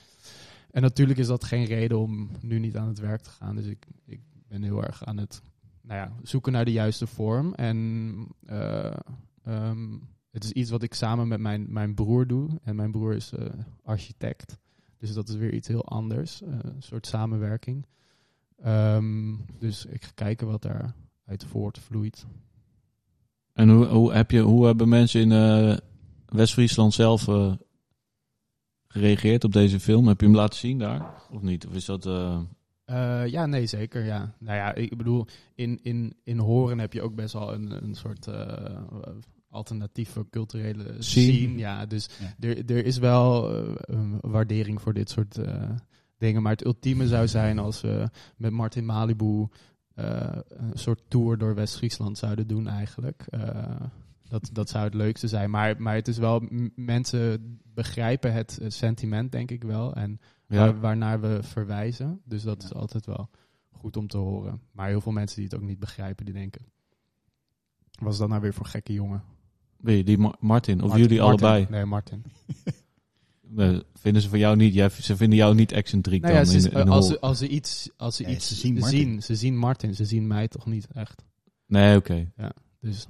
En 0.74 0.82
natuurlijk 0.82 1.18
is 1.18 1.26
dat 1.26 1.44
geen 1.44 1.64
reden 1.64 1.98
om 1.98 2.30
nu 2.40 2.58
niet 2.58 2.76
aan 2.76 2.88
het 2.88 2.98
werk 2.98 3.20
te 3.20 3.30
gaan. 3.30 3.56
Dus 3.56 3.66
ik, 3.66 3.86
ik 4.04 4.20
ben 4.48 4.62
heel 4.62 4.84
erg 4.84 5.04
aan 5.04 5.16
het 5.16 5.42
nou 5.82 6.00
ja, 6.00 6.12
zoeken 6.22 6.52
naar 6.52 6.64
de 6.64 6.72
juiste 6.72 7.06
vorm. 7.06 7.54
En 7.54 8.14
eh, 8.46 8.96
ehm, 9.44 9.98
het 10.30 10.44
is 10.44 10.50
iets 10.50 10.70
wat 10.70 10.82
ik 10.82 10.94
samen 10.94 11.28
met 11.28 11.40
mijn, 11.40 11.66
mijn 11.68 11.94
broer 11.94 12.26
doe. 12.26 12.48
En 12.62 12.76
mijn 12.76 12.90
broer 12.90 13.14
is 13.14 13.32
eh, 13.32 13.46
architect. 13.84 14.58
Dus 14.98 15.12
dat 15.12 15.28
is 15.28 15.34
weer 15.34 15.54
iets 15.54 15.68
heel 15.68 15.84
anders. 15.84 16.42
eh, 16.42 16.52
een 16.62 16.82
soort 16.82 17.06
samenwerking. 17.06 17.86
Ehm, 18.62 19.34
dus 19.58 19.86
ik 19.86 20.04
ga 20.04 20.10
kijken 20.14 20.46
wat 20.46 20.62
daar 20.62 20.94
uit 21.24 21.44
voortvloeit. 21.44 22.26
En 23.52 23.68
hoe, 23.68 23.86
hoe, 23.86 24.12
heb 24.12 24.30
je, 24.30 24.40
hoe 24.40 24.66
hebben 24.66 24.88
mensen 24.88 25.20
in 25.20 25.80
West-Friesland 26.26 26.94
zelf 26.94 27.28
gereageerd 28.94 29.44
op 29.44 29.52
deze 29.52 29.80
film? 29.80 30.08
Heb 30.08 30.20
je 30.20 30.26
hem 30.26 30.34
laten 30.34 30.58
zien 30.58 30.78
daar? 30.78 31.14
Of 31.30 31.42
niet? 31.42 31.66
Of 31.66 31.74
is 31.74 31.84
dat... 31.84 32.06
eh, 32.06 32.38
Eh, 32.84 33.26
ja, 33.26 33.46
nee, 33.46 33.66
zeker. 33.66 34.04
Ja. 34.04 34.34
Nou 34.38 34.56
ja, 34.56 34.74
ik 34.74 34.96
bedoel, 34.96 35.26
in, 35.54 35.78
in, 35.82 36.16
in 36.24 36.38
Horen 36.38 36.78
heb 36.78 36.92
je 36.92 37.02
ook 37.02 37.14
best 37.14 37.32
wel 37.32 37.54
een, 37.54 37.70
een 37.84 37.94
soort 37.94 38.26
eh, 38.26 38.78
alternatieve 39.48 40.26
culturele 40.30 40.84
Scene. 40.98 41.32
scene. 41.32 41.58
Ja, 41.58 41.86
dus 41.86 42.08
Ja. 42.20 42.48
er, 42.48 42.64
er 42.76 42.84
is 42.84 42.98
wel 42.98 43.56
eh, 43.56 43.72
een 43.76 44.18
waardering 44.20 44.80
voor 44.80 44.92
dit 44.94 45.10
soort 45.10 45.38
eh, 45.38 45.70
dingen. 46.18 46.42
Maar 46.42 46.52
het 46.52 46.64
ultieme 46.64 47.06
zou 47.08 47.28
zijn 47.28 47.58
als 47.58 47.80
we 47.80 48.08
met 48.36 48.52
Martin 48.52 48.84
Malibu 48.84 49.46
eh, 49.94 50.38
een 50.48 50.70
soort 50.78 51.02
tour 51.08 51.38
door 51.38 51.54
West-Friesland 51.54 52.18
zouden 52.18 52.46
doen 52.46 52.68
eigenlijk. 52.68 53.24
Dat, 54.28 54.50
dat 54.52 54.68
zou 54.70 54.84
het 54.84 54.94
leukste 54.94 55.28
zijn. 55.28 55.50
Maar, 55.50 55.82
maar 55.82 55.94
het 55.94 56.08
is 56.08 56.18
wel, 56.18 56.42
mensen 56.74 57.58
begrijpen 57.74 58.32
het 58.32 58.58
eh, 58.58 58.70
sentiment 58.70 59.32
denk 59.32 59.50
ik 59.50 59.62
wel. 59.64 59.94
En 59.94 60.20
ja. 60.48 60.56
waar, 60.56 60.80
waarnaar 60.80 61.20
we 61.20 61.38
verwijzen. 61.42 62.20
Dus 62.24 62.42
dat 62.42 62.62
Ja. 62.62 62.68
is 62.68 62.74
altijd 62.74 63.06
wel 63.06 63.30
goed 63.70 63.96
om 63.96 64.08
te 64.08 64.16
horen. 64.18 64.60
Maar 64.72 64.88
heel 64.88 65.00
veel 65.00 65.12
mensen 65.12 65.36
die 65.36 65.44
het 65.44 65.54
ook 65.54 65.66
niet 65.68 65.78
begrijpen, 65.78 66.24
die 66.24 66.34
denken... 66.34 66.66
Was 68.00 68.18
dat 68.18 68.28
nou 68.28 68.40
weer 68.40 68.54
voor 68.54 68.66
gekke 68.66 68.92
jongen? 68.92 69.22
Wie, 69.76 70.04
die 70.04 70.18
Ma- 70.18 70.34
Martin? 70.40 70.74
Of 70.82 70.88
Martin- 70.88 71.02
jullie 71.02 71.20
Martin. 71.20 71.44
allebei? 71.46 71.66
Nee, 71.70 71.84
Martin. 71.84 72.24
Eh, 73.56 73.78
vinden 73.94 74.22
ze 74.22 74.28
van 74.28 74.38
jou 74.38 74.56
niet? 74.56 74.74
Jij, 74.74 74.88
ze 74.88 75.16
vinden 75.16 75.38
jou 75.38 75.54
niet 75.54 75.72
excentriek 75.72 76.22
Nou 76.22 76.34
ja, 76.34 76.42
dan? 76.44 76.60
ze, 76.60 76.70
in, 76.70 76.76
in 76.80 76.88
als, 76.88 77.06
ze, 77.06 77.20
als 77.20 77.38
ze 77.38 77.48
iets, 77.48 77.90
als 77.96 78.16
ze 78.16 78.22
Nee, 78.22 78.34
iets 78.34 78.48
ze 78.48 78.54
zien 78.54 79.22
ze 79.22 79.34
zien 79.34 79.56
Martin, 79.56 79.94
ze 79.94 80.04
zien 80.04 80.26
mij 80.26 80.48
toch 80.48 80.66
niet 80.66 80.86
echt. 80.92 81.24
Nee, 81.66 81.96
oké. 81.96 82.32
Dus 82.80 83.06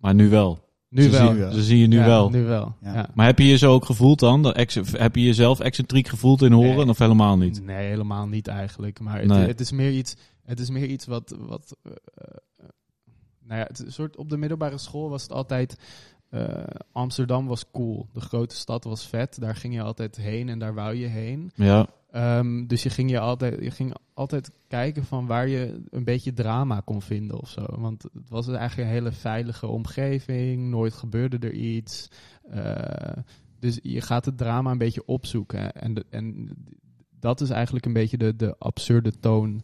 Maar 0.00 0.14
nu 0.14 0.28
wel. 0.28 0.68
nu 0.88 1.02
ze 1.02 1.10
wel. 1.10 1.32
Zien. 1.34 1.52
Ze 1.52 1.62
zien 1.62 1.78
je 1.78 1.86
nu 1.86 1.98
Ja, 1.98 2.06
wel. 2.06 2.30
Nu 2.30 2.44
wel. 2.44 2.74
Ja. 2.82 2.94
Ja. 2.94 3.08
Maar 3.14 3.26
heb 3.26 3.38
je 3.38 3.44
je 3.46 3.56
zo 3.58 3.72
ook 3.72 3.84
gevoeld 3.84 4.18
dan? 4.18 4.42
Dat 4.42 4.54
ex- 4.56 4.74
heb 4.92 5.14
je 5.16 5.22
jezelf 5.22 5.60
excentriek 5.60 6.08
gevoeld 6.08 6.42
in 6.42 6.52
Horen? 6.52 6.76
Nee. 6.76 6.88
Of 6.88 6.98
helemaal 6.98 7.36
niet? 7.36 7.62
Nee, 7.62 7.86
helemaal 7.88 8.26
niet 8.26 8.48
eigenlijk. 8.48 9.00
Maar 9.00 9.18
het, 9.18 9.26
Nee. 9.28 9.46
het 9.46 9.60
is 9.60 9.72
meer 9.72 9.90
iets, 9.92 10.16
het 10.44 10.60
is 10.60 10.70
meer 10.70 10.86
iets 10.86 11.06
wat. 11.06 11.36
wat 11.38 11.76
eh, 11.82 11.92
eh, 12.14 12.66
nou 13.44 13.60
ja, 13.60 13.66
het 13.66 13.84
soort, 13.88 14.16
op 14.16 14.28
de 14.30 14.36
middelbare 14.36 14.78
school 14.78 15.08
was 15.10 15.22
het 15.22 15.32
altijd. 15.32 15.76
eh, 16.28 16.48
Amsterdam 16.92 17.46
was 17.46 17.64
cool. 17.72 18.06
De 18.12 18.20
grote 18.20 18.54
stad 18.54 18.84
was 18.84 19.06
vet. 19.06 19.40
Daar 19.40 19.56
ging 19.56 19.74
je 19.74 19.82
altijd 19.82 20.16
heen 20.16 20.48
en 20.48 20.58
daar 20.58 20.74
wou 20.74 20.94
je 20.94 21.06
heen. 21.06 21.50
Ja. 21.54 21.86
Ehm, 22.10 22.66
dus 22.66 22.82
je 22.82 22.90
ging, 22.90 23.10
je, 23.10 23.18
altijd, 23.18 23.62
je 23.64 23.70
ging 23.70 23.94
altijd 24.14 24.50
kijken 24.68 25.04
van 25.04 25.26
waar 25.26 25.48
je 25.48 25.82
een 25.90 26.04
beetje 26.04 26.32
drama 26.32 26.80
kon 26.80 27.02
vinden 27.02 27.40
of 27.40 27.48
zo. 27.48 27.64
Want 27.68 28.02
het 28.02 28.28
was 28.28 28.48
eigenlijk 28.48 28.88
een 28.88 28.94
hele 28.94 29.12
veilige 29.12 29.66
omgeving. 29.66 30.68
Nooit 30.70 30.92
gebeurde 30.92 31.38
er 31.38 31.52
iets. 31.54 32.08
Eh, 32.48 33.16
dus 33.58 33.78
je 33.82 34.00
gaat 34.00 34.24
het 34.24 34.38
drama 34.38 34.70
een 34.70 34.78
beetje 34.78 35.06
opzoeken. 35.06 35.72
En, 35.72 36.04
en 36.10 36.48
dat 37.20 37.40
is 37.40 37.50
eigenlijk 37.50 37.86
een 37.86 37.92
beetje 37.92 38.18
de, 38.18 38.36
de 38.36 38.54
absurde 38.58 39.12
toon 39.20 39.62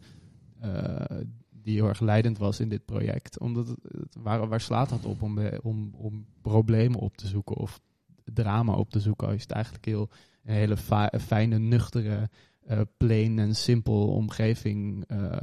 eh, 0.61 1.17
die 1.63 1.75
heel 1.75 1.89
erg 1.89 2.01
leidend 2.01 2.39
was 2.39 2.61
in 2.61 2.69
dit 2.69 2.85
project. 2.85 3.39
Omdat 3.41 3.69
het, 3.69 3.79
het- 3.83 4.17
waar, 4.23 4.49
waar 4.49 4.61
slaat 4.61 4.89
dat 4.89 5.05
op 5.05 5.23
om, 5.23 5.39
eh, 5.39 5.59
om, 5.63 5.91
om 5.97 6.27
problemen 6.43 6.99
op 6.99 7.17
te 7.17 7.27
zoeken 7.27 7.57
of 7.57 7.81
drama 8.25 8.73
op 8.73 8.91
te 8.91 9.01
zoeken 9.01 9.27
als 9.27 9.37
je 9.37 9.43
het 9.43 9.51
eigenlijk 9.53 9.85
heel 9.85 10.09
een 10.47 10.55
hele 10.55 10.77
fijne, 11.21 11.59
nuchtere, 11.59 12.31
eh 12.67 12.81
plain 12.97 13.39
en 13.39 13.55
simpel 13.55 14.09
omgeving 14.09 15.05
eh, 15.07 15.37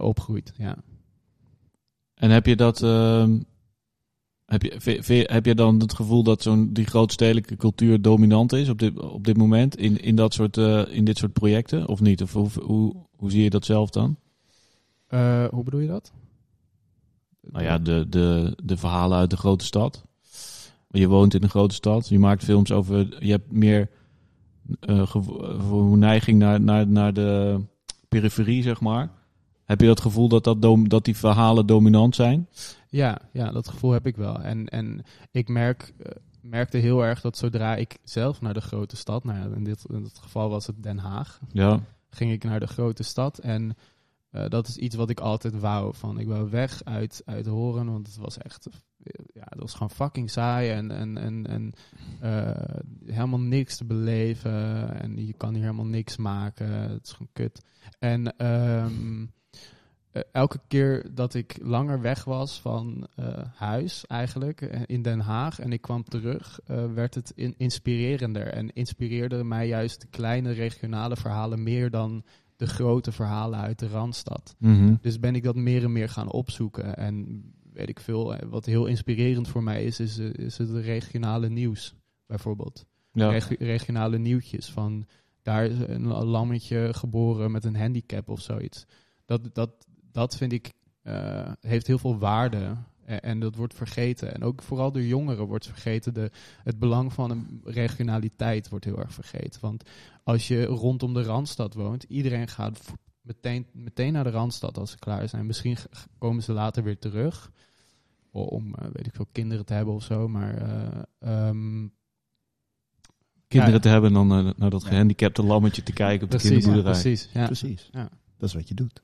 opgroeit. 0.00 0.52
Ja. 0.56 0.76
En 2.14 2.30
heb 2.30 2.46
je 2.46 2.56
dat... 2.56 2.82
ehm, 2.82 3.40
heb, 4.46 4.62
je, 4.62 5.26
heb 5.30 5.46
je 5.46 5.54
dan 5.54 5.80
het 5.80 5.94
gevoel 5.94 6.22
dat 6.22 6.42
zo'n 6.42 6.72
die 6.72 6.86
grootstedelijke 6.86 7.56
cultuur 7.56 8.02
dominant 8.02 8.52
is 8.52 8.68
op 8.68 8.78
dit, 8.78 8.98
op 8.98 9.24
dit 9.24 9.36
moment 9.36 9.76
in, 9.76 10.00
in, 10.00 10.16
dat 10.16 10.34
soort, 10.34 10.56
eh, 10.56 10.82
in 10.88 11.04
dit 11.04 11.18
soort 11.18 11.32
projecten? 11.32 11.88
Of 11.88 12.00
niet? 12.00 12.22
Of 12.22 12.32
hoe, 12.32 12.48
hoe, 12.62 12.94
hoe 13.16 13.30
zie 13.30 13.42
je 13.42 13.50
dat 13.50 13.64
zelf 13.64 13.90
dan? 13.90 14.16
Hoe 15.50 15.62
bedoel 15.64 15.80
je 15.80 15.88
dat? 15.88 16.12
Nou 17.40 17.64
ja, 17.64 17.78
de, 17.78 18.06
de, 18.08 18.56
de 18.64 18.76
verhalen 18.76 19.18
uit 19.18 19.30
de 19.30 19.36
grote 19.36 19.64
stad. 19.64 20.04
Je 20.92 21.08
woont 21.08 21.34
in 21.34 21.42
een 21.42 21.48
grote 21.48 21.74
stad. 21.74 22.08
Je 22.08 22.18
maakt 22.18 22.44
films 22.44 22.72
over. 22.72 23.24
Je 23.24 23.30
hebt 23.30 23.52
meer 23.52 23.88
eh, 24.80 25.00
eh, 25.00 25.12
hoe 25.60 25.96
neiging 25.96 26.38
naar, 26.38 26.60
naar, 26.60 26.86
naar 26.86 27.12
de 27.12 27.60
periferie, 28.08 28.62
zeg 28.62 28.80
maar. 28.80 29.10
Heb 29.64 29.80
je 29.80 29.86
dat 29.86 30.00
gevoel 30.00 30.28
dat, 30.28 30.44
dat, 30.44 30.62
dat 30.88 31.04
die 31.04 31.16
verhalen 31.16 31.66
dominant 31.66 32.14
zijn? 32.14 32.48
Ja, 32.88 33.18
ja, 33.32 33.50
dat 33.50 33.68
gevoel 33.68 33.90
heb 33.90 34.06
ik 34.06 34.16
wel. 34.16 34.40
En, 34.40 34.68
en 34.68 35.02
ik 35.30 35.48
merk, 35.48 35.92
eh, 35.98 36.12
merkte 36.40 36.78
heel 36.78 37.04
erg 37.04 37.20
dat 37.20 37.36
zodra 37.36 37.76
ik 37.76 37.98
zelf 38.04 38.40
naar 38.40 38.54
de 38.54 38.60
grote 38.60 38.96
stad, 38.96 39.24
nou 39.24 39.38
ja, 39.38 39.56
in 39.56 39.64
dit, 39.64 39.84
in 39.88 40.02
dit 40.02 40.18
geval 40.18 40.50
was 40.50 40.66
het 40.66 40.82
Den 40.82 40.98
Haag, 40.98 41.40
Ja, 41.52 41.80
ging 42.10 42.32
ik 42.32 42.44
naar 42.44 42.60
de 42.60 42.66
grote 42.66 43.02
stad. 43.02 43.38
En 43.38 43.76
dat 44.48 44.68
is 44.68 44.76
iets 44.76 44.96
wat 44.96 45.10
ik 45.10 45.20
altijd 45.20 45.60
wou. 45.60 45.94
Van, 45.94 46.18
ik 46.18 46.26
wou 46.26 46.50
weg 46.50 46.84
uit, 46.84 47.22
uit 47.24 47.46
Horen, 47.46 47.92
want 47.92 48.06
het 48.06 48.16
was 48.16 48.38
echt... 48.38 48.68
Ja, 49.34 49.44
het 49.44 49.60
was 49.60 49.72
gewoon 49.72 49.90
fucking 49.90 50.30
saai 50.30 50.70
en, 50.70 50.90
en, 50.90 51.18
en, 51.18 51.46
en 51.46 51.72
eh, 52.20 53.14
helemaal 53.14 53.40
niks 53.40 53.76
te 53.76 53.84
beleven. 53.84 54.88
En 55.00 55.26
je 55.26 55.32
kan 55.32 55.54
hier 55.54 55.62
helemaal 55.62 55.86
niks 55.86 56.16
maken. 56.16 56.68
Het 56.70 57.06
is 57.06 57.12
gewoon 57.12 57.32
kut. 57.32 57.64
En 57.98 58.36
ehm, 58.36 59.26
eh, 60.10 60.22
elke 60.32 60.60
keer 60.68 61.14
dat 61.14 61.34
ik 61.34 61.58
langer 61.62 62.00
weg 62.00 62.24
was 62.24 62.60
van 62.60 63.06
eh, 63.16 63.26
huis 63.54 64.06
eigenlijk, 64.06 64.60
in 64.86 65.02
Den 65.02 65.20
Haag, 65.20 65.58
en 65.60 65.72
ik 65.72 65.80
kwam 65.80 66.04
terug, 66.04 66.60
werd 66.94 67.14
het 67.14 67.32
in- 67.34 67.54
inspirerender. 67.56 68.46
En 68.46 68.72
inspireerde 68.72 69.44
mij 69.44 69.66
juist 69.68 70.00
de 70.00 70.06
kleine 70.10 70.52
regionale 70.52 71.16
verhalen 71.16 71.62
meer 71.62 71.90
dan 71.90 72.24
de 72.56 72.66
grote 72.66 73.12
verhalen 73.12 73.60
uit 73.60 73.78
de 73.78 73.88
Randstad. 73.88 74.54
Mhm. 74.58 74.94
Dus 75.00 75.20
ben 75.20 75.34
ik 75.34 75.42
dat 75.42 75.56
meer 75.56 75.84
en 75.84 75.92
meer 75.92 76.08
gaan 76.08 76.30
opzoeken. 76.30 76.96
En 76.96 77.44
weet 77.72 77.88
ik 77.88 78.00
veel, 78.00 78.34
eh, 78.34 78.48
wat 78.48 78.64
heel 78.64 78.86
inspirerend 78.86 79.48
voor 79.48 79.62
mij 79.62 79.84
is, 79.84 80.00
is, 80.00 80.18
eh, 80.18 80.32
is 80.34 80.58
het 80.58 80.70
regionale 80.70 81.48
nieuws, 81.48 81.94
bijvoorbeeld. 82.26 82.86
ja. 83.12 83.30
Reg- 83.30 83.58
regionale 83.58 84.18
nieuwtjes 84.18 84.70
van 84.70 85.06
daar 85.42 85.64
is 85.64 85.78
een 85.78 86.06
lammetje 86.06 86.94
geboren 86.94 87.50
met 87.50 87.64
een 87.64 87.76
handicap 87.76 88.28
of 88.28 88.40
zoiets. 88.40 88.86
Dat, 89.24 89.54
dat, 89.54 89.86
dat 90.12 90.36
vind 90.36 90.52
ik, 90.52 90.72
eh, 91.02 91.52
heeft 91.60 91.86
heel 91.86 91.98
veel 91.98 92.18
waarde. 92.18 92.76
En, 93.04 93.22
en 93.22 93.40
dat 93.40 93.56
wordt 93.56 93.74
vergeten. 93.74 94.34
En 94.34 94.42
ook 94.42 94.62
vooral 94.62 94.92
door 94.92 95.02
jongeren 95.02 95.46
wordt 95.46 95.66
vergeten. 95.66 96.14
De, 96.14 96.30
het 96.62 96.78
belang 96.78 97.12
van 97.12 97.30
een 97.30 97.60
regionaliteit 97.64 98.68
wordt 98.68 98.84
heel 98.84 98.98
erg 98.98 99.12
vergeten. 99.12 99.60
Want 99.60 99.90
als 100.22 100.48
je 100.48 100.64
rondom 100.64 101.14
de 101.14 101.22
Randstad 101.22 101.74
woont, 101.74 102.02
iedereen 102.02 102.48
gaat 102.48 102.80
meteen, 103.22 103.66
meteen 103.72 104.12
naar 104.12 104.24
de 104.24 104.30
Randstad 104.30 104.78
als 104.78 104.90
ze 104.90 104.98
klaar 104.98 105.28
zijn. 105.28 105.46
Misschien 105.46 105.76
komen 106.18 106.42
ze 106.42 106.52
later 106.52 106.82
weer 106.82 106.98
terug. 106.98 107.50
Om, 108.30 108.74
eh, 108.74 108.88
weet 108.92 109.06
ik 109.06 109.14
veel, 109.14 109.26
kinderen 109.32 109.64
te 109.64 109.74
hebben 109.74 109.94
of 109.94 110.02
zo. 110.04 110.28
Maar 110.28 110.56
eh, 110.56 111.02
ehm, 111.18 111.86
Kinderen 113.48 113.74
Ja, 113.74 113.80
te 113.80 113.88
hebben 113.88 114.08
en 114.16 114.28
dan 114.28 114.46
eh, 114.46 114.52
naar 114.56 114.70
dat 114.70 114.82
Ja. 114.82 114.88
gehandicapte 114.88 115.42
lammetje 115.42 115.82
te 115.82 115.92
kijken 115.92 116.24
op 116.24 116.30
de 116.30 116.36
precies, 116.36 116.50
ja, 116.50 116.54
kinderboerderij. 116.62 117.00
precies. 117.02 117.28
Ja. 117.32 117.46
Precies. 117.46 117.88
Ja. 117.92 118.08
Dat 118.36 118.48
is 118.48 118.54
wat 118.54 118.68
je 118.68 118.74
doet. 118.74 119.02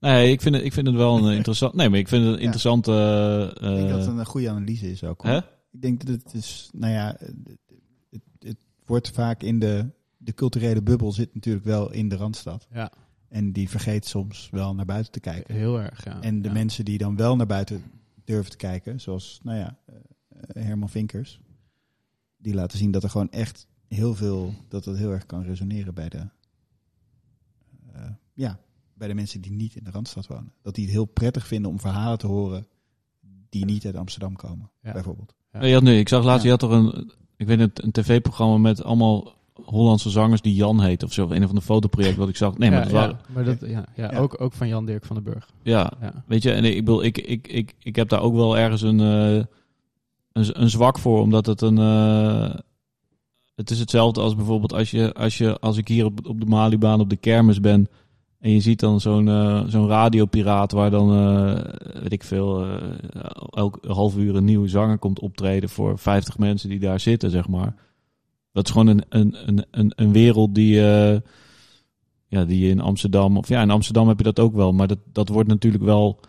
Nee, 0.00 0.30
ik 0.32 0.40
vind 0.40 0.54
het, 0.54 0.64
ik 0.64 0.72
vind 0.72 0.86
het 0.86 0.96
wel 0.96 1.26
een 1.26 1.34
interessant... 1.34 1.74
Nee, 1.74 1.88
maar 1.88 1.98
ik 1.98 2.08
vind 2.08 2.24
het 2.24 2.32
een 2.34 2.40
interessante... 2.40 2.92
ik 3.54 3.60
denk 3.62 3.88
dat 3.88 3.98
het 4.06 4.16
een 4.18 4.26
goede 4.26 4.50
analyse 4.50 4.90
is 4.90 5.04
ook. 5.04 5.22
hè? 5.22 5.36
Ik 5.72 5.82
denk 5.82 6.04
dat 6.04 6.22
het 6.22 6.34
is, 6.34 6.70
nou 6.72 6.92
ja, 6.92 7.16
het, 7.18 7.34
het, 8.10 8.22
het 8.38 8.56
wordt 8.84 9.10
vaak 9.10 9.42
in 9.42 9.58
de, 9.58 9.90
de 10.22 10.34
culturele 10.34 10.82
bubbel 10.82 11.12
zit 11.12 11.34
natuurlijk 11.34 11.64
wel 11.64 11.92
in 11.92 12.08
de 12.08 12.16
Randstad. 12.16 12.66
Ja, 12.72 12.92
En 13.28 13.52
die 13.52 13.68
vergeet 13.68 14.06
soms 14.06 14.48
wel 14.50 14.74
naar 14.74 14.84
buiten 14.86 15.12
te 15.12 15.20
kijken. 15.20 15.54
heel 15.54 15.80
erg. 15.80 16.04
Ja. 16.04 16.20
En 16.22 16.42
de 16.42 16.48
Ja. 16.48 16.54
mensen 16.54 16.84
die 16.84 16.98
dan 16.98 17.16
wel 17.16 17.36
naar 17.36 17.46
buiten 17.46 17.82
durven 18.24 18.50
te 18.50 18.56
kijken, 18.56 19.00
zoals, 19.00 19.40
nou 19.42 19.58
ja, 19.58 19.78
eh, 19.86 19.94
eh, 20.28 20.64
Herman 20.64 20.88
Vinkers, 20.88 21.40
die 22.36 22.54
laten 22.54 22.78
zien 22.78 22.90
dat 22.90 23.02
er 23.02 23.10
gewoon 23.10 23.30
echt 23.30 23.66
heel 23.88 24.14
veel, 24.14 24.54
dat 24.68 24.84
het 24.84 24.96
heel 24.96 25.10
erg 25.10 25.26
kan 25.26 25.42
resoneren 25.42 25.94
bij 25.94 26.08
de, 26.08 26.28
eh, 27.92 28.10
ja, 28.34 28.58
bij 28.94 29.08
de 29.08 29.14
mensen 29.14 29.40
die 29.40 29.52
niet 29.52 29.74
in 29.76 29.84
de 29.84 29.90
Randstad 29.90 30.26
wonen. 30.26 30.52
Dat 30.62 30.74
die 30.74 30.84
het 30.84 30.92
heel 30.92 31.04
prettig 31.04 31.46
vinden 31.46 31.70
om 31.70 31.80
verhalen 31.80 32.18
te 32.18 32.26
horen 32.26 32.66
die 33.48 33.64
niet 33.64 33.86
uit 33.86 33.96
Amsterdam 33.96 34.36
komen, 34.36 34.70
Ja. 34.82 34.92
bijvoorbeeld. 34.92 35.34
Ja. 35.52 35.64
Ja, 35.64 35.80
nee, 35.80 35.98
ik 35.98 36.08
zag 36.08 36.24
laatst, 36.24 36.44
Ja. 36.44 36.50
je 36.52 36.58
had 36.58 36.60
toch 36.60 36.70
een, 36.94 37.12
ik 37.36 37.46
weet 37.46 37.58
het, 37.58 37.82
een 37.82 37.90
tv-programma 37.92 38.56
met 38.56 38.82
allemaal 38.82 39.34
Hollandse 39.64 40.10
zangers 40.10 40.40
die 40.40 40.54
Jan 40.54 40.80
heet 40.80 41.02
of 41.02 41.12
zo. 41.12 41.24
Of 41.24 41.30
een 41.30 41.44
of 41.44 41.50
de 41.50 41.60
fotoproject 41.60 42.16
wat 42.16 42.28
ik 42.28 42.36
zag. 42.36 42.58
Nee, 42.58 42.70
maar 42.70 42.82
dat 42.82 42.90
ja, 42.90 42.96
waren, 42.96 43.18
maar 43.34 43.44
dat, 43.44 43.60
ja, 43.60 43.84
ja, 43.96 44.12
Ja. 44.12 44.18
Ook, 44.18 44.40
ook 44.40 44.52
van 44.52 44.68
Jan 44.68 44.86
Dirk 44.86 45.04
van 45.04 45.16
den 45.16 45.24
Burg. 45.24 45.50
ja, 45.62 45.92
Ja. 46.00 46.24
weet 46.26 46.42
je, 46.42 46.52
en 46.52 46.64
ik 46.64 46.84
bedoel, 46.84 47.04
ik, 47.04 47.18
ik, 47.18 47.48
ik, 47.48 47.74
ik 47.78 47.96
heb 47.96 48.08
daar 48.08 48.22
ook 48.22 48.34
wel 48.34 48.58
ergens 48.58 48.82
een, 48.82 49.00
eh, 49.00 49.44
een, 50.32 50.60
een 50.62 50.70
zwak 50.70 50.98
voor, 50.98 51.20
omdat 51.20 51.46
het 51.46 51.60
een, 51.60 51.78
eh, 51.78 52.54
het 53.54 53.70
is 53.70 53.78
hetzelfde 53.78 54.20
als 54.20 54.36
bijvoorbeeld 54.36 54.72
als 54.72 54.90
je, 54.90 55.12
als 55.14 55.38
je, 55.38 55.58
als 55.58 55.76
ik 55.76 55.88
hier 55.88 56.04
op, 56.04 56.26
op 56.26 56.40
de 56.40 56.46
Malibaan 56.46 57.00
op 57.00 57.10
de 57.10 57.16
kermis 57.16 57.60
ben 57.60 57.88
en 58.40 58.50
je 58.50 58.60
ziet 58.60 58.80
dan 58.80 59.00
zo'n 59.00 59.28
eh, 59.28 59.62
zo'n 59.66 59.88
radiopiraat 59.88 60.72
waar 60.72 60.90
dan, 60.90 61.12
eh, 61.12 62.00
weet 62.02 62.12
ik 62.12 62.22
veel, 62.22 62.64
eh, 62.64 62.74
elk 63.50 63.78
half 63.86 64.16
uur 64.16 64.36
een 64.36 64.44
nieuwe 64.44 64.68
zanger 64.68 64.98
komt 64.98 65.20
optreden 65.20 65.68
voor 65.68 65.98
50 65.98 66.38
mensen 66.38 66.68
die 66.68 66.78
daar 66.78 67.00
zitten, 67.00 67.30
zeg 67.30 67.48
maar. 67.48 67.74
Dat 68.52 68.64
is 68.64 68.70
gewoon 68.70 68.86
een, 68.86 69.02
een, 69.08 69.36
een, 69.46 69.66
een, 69.70 69.92
een 69.96 70.12
wereld 70.12 70.54
die, 70.54 70.90
eh, 70.90 71.20
ja, 72.26 72.44
die 72.44 72.60
je 72.60 72.68
in 72.68 72.80
Amsterdam, 72.80 73.36
of 73.36 73.48
ja, 73.48 73.62
in 73.62 73.70
Amsterdam 73.70 74.08
heb 74.08 74.18
je 74.18 74.24
dat 74.24 74.38
ook 74.38 74.54
wel, 74.54 74.72
maar 74.72 74.86
dat, 74.86 74.98
dat 75.12 75.28
wordt 75.28 75.48
natuurlijk 75.48 75.84
wel 75.84 76.20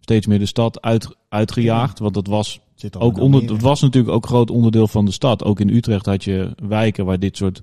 steeds 0.00 0.26
meer 0.26 0.38
de 0.38 0.46
stad 0.46 0.80
uit, 0.80 1.16
uitgejaagd, 1.28 1.98
want 1.98 2.14
dat 2.14 2.26
was 2.26 2.60
ook 2.98 3.18
onder, 3.18 3.52
het 3.52 3.62
was 3.62 3.80
natuurlijk 3.80 4.14
ook 4.14 4.22
een 4.22 4.28
groot 4.28 4.50
onderdeel 4.50 4.88
van 4.88 5.04
de 5.04 5.10
stad. 5.10 5.44
Ook 5.44 5.60
in 5.60 5.68
Utrecht 5.68 6.06
had 6.06 6.24
je 6.24 6.52
wijken 6.68 7.04
waar 7.04 7.18
dit 7.18 7.36
soort 7.36 7.62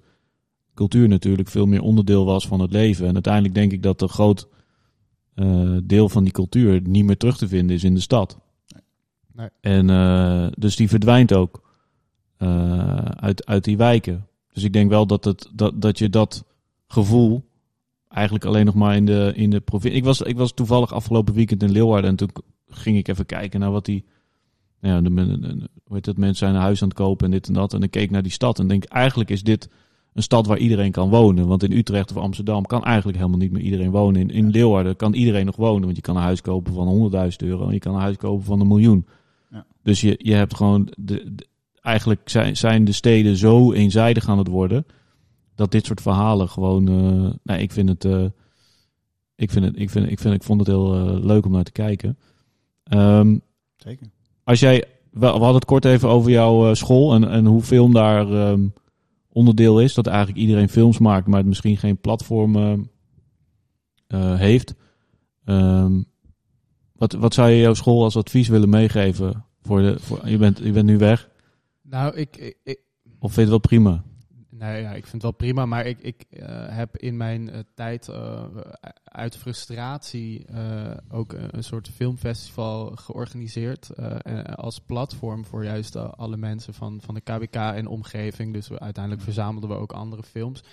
cultuur 0.74 1.08
natuurlijk 1.08 1.50
veel 1.50 1.66
meer 1.66 1.82
onderdeel 1.82 2.26
was 2.26 2.48
van 2.48 2.60
het 2.60 2.72
leven. 2.72 3.08
En 3.08 3.14
uiteindelijk 3.14 3.54
denk 3.54 3.72
ik 3.72 3.84
dat 3.84 4.02
een 4.02 4.10
groot 4.10 4.48
eh, 5.36 5.78
deel 5.84 6.10
van 6.10 6.24
die 6.24 6.34
cultuur 6.34 6.82
niet 6.82 7.06
meer 7.06 7.18
terug 7.18 7.38
te 7.38 7.48
vinden 7.48 7.76
is 7.76 7.84
in 7.84 7.94
de 7.94 8.00
stad. 8.00 8.40
Nee. 9.34 9.50
En 9.62 9.90
eh, 9.90 10.48
dus 10.58 10.76
die 10.76 10.90
verdwijnt 10.90 11.34
ook 11.34 11.63
eh, 12.38 12.98
uit, 13.06 13.46
uit 13.46 13.64
die 13.64 13.78
wijken. 13.78 14.28
Dus 14.54 14.64
ik 14.64 14.74
denk 14.74 14.90
wel 14.90 15.08
dat, 15.08 15.24
het, 15.26 15.50
dat, 15.54 15.82
dat 15.82 15.98
je 16.00 16.10
dat 16.10 16.44
gevoel 16.88 17.44
eigenlijk 18.10 18.46
alleen 18.46 18.66
nog 18.66 18.76
maar 18.76 18.96
in 18.96 19.06
de, 19.06 19.32
in 19.36 19.50
de 19.50 19.60
provincie. 19.60 20.00
Ik 20.00 20.06
was, 20.06 20.22
ik 20.22 20.38
was 20.38 20.54
toevallig 20.54 20.94
afgelopen 20.94 21.34
weekend 21.34 21.64
in 21.64 21.72
Leeuwarden 21.72 22.10
en 22.10 22.16
toen 22.16 22.30
ging 22.68 22.98
ik 22.98 23.08
even 23.08 23.26
kijken 23.26 23.60
naar 23.60 23.72
wat 23.72 23.86
die. 23.86 24.04
nou 24.80 24.96
Ja, 24.96 25.02
de, 25.10 25.70
hoe 25.84 25.96
heet 25.96 26.06
dat, 26.06 26.18
mensen 26.18 26.38
zijn 26.38 26.56
een 26.56 26.62
huis 26.62 26.82
aan 26.82 26.88
het 26.88 26.98
kopen 26.98 27.26
en 27.26 27.32
dit 27.32 27.48
en 27.48 27.54
dat. 27.54 27.74
En 27.74 27.84
ik 27.84 27.92
keek 27.92 28.12
naar 28.12 28.24
die 28.24 28.32
stad 28.32 28.60
en 28.60 28.68
denk, 28.68 28.84
eigenlijk 28.84 29.30
is 29.30 29.44
dit 29.44 29.70
een 30.14 30.24
stad 30.24 30.46
waar 30.48 30.58
iedereen 30.58 30.92
kan 30.92 31.10
wonen. 31.10 31.48
Want 31.48 31.64
in 31.64 31.72
Utrecht 31.72 32.12
of 32.12 32.18
Amsterdam 32.18 32.66
kan 32.66 32.84
eigenlijk 32.84 33.18
helemaal 33.18 33.40
niet 33.40 33.52
meer 33.52 33.62
iedereen 33.62 33.92
wonen. 33.92 34.22
In, 34.22 34.30
in 34.30 34.50
Leeuwarden 34.50 34.96
kan 34.96 35.14
iedereen 35.14 35.46
nog 35.46 35.56
wonen. 35.56 35.84
Want 35.84 35.96
je 35.96 36.02
kan 36.02 36.16
een 36.16 36.22
huis 36.22 36.42
kopen 36.42 36.74
van 36.74 37.12
100.000 37.14 37.28
euro 37.38 37.68
en 37.68 37.74
je 37.74 37.80
kan 37.80 37.94
een 37.96 38.02
huis 38.02 38.18
kopen 38.18 38.46
van 38.46 38.60
een 38.60 38.68
miljoen. 38.68 39.06
Ja. 39.52 39.66
Dus 39.84 40.02
je, 40.02 40.16
je 40.18 40.34
hebt 40.34 40.56
gewoon, 40.56 40.88
de- 40.98 41.36
eigenlijk 41.84 42.30
zijn, 42.30 42.58
zijn 42.58 42.86
de 42.86 42.92
steden 42.92 43.38
zo 43.38 43.74
eenzijdig 43.74 44.30
aan 44.30 44.38
het 44.38 44.48
worden. 44.48 44.86
Dat 45.56 45.72
dit 45.72 45.86
soort 45.86 46.02
verhalen 46.02 46.50
gewoon, 46.50 46.88
eh, 46.88 47.34
nou, 47.44 47.60
ik 47.60 47.72
vind 47.72 47.90
het, 47.90 48.06
eh, 48.06 48.26
ik 49.36 49.52
vind 49.52 49.66
het, 49.66 49.80
ik 49.80 49.90
vind, 49.90 50.12
ik 50.12 50.20
vind, 50.20 50.34
ik 50.34 50.44
vond 50.44 50.60
het 50.60 50.68
heel 50.68 50.94
eh, 50.96 51.24
leuk 51.24 51.46
om 51.46 51.52
naar 51.52 51.64
te 51.64 51.72
kijken. 51.72 52.18
Ehm, 52.84 53.38
Zeker. 53.78 54.08
als 54.44 54.60
jij, 54.60 54.84
we, 55.12 55.26
hadden 55.26 55.54
het 55.54 55.66
kort 55.66 55.86
even 55.86 56.10
over 56.10 56.32
jouw 56.32 56.74
school 56.74 57.14
en, 57.14 57.30
en 57.30 57.46
hoe 57.46 57.62
film 57.62 57.94
daar 57.94 58.32
ehm, 58.32 58.68
onderdeel 59.34 59.80
is. 59.80 59.94
Dat 59.94 60.08
eigenlijk 60.08 60.38
iedereen 60.38 60.70
films 60.70 60.98
maakt, 60.98 61.28
maar 61.28 61.38
het 61.38 61.48
misschien 61.48 61.78
geen 61.78 61.98
platform 61.98 62.56
ehm, 62.56 62.82
eh, 64.08 64.36
heeft. 64.36 64.76
Wat, 66.96 67.14
wat 67.14 67.34
zou 67.34 67.50
je 67.50 67.62
jouw 67.62 67.74
school 67.74 68.04
als 68.04 68.18
advies 68.18 68.48
willen 68.48 68.70
meegeven? 68.70 69.46
Voor 69.62 69.82
de, 69.82 70.00
voor, 70.00 70.30
je, 70.30 70.38
bent, 70.38 70.58
je 70.58 70.72
bent 70.72 70.86
nu 70.86 70.98
weg. 70.98 71.30
Nou, 71.94 72.16
ik, 72.16 72.38
ik, 72.38 72.58
ik- 72.64 72.80
Of 73.20 73.34
vind 73.34 73.36
je 73.36 73.42
het 73.42 73.50
wel 73.50 73.60
prima? 73.60 74.04
nou 74.50 74.78
ja, 74.78 74.90
ik 74.90 75.02
vind 75.02 75.12
het 75.12 75.22
wel 75.22 75.32
prima, 75.32 75.66
maar 75.66 75.86
ik, 75.86 76.00
ik 76.00 76.26
eh, 76.30 76.46
heb 76.70 76.98
in 76.98 77.18
mijn 77.18 77.50
eh, 77.50 77.60
tijd 77.76 78.08
eh, 78.08 78.44
uit 79.04 79.38
frustratie 79.38 80.46
ook 81.10 81.34
een, 81.34 81.48
een 81.58 81.64
soort 81.64 81.90
filmfestival 81.90 82.92
georganiseerd. 82.96 83.90
als 84.56 84.80
platform 84.80 85.46
voor 85.46 85.64
juist 85.64 85.96
alle 85.96 86.38
mensen 86.38 86.74
van, 86.74 87.02
van 87.02 87.14
de 87.14 87.22
KBK 87.22 87.56
en 87.56 87.88
omgeving. 87.88 88.54
Dus 88.54 88.68
we, 88.68 88.80
uiteindelijk 88.80 89.24
verzamelden 89.24 89.70
we 89.70 89.76
ook 89.76 89.92
andere 89.92 90.24
films. 90.24 90.64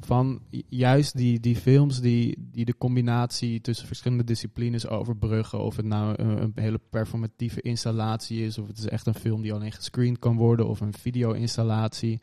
Van 0.00 0.40
ju- 0.50 0.62
juist 0.68 1.16
die, 1.16 1.40
die 1.40 1.56
films 1.56 2.00
die, 2.00 2.48
die 2.52 2.64
de 2.64 2.76
combinatie 2.78 3.60
tussen 3.60 3.86
verschillende 3.86 4.24
disciplines 4.24 4.86
overbruggen. 4.88 5.60
Of 5.60 5.76
het 5.76 5.86
nou 5.86 6.14
een, 6.16 6.42
een 6.42 6.52
hele 6.54 6.80
performatieve 6.90 7.60
installatie 7.60 8.44
is, 8.44 8.58
of 8.58 8.66
het 8.66 8.78
is 8.78 8.88
echt 8.88 9.06
een 9.06 9.14
film 9.14 9.42
die 9.42 9.52
alleen 9.52 9.72
gescreend 9.72 10.18
kan 10.18 10.36
worden, 10.36 10.68
of 10.68 10.80
een 10.80 10.94
video-installatie. 10.94 12.20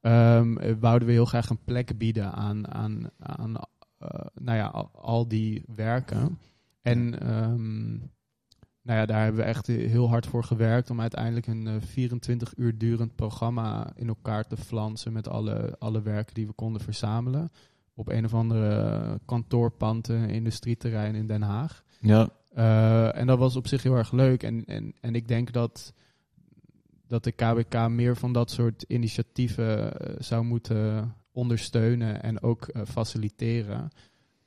Ehm, 0.00 0.56
eh, 0.56 0.74
wouden 0.80 1.08
we 1.08 1.14
heel 1.14 1.24
graag 1.24 1.50
een 1.50 1.64
plek 1.64 1.98
bieden 1.98 2.32
aan, 2.32 2.68
aan, 2.68 3.10
aan 3.18 3.56
eh, 3.98 4.26
nou 4.34 4.56
ja, 4.56 4.66
al, 4.66 4.90
al 4.92 5.28
die 5.28 5.62
werken. 5.74 6.38
En 6.82 7.20
ehm, 7.20 7.96
nou 8.82 8.98
ja, 8.98 9.06
daar 9.06 9.22
hebben 9.22 9.40
we 9.40 9.46
echt 9.46 9.66
heel 9.66 10.08
hard 10.08 10.26
voor 10.26 10.44
gewerkt 10.44 10.90
om 10.90 11.00
uiteindelijk 11.00 11.46
een 11.46 11.66
eh, 11.66 11.74
24 11.80 12.52
uur 12.56 12.78
durend 12.78 13.14
programma 13.14 13.92
in 13.94 14.08
elkaar 14.08 14.46
te 14.46 14.56
flansen 14.56 15.12
met 15.12 15.28
alle, 15.28 15.76
alle 15.78 16.02
werken 16.02 16.34
die 16.34 16.46
we 16.46 16.52
konden 16.52 16.82
verzamelen. 16.82 17.50
Op 17.94 18.08
een 18.08 18.24
of 18.24 18.34
andere 18.34 19.20
kantoorpand, 19.24 20.08
eh, 20.08 20.28
industrieterrein 20.28 21.14
in 21.14 21.26
Den 21.26 21.42
Haag. 21.42 21.84
Ja, 22.00 22.28
Eh, 22.58 23.16
en 23.16 23.26
dat 23.26 23.38
was 23.38 23.56
op 23.56 23.66
zich 23.66 23.82
heel 23.82 23.94
erg 23.94 24.12
leuk. 24.12 24.42
En, 24.42 24.64
en, 24.64 24.94
en 25.00 25.14
ik 25.14 25.28
denk 25.28 25.52
dat 25.52 25.92
dat 27.06 27.24
de 27.24 27.32
KWK 27.32 27.88
meer 27.88 28.16
van 28.16 28.32
dat 28.32 28.50
soort 28.50 28.82
initiatieven 28.82 30.00
eh, 30.00 30.14
zou 30.18 30.44
moeten 30.44 31.14
ondersteunen 31.32 32.22
en 32.22 32.42
ook 32.42 32.66
eh, 32.66 32.82
faciliteren. 32.84 33.90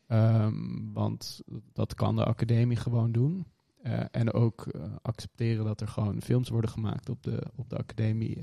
Ehm, 0.07 0.53
want 0.93 1.41
dat 1.73 1.93
kan 1.93 2.15
de 2.15 2.25
academie 2.25 2.77
gewoon 2.77 3.11
doen. 3.11 3.45
Eh, 3.81 3.99
en 4.11 4.33
ook 4.33 4.65
eh, 4.67 4.81
accepteren 5.01 5.65
dat 5.65 5.81
er 5.81 5.87
gewoon 5.87 6.21
films 6.21 6.49
worden 6.49 6.69
gemaakt 6.69 7.09
op 7.09 7.23
de, 7.23 7.43
op 7.55 7.69
de 7.69 7.77
academie. 7.77 8.37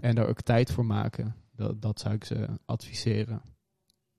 En 0.00 0.14
daar 0.14 0.28
ook 0.28 0.40
tijd 0.40 0.72
voor 0.72 0.86
maken. 0.86 1.34
Dat, 1.54 1.82
dat 1.82 2.00
zou 2.00 2.14
ik 2.14 2.24
ze 2.24 2.46
adviseren. 2.64 3.42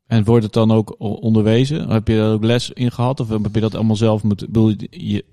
En 0.05 0.23
wordt 0.23 0.43
het 0.43 0.53
dan 0.53 0.71
ook 0.71 0.95
onderwezen? 0.99 1.89
Heb 1.89 2.07
je 2.07 2.15
daar 2.15 2.31
ook 2.33 2.43
les 2.43 2.69
in 2.71 2.91
gehad? 2.91 3.19
Of 3.19 3.29
heb 3.29 3.53
je 3.55 3.59
dat 3.61 3.75
allemaal 3.75 3.95
zelf 3.95 4.23
moeten... 4.23 4.47
bedoel 4.47 4.73
je- 4.89 5.25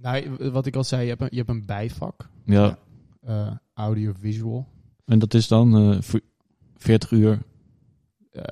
Nou, 0.00 0.36
wat 0.52 0.66
ik 0.66 0.76
al 0.76 0.84
zei, 0.84 1.02
je 1.02 1.08
hebt 1.08 1.20
een, 1.20 1.28
je 1.30 1.36
hebt 1.36 1.48
een 1.48 1.66
bijvak. 1.66 2.28
ja. 2.44 2.78
Eh 3.20 3.50
audiovisual. 3.74 4.66
En 5.04 5.18
dat 5.18 5.34
is 5.34 5.48
dan 5.48 5.76
eh, 5.92 6.00
v- 6.02 6.14
40 6.76 7.10
uur. 7.10 7.42
Eh, 8.30 8.42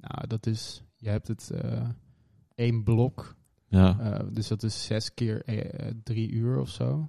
nou, 0.00 0.26
dat 0.26 0.46
is... 0.46 0.82
Je 0.96 1.08
hebt 1.08 1.28
het 1.28 1.50
eh, 1.50 1.88
één 2.54 2.82
blok. 2.84 3.36
Ja, 3.68 3.98
eh, 4.00 4.26
dus 4.32 4.48
dat 4.48 4.62
is 4.62 4.84
zes 4.84 5.14
keer 5.14 5.42
eh, 5.44 5.90
drie 6.04 6.30
uur 6.30 6.60
of 6.60 6.68
zo. 6.68 7.08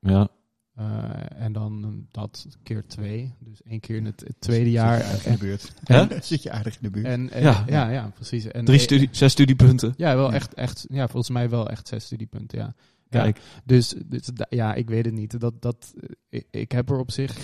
ja. 0.00 0.28
Eh, 0.74 1.10
en 1.42 1.52
dan 1.52 2.06
dat 2.10 2.46
keer 2.62 2.86
twee. 2.86 3.34
Dus 3.38 3.62
één 3.62 3.80
keer 3.80 3.96
in 3.96 4.04
het, 4.04 4.20
het 4.20 4.40
tweede 4.40 4.70
jaar. 4.70 5.00
Zit 5.00 5.06
je 5.06 5.10
aardig 5.12 5.26
in 5.26 5.32
de 5.32 5.38
buurt. 5.38 5.72
Hè? 5.84 6.20
Zit 6.22 6.42
je 6.42 6.50
aardig 6.50 6.74
in 6.74 6.80
de 6.82 6.90
buurt. 6.90 7.06
En, 7.06 7.30
en- 7.30 7.42
Ja. 7.42 7.64
ja. 7.66 7.88
Ja, 7.88 8.10
precies. 8.14 8.44
En, 8.44 8.64
Drie 8.64 8.78
eh, 8.78 8.84
studie, 8.84 9.08
zes 9.10 9.32
studiepunten. 9.32 9.94
Ja, 9.96 10.16
wel 10.16 10.28
Ja. 10.28 10.34
echt, 10.34 10.54
echt. 10.54 10.86
Ja, 10.90 11.04
volgens 11.08 11.30
mij 11.30 11.50
wel 11.50 11.68
echt 11.68 11.88
zes 11.88 12.04
studiepunten. 12.04 12.58
Ja. 12.58 12.74
Ja. 13.10 13.22
Kijk, 13.22 13.40
Dus, 13.64 13.94
dus 14.06 14.22
da- 14.26 14.46
ja, 14.50 14.74
ik 14.74 14.88
weet 14.88 15.04
het 15.04 15.14
niet. 15.14 15.40
Dat, 15.40 15.62
dat, 15.62 15.94
eh, 16.00 16.08
ik, 16.28 16.46
ik 16.50 16.72
heb 16.72 16.90
er 16.90 16.98
op 16.98 17.10
zich. 17.10 17.36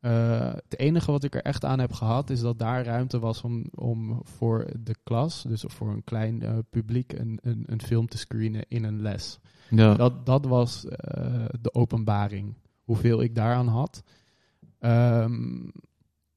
Eh, 0.00 0.52
het 0.54 0.78
enige 0.78 1.10
wat 1.10 1.24
ik 1.24 1.34
er 1.34 1.42
echt 1.42 1.64
aan 1.64 1.78
heb 1.78 1.92
gehad, 1.92 2.30
is 2.30 2.40
dat 2.40 2.58
daar 2.58 2.84
ruimte 2.84 3.18
was 3.18 3.42
om, 3.42 3.64
om 3.74 4.20
voor 4.22 4.66
de 4.80 4.94
klas, 5.02 5.42
dus 5.48 5.64
voor 5.66 5.88
een 5.90 6.04
klein 6.04 6.42
eh, 6.42 6.58
publiek, 6.70 7.12
een, 7.12 7.38
een, 7.42 7.62
een 7.66 7.82
film 7.82 8.08
te 8.08 8.18
screenen 8.18 8.64
in 8.68 8.84
een 8.84 9.02
les. 9.02 9.38
ja. 9.70 9.94
Dat, 9.94 10.26
dat 10.26 10.46
was 10.46 10.86
eh, 10.86 11.44
de 11.60 11.74
openbaring. 11.74 12.54
Hoeveel 12.84 13.22
ik 13.22 13.34
daaraan 13.34 13.68
had. 13.68 14.02
Ehm, 14.78 15.68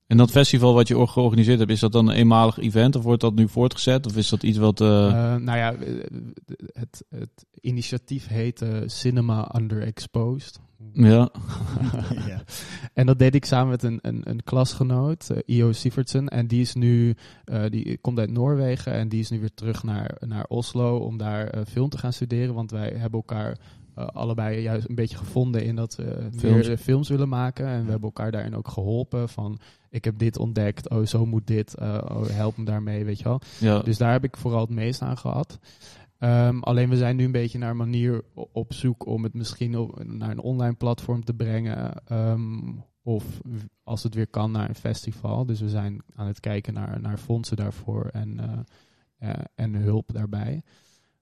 En 0.07 0.17
dat 0.17 0.31
festival 0.31 0.73
wat 0.73 0.87
je 0.87 0.97
or- 0.97 1.07
georganiseerd 1.07 1.59
hebt, 1.59 1.71
is 1.71 1.79
dat 1.79 1.91
dan 1.91 2.09
een 2.09 2.15
eenmalig 2.15 2.57
event? 2.57 2.95
Of 2.95 3.03
wordt 3.03 3.21
dat 3.21 3.35
nu 3.35 3.47
voortgezet? 3.47 4.05
Of 4.05 4.17
is 4.17 4.29
dat 4.29 4.43
iets 4.43 4.57
wat... 4.57 4.79
nou 4.79 5.57
ja, 5.57 5.75
het, 6.73 7.03
het 7.09 7.45
initiatief 7.61 8.27
heette 8.27 8.83
Cinema 8.85 9.55
Underexposed. 9.55 10.59
Ja, 10.93 11.29
ja. 12.27 12.43
En 12.93 13.05
dat 13.05 13.19
deed 13.19 13.35
ik 13.35 13.45
samen 13.45 13.69
met 13.69 13.83
een, 13.83 13.99
een, 14.01 14.21
een 14.23 14.43
klasgenoot, 14.43 15.29
eh, 15.29 15.57
Io 15.57 15.71
Sievertsen. 15.71 16.27
En 16.27 16.47
die 16.47 16.61
is 16.61 16.73
nu, 16.73 17.15
eh, 17.45 17.63
die 17.69 17.97
komt 17.97 18.19
uit 18.19 18.31
Noorwegen 18.31 18.93
en 18.93 19.09
die 19.09 19.19
is 19.19 19.29
nu 19.29 19.39
weer 19.39 19.53
terug 19.53 19.83
naar, 19.83 20.15
naar 20.19 20.45
Oslo 20.47 20.97
om 20.97 21.17
daar 21.17 21.47
eh, 21.47 21.61
film 21.65 21.89
te 21.89 21.97
gaan 21.97 22.13
studeren. 22.13 22.53
Want 22.53 22.71
wij 22.71 22.89
hebben 22.89 23.19
elkaar 23.19 23.57
allebei 23.95 24.61
juist 24.61 24.89
een 24.89 24.95
beetje 24.95 25.17
gevonden 25.17 25.63
in 25.63 25.75
dat 25.75 25.95
we 25.95 26.29
Films. 26.37 26.67
meer 26.67 26.77
films 26.77 27.09
willen 27.09 27.29
maken. 27.29 27.67
En 27.67 27.83
we 27.83 27.91
hebben 27.91 28.09
elkaar 28.09 28.31
daarin 28.31 28.55
ook 28.55 28.67
geholpen 28.67 29.29
van, 29.29 29.59
ik 29.89 30.05
heb 30.05 30.17
dit 30.17 30.37
ontdekt, 30.37 30.89
oh 30.89 31.05
zo 31.05 31.25
moet 31.25 31.47
dit, 31.47 31.75
oh, 31.79 32.25
help 32.27 32.57
me 32.57 32.65
daarmee, 32.65 33.05
weet 33.05 33.17
je 33.17 33.23
wel. 33.23 33.41
ja. 33.59 33.79
Dus 33.79 33.97
daar 33.97 34.11
heb 34.11 34.23
ik 34.23 34.37
vooral 34.37 34.61
het 34.61 34.69
meest 34.69 35.01
aan 35.01 35.17
gehad. 35.17 35.59
Ehm, 36.23 36.59
alleen 36.59 36.89
we 36.89 36.97
zijn 36.97 37.15
nu 37.15 37.25
een 37.25 37.31
beetje 37.31 37.57
naar 37.57 37.69
een 37.69 37.77
manier 37.77 38.23
op 38.33 38.73
zoek 38.73 39.05
om 39.05 39.23
het 39.23 39.33
misschien 39.33 39.91
naar 40.03 40.29
een 40.29 40.39
online 40.39 40.73
platform 40.75 41.23
te 41.23 41.33
brengen. 41.33 42.05
ehm, 42.05 42.71
of 43.01 43.41
als 43.83 44.03
het 44.03 44.13
weer 44.13 44.27
kan 44.27 44.51
naar 44.51 44.69
een 44.69 44.75
festival. 44.75 45.45
Dus 45.45 45.59
we 45.59 45.69
zijn 45.69 46.01
aan 46.15 46.27
het 46.27 46.39
kijken 46.39 46.73
naar, 46.73 47.01
naar 47.01 47.17
fondsen 47.17 47.57
daarvoor 47.57 48.05
en, 48.05 48.39
eh, 48.39 48.59
eh, 49.29 49.43
en 49.55 49.73
hulp 49.73 50.13
daarbij. 50.13 50.61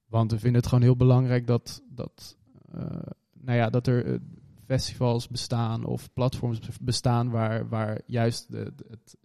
Want 0.07 0.31
we 0.31 0.39
vinden 0.39 0.59
het 0.59 0.69
gewoon 0.69 0.83
heel 0.83 0.95
belangrijk 0.95 1.47
dat, 1.47 1.81
dat, 1.89 2.37
eh, 2.71 2.81
nou 3.33 3.57
ja, 3.57 3.69
dat 3.69 3.87
er 3.87 4.19
festivals 4.65 5.27
bestaan 5.27 5.83
of 5.85 6.13
platforms 6.13 6.59
bestaan 6.81 7.29
waar, 7.29 7.69
waar 7.69 8.01
juist 8.05 8.51
de, 8.51 8.73
de- 8.75 8.85
het, 8.89 9.17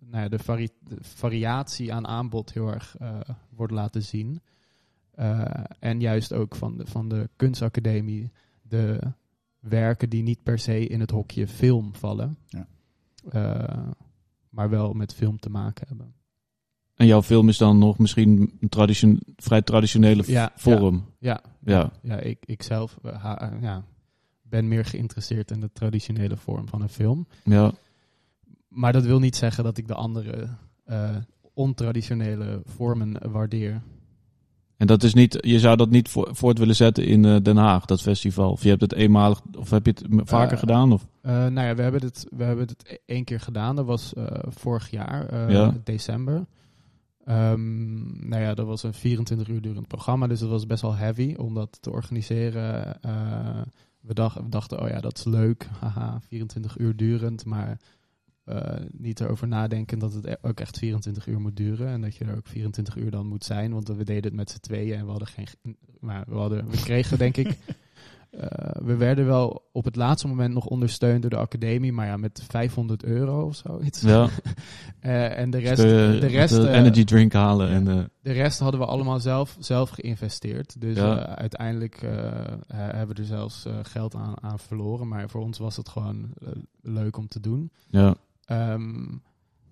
nou 0.00 0.22
ja, 0.22 0.28
de, 0.28 0.70
de 0.80 0.96
variatie 1.00 1.92
aan 1.92 2.06
aanbod 2.06 2.52
heel 2.52 2.68
erg 2.68 2.96
wordt 3.50 3.72
laten 3.72 4.02
zien. 4.02 4.40
Eh, 5.12 5.44
en 5.78 6.00
juist 6.00 6.32
ook 6.32 6.54
van 6.54 6.76
de, 6.76 6.86
van 6.86 7.08
de 7.08 7.28
kunstacademie 7.36 8.30
de 8.62 8.98
werken 9.58 10.10
die 10.10 10.22
niet 10.22 10.42
per 10.42 10.58
se 10.58 10.86
in 10.86 11.00
het 11.00 11.10
hokje 11.10 11.48
film 11.48 11.94
vallen. 11.94 12.36
Ja. 12.46 12.66
Eh, 13.30 13.86
maar 14.50 14.70
wel 14.70 14.92
met 14.92 15.14
film 15.14 15.38
te 15.38 15.50
maken 15.50 15.88
hebben. 15.88 16.14
En 16.94 17.06
jouw 17.06 17.22
film 17.22 17.48
is 17.48 17.58
dan 17.58 17.78
nog 17.78 17.98
misschien 17.98 18.52
een 18.60 18.68
tradition, 18.68 19.20
vrij 19.36 19.62
traditionele 19.62 20.24
v- 20.24 20.28
Ja, 20.28 20.52
vorm. 20.56 21.04
Ja, 21.18 21.40
Ja. 21.64 21.92
ja 22.02 22.18
ik, 22.20 22.38
ik 22.46 22.62
zelf 22.62 22.98
eh, 23.02 23.22
ha- 23.22 23.52
ja, 23.60 23.84
ben 24.42 24.68
meer 24.68 24.84
geïnteresseerd 24.84 25.50
in 25.50 25.60
de 25.60 25.70
traditionele 25.72 26.36
vorm 26.36 26.68
van 26.68 26.82
een 26.82 26.88
film. 26.88 27.26
Ja. 27.44 27.72
Maar 28.68 28.92
dat 28.92 29.04
wil 29.04 29.18
niet 29.18 29.36
zeggen 29.36 29.64
dat 29.64 29.78
ik 29.78 29.86
de 29.86 29.94
andere 29.94 30.48
eh, 30.84 31.16
ontraditionele 31.54 32.62
vormen 32.64 33.30
waardeer. 33.30 33.82
En 34.82 34.88
dat 34.88 35.02
is 35.02 35.14
niet, 35.14 35.38
je 35.40 35.58
zou 35.58 35.76
dat 35.76 35.90
niet 35.90 36.08
voor, 36.08 36.28
voort 36.32 36.58
willen 36.58 36.74
zetten 36.76 37.04
in 37.04 37.24
eh, 37.24 37.36
Den 37.42 37.56
Haag, 37.56 37.84
dat 37.84 38.02
festival. 38.02 38.50
Of 38.50 38.62
je 38.62 38.68
hebt 38.68 38.80
het 38.80 38.92
eenmalig, 38.94 39.40
of 39.58 39.70
heb 39.70 39.86
je 39.86 39.92
het 39.92 40.28
vaker 40.28 40.52
Eh, 40.52 40.58
gedaan? 40.58 40.92
Of? 40.92 41.06
Eh, 41.20 41.32
nou 41.32 41.66
ja, 41.66 41.74
we 41.74 41.82
hebben 41.82 42.00
het, 42.02 42.26
we 42.30 42.44
hebben 42.44 42.66
het 42.66 42.84
e- 42.86 42.96
één 43.06 43.24
keer 43.24 43.40
gedaan. 43.40 43.76
Dat 43.76 43.84
was 43.86 44.12
vorig 44.48 44.90
jaar, 44.90 45.50
Ja. 45.52 45.74
december. 45.84 46.46
Ehm, 47.24 48.28
nou 48.28 48.42
ja, 48.42 48.54
dat 48.54 48.66
was 48.66 48.82
een 48.82 48.94
24 48.94 49.48
uur 49.48 49.60
durend 49.60 49.86
programma, 49.88 50.26
dus 50.26 50.40
dat 50.40 50.48
was 50.48 50.66
best 50.66 50.82
wel 50.82 50.94
heavy 50.94 51.34
om 51.38 51.54
dat 51.54 51.78
te 51.80 51.90
organiseren. 51.90 52.98
We, 54.00 54.14
dacht, 54.14 54.36
we 54.36 54.48
dachten, 54.48 54.82
oh 54.82 54.88
ja, 54.88 55.00
dat 55.00 55.18
is 55.18 55.24
leuk, 55.24 55.68
haha, 55.80 56.20
24 56.28 56.78
uur 56.78 56.96
durend, 56.96 57.44
maar 57.44 57.78
eh, 58.44 58.74
niet 58.92 59.20
erover 59.20 59.48
nadenken 59.48 59.98
dat 59.98 60.12
het 60.12 60.26
e- 60.26 60.36
ook 60.42 60.60
echt 60.60 60.78
24 60.78 61.26
uur 61.26 61.40
moet 61.40 61.56
duren 61.56 61.88
en 61.88 62.00
dat 62.00 62.16
je 62.16 62.24
er 62.24 62.36
ook 62.36 62.46
24 62.46 62.96
uur 62.96 63.10
dan 63.10 63.26
moet 63.26 63.44
zijn, 63.44 63.72
want 63.72 63.88
we 63.88 64.04
deden 64.04 64.24
het 64.24 64.34
met 64.34 64.50
z'n 64.50 64.60
tweeën 64.60 64.98
en 64.98 65.04
we 65.04 65.10
hadden 65.10 65.28
geen, 65.28 65.46
maar 66.00 66.24
we, 66.28 66.34
hadden, 66.34 66.70
we 66.70 66.76
kregen 66.76 67.18
denk 67.18 67.36
ik 67.36 67.46
eh, 68.30 68.46
we 68.84 68.96
werden 68.96 69.26
wel 69.26 69.68
op 69.72 69.84
het 69.84 69.96
laatste 69.96 70.28
moment 70.28 70.54
nog 70.54 70.66
ondersteund 70.66 71.20
door 71.22 71.30
de 71.30 71.36
academie, 71.36 71.92
maar 71.92 72.06
ja, 72.06 72.16
met 72.16 72.42
500 72.48 73.04
euro 73.04 73.46
of 73.46 73.56
zoiets. 73.56 74.00
Ja, 74.00 74.28
Eh, 75.00 75.38
en 75.38 75.50
de 75.50 75.58
Dus 75.58 75.68
rest, 75.68 75.82
de, 75.82 76.18
rest, 76.26 76.54
de 76.54 76.68
eh, 76.68 76.78
energy 76.78 77.04
drink 77.04 77.32
halen. 77.32 77.68
En, 77.68 77.88
eh, 77.88 78.04
de 78.20 78.32
rest 78.32 78.58
hadden 78.58 78.80
we 78.80 78.86
allemaal 78.86 79.20
zelf, 79.20 79.56
zelf 79.58 79.90
geïnvesteerd. 79.90 80.80
Dus 80.80 80.96
Ja. 80.96 81.36
uiteindelijk 81.36 82.02
eh, 82.02 82.10
he- 82.66 82.96
hebben 82.96 83.16
we 83.16 83.22
er 83.22 83.28
zelfs 83.28 83.64
eh, 83.64 83.74
geld 83.82 84.14
aan, 84.14 84.42
aan 84.42 84.58
verloren. 84.58 85.08
Maar 85.08 85.30
voor 85.30 85.40
ons 85.42 85.58
was 85.58 85.76
het 85.76 85.88
gewoon 85.88 86.30
leuk 86.82 87.16
om 87.16 87.28
te 87.28 87.40
doen. 87.40 87.70
ja. 87.90 88.14
Ehm, 88.52 89.16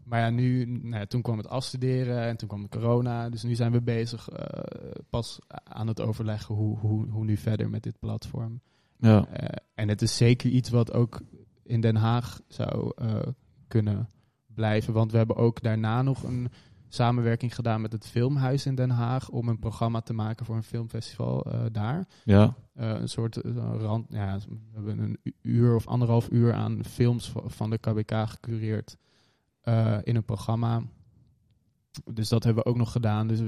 maar 0.04 0.20
ja, 0.20 0.30
nu, 0.30 0.64
nou 0.64 0.96
ja, 0.96 1.06
toen 1.06 1.22
kwam 1.22 1.36
het 1.36 1.48
afstuderen 1.48 2.22
en 2.22 2.36
toen 2.36 2.48
kwam 2.48 2.62
de 2.62 2.68
corona. 2.68 3.28
Dus 3.28 3.42
nu 3.42 3.54
zijn 3.54 3.72
we 3.72 3.82
bezig 3.82 4.28
eh, 4.28 4.90
pas 5.10 5.38
aan 5.64 5.86
het 5.86 6.00
overleggen 6.00 6.54
hoe, 6.54 6.78
hoe, 6.78 7.08
hoe 7.08 7.24
nu 7.24 7.36
verder 7.36 7.70
met 7.70 7.82
dit 7.82 7.98
platform. 7.98 8.60
ja. 8.96 9.26
Eh, 9.26 9.56
en 9.74 9.88
het 9.88 10.02
is 10.02 10.16
zeker 10.16 10.50
iets 10.50 10.70
wat 10.70 10.92
ook 10.92 11.20
in 11.62 11.80
Den 11.80 11.96
Haag 11.96 12.40
zou 12.48 12.92
eh, 12.96 13.26
kunnen 13.68 14.08
blijven. 14.46 14.92
Want 14.92 15.10
we 15.10 15.16
hebben 15.16 15.36
ook 15.36 15.62
daarna 15.62 16.02
nog 16.02 16.22
een 16.22 16.48
samenwerking 16.94 17.54
gedaan 17.54 17.80
met 17.80 17.92
het 17.92 18.06
Filmhuis 18.06 18.66
in 18.66 18.74
Den 18.74 18.90
Haag. 18.90 19.28
om 19.28 19.48
een 19.48 19.58
programma 19.58 20.00
te 20.00 20.12
maken 20.12 20.46
voor 20.46 20.56
een 20.56 20.62
filmfestival 20.62 21.44
eh, 21.44 21.60
daar. 21.72 22.06
ja. 22.24 22.54
Eh, 22.74 22.88
een 22.88 23.08
soort 23.08 23.36
eh, 23.36 23.52
rand. 23.78 24.06
Ja, 24.08 24.38
we 24.48 24.74
hebben 24.74 24.98
een 24.98 25.18
uur 25.42 25.74
of 25.74 25.86
anderhalf 25.86 26.28
uur 26.30 26.52
aan 26.52 26.84
films 26.84 27.30
va- 27.30 27.42
van 27.46 27.70
de 27.70 27.78
KBK 27.78 28.12
gecureerd 28.28 28.96
in 30.02 30.16
een 30.16 30.24
programma. 30.24 30.82
Dus 32.12 32.28
dat 32.28 32.44
hebben 32.44 32.62
we 32.64 32.70
ook 32.70 32.76
nog 32.76 32.92
gedaan. 32.92 33.26
Dus 33.26 33.40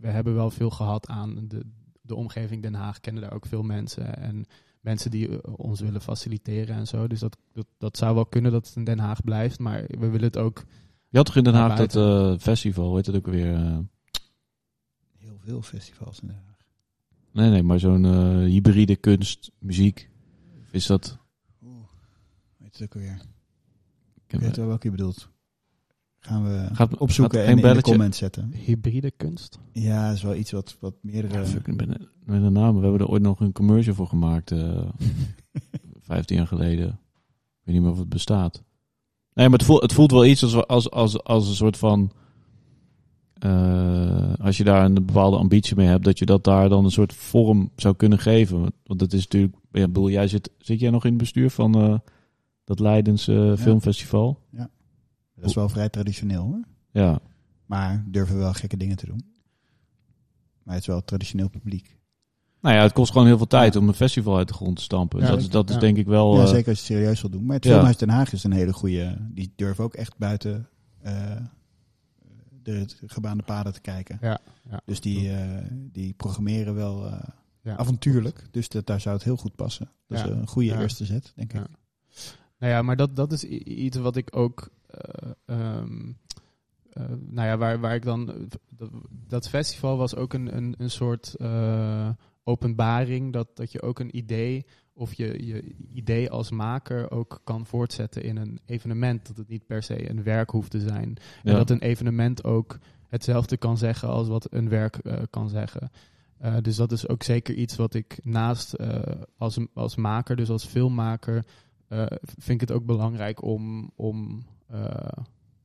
we, 0.00 0.08
hebben 0.08 0.34
wel 0.34 0.50
veel 0.50 0.70
gehad 0.70 1.08
aan 1.08 1.48
de, 1.48 1.64
de 2.00 2.14
omgeving 2.14 2.62
Den 2.62 2.74
Haag. 2.74 3.00
Kennen 3.00 3.22
daar 3.22 3.32
ook 3.32 3.46
veel 3.46 3.62
mensen 3.62 4.16
en 4.16 4.44
mensen 4.80 5.10
die 5.10 5.56
ons 5.58 5.80
willen 5.80 6.00
faciliteren 6.00 6.76
en 6.76 6.86
zo. 6.86 7.06
Dus 7.06 7.20
dat, 7.20 7.36
dat, 7.52 7.66
dat 7.78 7.96
zou 7.96 8.14
wel 8.14 8.26
kunnen 8.26 8.52
dat 8.52 8.66
het 8.66 8.76
in 8.76 8.84
Den 8.84 8.98
Haag 8.98 9.22
blijft. 9.24 9.58
Maar 9.58 9.84
we 9.86 10.08
willen 10.08 10.26
het 10.26 10.38
ook. 10.38 10.62
Je 11.10 11.16
had 11.16 11.26
toch 11.26 11.36
in 11.36 11.44
Den 11.44 11.52
Naar 11.52 11.68
Haag 11.68 11.78
dat 11.78 11.96
eh, 11.96 12.38
festival, 12.38 12.86
hoe 12.86 12.96
heet 12.96 13.06
het 13.06 13.16
ook 13.16 13.26
weer? 13.26 13.54
eh, 13.54 13.78
Heel 15.18 15.36
veel 15.38 15.62
festivals 15.62 16.20
in 16.20 16.26
Den 16.28 16.36
Haag. 16.46 16.56
nee, 17.32 17.50
nee, 17.50 17.62
maar 17.62 17.78
zo'n 17.78 18.04
eh, 18.04 18.36
hybride 18.52 18.96
kunst, 18.96 19.50
muziek. 19.58 20.10
Is 20.70 20.86
dat... 20.86 21.18
Oeh, 21.64 21.74
weet 22.56 22.72
het 22.72 22.82
ook 22.82 22.94
alweer. 22.94 23.22
Ik 24.26 24.40
weet 24.40 24.56
wel 24.56 24.66
welke 24.66 24.86
je 24.86 24.90
bedoelt. 24.96 25.28
Gaan 26.18 26.44
we 26.44 26.68
Gaat- 26.72 26.96
opzoeken 26.98 27.38
gaat 27.38 27.48
en 27.48 27.58
in 27.58 27.74
de 27.74 27.82
comments 27.82 28.18
zetten. 28.18 28.52
Hybride 28.52 29.10
kunst. 29.10 29.58
Ja, 29.72 30.06
dat 30.06 30.16
is 30.16 30.22
wel 30.22 30.34
iets 30.34 30.50
wat, 30.50 30.76
wat 30.80 30.94
meerdere... 31.00 31.34
Ja, 31.38 31.46
fuck, 31.46 31.66
ik 31.66 31.76
ben 31.76 32.08
met 32.24 32.42
de 32.42 32.50
naam. 32.50 32.74
We 32.76 32.82
hebben 32.82 33.00
er 33.00 33.08
ooit 33.08 33.22
nog 33.22 33.40
een 33.40 33.52
commercial 33.52 33.94
voor 33.94 34.06
gemaakt. 34.06 34.50
eh 34.50 34.88
15 36.00 36.36
jaar 36.36 36.46
geleden. 36.46 36.88
Ik 36.88 36.96
weet 37.66 37.74
niet 37.74 37.82
meer 37.82 37.92
of 37.92 37.98
het 37.98 38.08
bestaat. 38.08 38.62
Nee, 39.40 39.48
maar 39.48 39.58
het 39.58 39.66
voelt, 39.66 39.82
het 39.82 39.92
voelt 39.92 40.10
wel 40.10 40.24
iets 40.24 40.42
als, 40.42 40.66
als, 40.66 40.90
als, 40.90 41.24
als 41.24 41.48
een 41.48 41.54
soort 41.54 41.76
van... 41.76 42.12
eh, 43.38 44.32
als 44.38 44.56
je 44.56 44.64
daar 44.64 44.84
een 44.84 44.94
bepaalde 44.94 45.36
ambitie 45.36 45.76
mee 45.76 45.86
hebt, 45.86 46.04
dat 46.04 46.18
je 46.18 46.26
dat 46.26 46.44
daar 46.44 46.68
dan 46.68 46.84
een 46.84 46.90
soort 46.90 47.12
vorm 47.12 47.70
zou 47.76 47.96
kunnen 47.96 48.18
geven. 48.18 48.60
Want- 48.60 48.98
dat 48.98 49.12
is 49.12 49.22
natuurlijk... 49.22 49.54
Ja, 49.72 49.86
bedoel, 49.86 50.10
jij 50.10 50.28
zit, 50.28 50.50
zit 50.58 50.80
jij 50.80 50.90
nog 50.90 51.04
in 51.04 51.10
het 51.10 51.18
bestuur 51.18 51.50
van 51.50 51.74
eh, 51.74 51.98
dat 52.64 52.78
Leidense 52.80 53.54
Filmfestival? 53.58 54.38
Dat 55.34 55.48
is 55.48 55.54
wel 55.54 55.68
vrij 55.68 55.88
traditioneel 55.88 56.42
hoor. 56.42 56.64
Ja. 56.92 57.20
Maar 57.66 58.04
durven 58.08 58.38
wel 58.38 58.52
gekke 58.52 58.76
dingen 58.76 58.96
te 58.96 59.06
doen. 59.06 59.24
Maar 60.62 60.74
het 60.74 60.82
is 60.82 60.88
wel 60.88 61.04
traditioneel 61.04 61.48
publiek. 61.48 61.98
Nou 62.60 62.74
ja, 62.76 62.82
het 62.82 62.92
kost 62.92 63.12
gewoon 63.12 63.26
heel 63.26 63.36
veel 63.36 63.46
tijd 63.46 63.76
om 63.76 63.88
een 63.88 63.94
festival 63.94 64.36
uit 64.36 64.48
de 64.48 64.54
grond 64.54 64.76
te 64.76 64.82
stampen. 64.82 65.20
Ja, 65.20 65.26
dat 65.28 65.38
is, 65.40 65.48
dat 65.48 65.70
is 65.70 65.78
denk 65.78 65.96
ik 65.96 66.06
wel... 66.06 66.34
ja, 66.36 66.40
eh, 66.42 66.48
zeker 66.48 66.68
als 66.68 66.78
je 66.78 66.92
het 66.92 67.00
serieus 67.02 67.20
wil 67.20 67.30
doen. 67.30 67.44
Maar 67.44 67.54
het 67.56 67.64
ja. 67.64 67.70
Filmhuis 67.70 67.96
Den 67.96 68.08
Haag 68.08 68.32
is 68.32 68.44
een 68.44 68.52
hele 68.52 68.72
goede. 68.72 69.16
Die 69.20 69.52
durven 69.56 69.84
ook 69.84 69.94
echt 69.94 70.18
buiten 70.18 70.68
eh, 71.02 71.36
de 72.62 72.86
gebaande 73.06 73.42
paden 73.42 73.72
te 73.72 73.80
kijken. 73.80 74.18
Ja, 74.20 74.38
ja. 74.70 74.80
Dus 74.84 75.00
die, 75.00 75.32
eh, 75.32 75.64
die 75.72 76.12
programmeren 76.12 76.74
wel 76.74 77.06
eh, 77.06 77.12
Ja. 77.62 77.76
avontuurlijk. 77.76 78.46
Dus 78.50 78.68
dat, 78.68 78.86
daar 78.86 79.00
zou 79.00 79.14
het 79.14 79.24
heel 79.24 79.36
goed 79.36 79.54
passen. 79.56 79.90
Dat 80.08 80.18
Ja. 80.18 80.24
is 80.24 80.30
een 80.30 80.46
goede 80.46 80.68
Ja. 80.68 80.80
eerste 80.80 81.04
zet, 81.04 81.32
denk 81.36 81.52
ik. 81.52 81.60
Nou 82.58 82.72
ja, 82.72 82.82
maar 82.82 82.96
dat, 82.96 83.16
dat 83.16 83.32
is 83.32 83.44
iets 83.44 83.96
wat 83.96 84.16
ik 84.16 84.36
ook. 84.36 84.68
eh, 84.90 85.30
ehm, 85.44 86.12
eh, 86.92 87.02
nou 87.28 87.48
ja, 87.48 87.56
waar, 87.56 87.80
waar 87.80 87.94
ik 87.94 88.02
dan. 88.04 88.26
Dat, 88.76 88.90
dat 89.28 89.48
festival 89.48 89.96
was 89.96 90.16
ook 90.16 90.32
een, 90.32 90.56
een, 90.56 90.74
een 90.78 90.90
soort 90.90 91.34
eh, 91.34 92.08
openbaring. 92.44 93.32
Dat, 93.32 93.56
dat 93.56 93.72
je 93.72 93.82
ook 93.82 93.98
een 93.98 94.16
idee. 94.16 94.66
Of 94.92 95.14
je, 95.14 95.46
je 95.46 95.74
idee 95.92 96.30
als 96.30 96.50
maker 96.50 97.10
ook 97.10 97.40
kan 97.44 97.66
voortzetten 97.66 98.22
in 98.22 98.36
een 98.36 98.60
evenement. 98.66 99.26
Dat 99.26 99.36
het 99.36 99.48
niet 99.48 99.66
per 99.66 99.82
se 99.82 100.10
een 100.10 100.22
werk 100.22 100.50
hoeft 100.50 100.70
te 100.70 100.80
zijn. 100.80 101.16
En 101.42 101.54
dat 101.54 101.70
een 101.70 101.82
evenement 101.82 102.44
ook 102.44 102.78
hetzelfde 103.10 103.56
kan 103.56 103.78
zeggen 103.78 104.08
als 104.08 104.28
wat 104.28 104.52
een 104.52 104.68
werk 104.68 104.96
eh, 104.96 105.22
kan 105.30 105.48
zeggen. 105.48 105.90
Eh, 106.38 106.56
dus 106.62 106.76
dat 106.76 106.92
is 106.92 107.08
ook 107.08 107.22
zeker 107.22 107.54
iets 107.54 107.76
wat 107.76 107.94
ik 107.94 108.20
naast 108.22 108.72
eh, 108.72 109.00
als, 109.36 109.58
als 109.74 109.96
maker, 109.96 110.36
dus 110.36 110.50
als 110.50 110.64
filmmaker, 110.64 111.44
vind 112.22 112.62
ik 112.62 112.68
het 112.68 112.72
ook 112.72 112.86
belangrijk 112.86 113.42
om, 113.42 113.90
om 113.96 114.46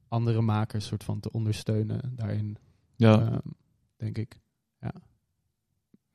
andere 0.07 0.41
makers 0.41 0.85
soort 0.85 1.03
van 1.03 1.19
te 1.19 1.31
ondersteunen 1.31 2.13
daarin, 2.15 2.57
ja. 2.95 3.41
denk 3.97 4.17
ik. 4.17 4.39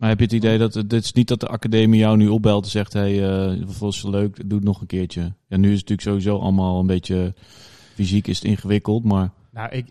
Maar 0.01 0.09
heb 0.09 0.19
je 0.19 0.25
het 0.25 0.35
idee 0.35 0.59
dat 0.59 0.75
het 0.75 0.93
is 0.93 1.13
niet 1.13 1.29
dat 1.29 1.41
de 1.41 1.49
academie 1.49 2.01
jou 2.01 2.17
nu 2.17 2.29
opbelt 2.29 2.65
en 2.65 2.71
zegt: 2.71 2.93
hey, 2.93 3.29
eh 3.29 3.67
dat 3.67 3.79
was 3.79 4.03
leuk, 4.03 4.49
doe 4.49 4.59
het 4.59 4.67
nog 4.67 4.81
een 4.81 4.87
keertje. 4.87 5.35
Ja, 5.47 5.57
nu 5.57 5.73
is 5.73 5.81
het 5.81 5.89
natuurlijk 5.89 6.01
sowieso 6.01 6.39
allemaal 6.39 6.81
een 6.81 6.87
beetje 6.87 7.35
fysiek 7.95 8.27
is 8.27 8.39
het 8.39 8.47
ingewikkeld, 8.47 9.05
maar 9.05 9.31
Nou, 9.51 9.71
ik, 9.71 9.87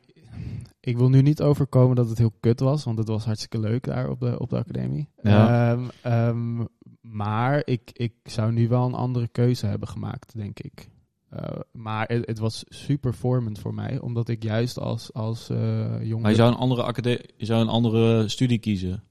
ik 0.80 0.98
wil 0.98 1.10
nu 1.10 1.22
niet 1.22 1.42
overkomen 1.42 1.96
dat 1.96 2.10
het 2.10 2.18
heel 2.18 2.34
kut 2.40 2.60
was, 2.60 2.84
want 2.84 2.98
het 2.98 3.08
was 3.08 3.26
hartstikke 3.26 3.60
leuk 3.60 3.84
daar 3.84 4.10
op 4.10 4.20
de, 4.20 4.40
op 4.40 4.50
de 4.50 4.58
academie. 4.58 5.10
Ja. 5.22 5.72
Ehm, 5.72 5.84
ehm, 6.02 6.66
maar 7.02 7.62
ik, 7.66 7.90
ik 7.94 8.14
zou 8.24 8.52
nu 8.52 8.68
wel 8.68 8.86
een 8.86 8.94
andere 8.94 9.28
keuze 9.28 9.66
hebben 9.66 9.88
gemaakt, 9.88 10.38
denk 10.38 10.60
ik. 10.60 10.90
Eh, 11.30 11.60
maar 11.72 12.08
het, 12.08 12.26
het 12.28 12.40
was 12.40 12.64
super 12.68 13.14
vormend 13.14 13.60
voor 13.60 13.74
mij, 13.74 14.00
omdat 14.00 14.30
ik 14.30 14.44
juist 14.44 14.80
als, 14.80 15.14
als 15.14 15.50
eh 15.50 15.58
jongen... 16.02 16.22
maar 16.22 16.32
je 16.32 16.38
zou 16.38 16.52
een 16.52 16.58
andere 16.58 16.84
academie, 16.84 17.22
je 17.38 17.46
zou 17.46 17.62
een 17.62 17.68
andere 17.68 18.28
studie 18.28 18.60
kiezen. 18.60 19.04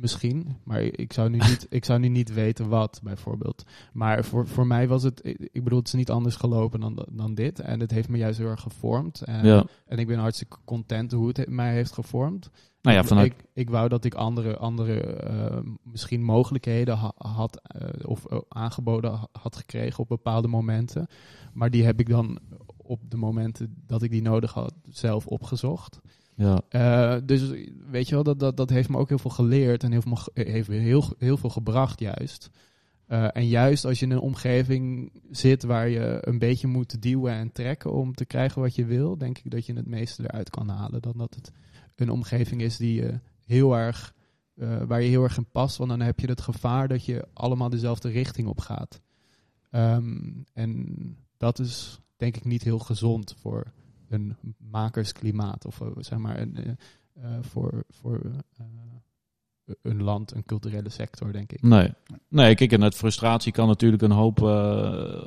Misschien, 0.00 0.56
maar 0.64 0.80
ik 0.80 1.12
zou 1.12 1.30
nu 1.30 1.38
niet, 1.38 1.66
ik 1.70 1.84
zou 1.84 1.98
nu 1.98 2.08
niet 2.08 2.32
weten 2.32 2.68
wat, 2.68 3.00
bijvoorbeeld. 3.02 3.64
Maar 3.92 4.24
voor, 4.24 4.46
voor 4.46 4.66
mij 4.66 4.88
was 4.88 5.02
het, 5.02 5.20
ik 5.52 5.64
bedoel, 5.64 5.78
het 5.78 5.88
is 5.88 5.94
niet 5.94 6.10
anders 6.10 6.36
gelopen 6.36 6.80
dan, 6.80 7.06
dan 7.10 7.34
dit. 7.34 7.60
En 7.60 7.80
het 7.80 7.90
heeft 7.90 8.08
me 8.08 8.16
juist 8.18 8.38
heel 8.38 8.48
erg 8.48 8.60
gevormd. 8.60 9.22
En, 9.22 9.46
ja. 9.46 9.64
en 9.86 9.98
ik 9.98 10.06
ben 10.06 10.18
hartstikke 10.18 10.56
content 10.64 11.12
hoe 11.12 11.28
het 11.28 11.36
he- 11.36 11.44
mij 11.48 11.72
heeft 11.72 11.92
gevormd. 11.92 12.50
Nou 12.82 12.96
ja, 12.96 13.04
vanuit 13.04 13.32
ik, 13.32 13.44
ik 13.52 13.70
wou 13.70 13.88
dat 13.88 14.04
ik 14.04 14.14
andere, 14.14 14.56
andere 14.56 15.00
eh, 15.00 15.58
misschien 15.82 16.22
mogelijkheden 16.22 16.96
ha- 16.96 17.14
had 17.16 17.60
eh, 17.62 17.88
of 18.08 18.24
eh, 18.24 18.38
aangeboden 18.48 19.10
ha- 19.10 19.28
had 19.32 19.56
gekregen 19.56 19.98
op 19.98 20.08
bepaalde 20.08 20.48
momenten. 20.48 21.06
Maar 21.52 21.70
die 21.70 21.84
heb 21.84 22.00
ik 22.00 22.08
dan 22.08 22.38
op 22.76 23.10
de 23.10 23.16
momenten 23.16 23.82
dat 23.86 24.02
ik 24.02 24.10
die 24.10 24.22
nodig 24.22 24.52
had 24.52 24.74
zelf 24.90 25.26
opgezocht. 25.26 26.00
Ja. 26.34 26.62
Eh, 26.68 27.16
dus 27.24 27.50
weet 27.90 28.08
je 28.08 28.14
wel, 28.14 28.24
dat, 28.24 28.38
dat, 28.38 28.56
dat 28.56 28.70
heeft 28.70 28.88
me 28.88 28.96
ook 28.98 29.08
heel 29.08 29.18
veel 29.18 29.30
geleerd 29.30 29.82
en 29.82 29.92
heel 29.92 30.02
veel, 30.02 30.16
ge- 30.16 30.30
heeft 30.34 30.68
me 30.68 30.74
heel, 30.76 31.04
heel 31.18 31.36
veel 31.36 31.50
gebracht 31.50 32.00
juist. 32.00 32.50
Eh, 33.06 33.36
en 33.36 33.46
juist 33.48 33.84
als 33.84 33.98
je 33.98 34.04
in 34.04 34.10
een 34.12 34.18
omgeving 34.18 35.12
zit 35.30 35.62
waar 35.62 35.88
je 35.88 36.18
een 36.20 36.38
beetje 36.38 36.66
moet 36.66 37.02
duwen 37.02 37.32
en 37.32 37.52
trekken 37.52 37.92
om 37.92 38.14
te 38.14 38.24
krijgen 38.24 38.60
wat 38.62 38.74
je 38.74 38.84
wil, 38.84 39.18
denk 39.18 39.38
ik 39.38 39.50
dat 39.50 39.66
je 39.66 39.72
het 39.74 39.86
meeste 39.86 40.22
eruit 40.22 40.50
kan 40.50 40.68
halen. 40.68 41.02
Dan 41.02 41.12
dat 41.16 41.34
het 41.34 41.52
een 41.94 42.10
omgeving 42.10 42.60
is 42.60 42.76
die 42.76 42.94
je 42.94 43.20
heel 43.46 43.76
erg, 43.76 44.14
eh, 44.54 44.82
waar 44.82 45.02
je 45.02 45.08
heel 45.08 45.22
erg 45.22 45.36
in 45.36 45.50
past. 45.50 45.76
Want 45.76 45.90
dan 45.90 46.00
heb 46.00 46.20
je 46.20 46.26
het 46.26 46.40
gevaar 46.40 46.88
dat 46.88 47.04
je 47.04 47.26
allemaal 47.32 47.70
dezelfde 47.70 48.08
richting 48.08 48.48
op 48.48 48.60
gaat. 48.60 49.00
Ehm, 49.70 50.20
en 50.52 50.86
dat 51.36 51.58
is 51.58 52.00
denk 52.16 52.36
ik 52.36 52.44
niet 52.44 52.62
heel 52.62 52.78
gezond 52.78 53.34
voor 53.38 53.72
een 54.14 54.36
makersklimaat 54.70 55.66
of 55.66 55.80
eh, 55.80 55.86
zeg 55.98 56.18
maar 56.18 56.40
een, 56.40 56.56
eh, 56.56 56.70
eh, 57.24 57.30
voor, 57.40 57.84
voor 57.90 58.20
eh, 58.58 58.64
een 59.82 60.02
land, 60.02 60.34
een 60.34 60.44
culturele 60.44 60.88
sector, 60.88 61.32
denk 61.32 61.52
ik. 61.52 61.62
Nee. 61.62 61.92
Nee, 62.28 62.54
kijk, 62.54 62.72
en 62.72 62.82
uit 62.82 62.94
frustratie 62.94 63.52
kan 63.52 63.66
natuurlijk 63.68 64.02
een 64.02 64.10
hoop 64.10 64.40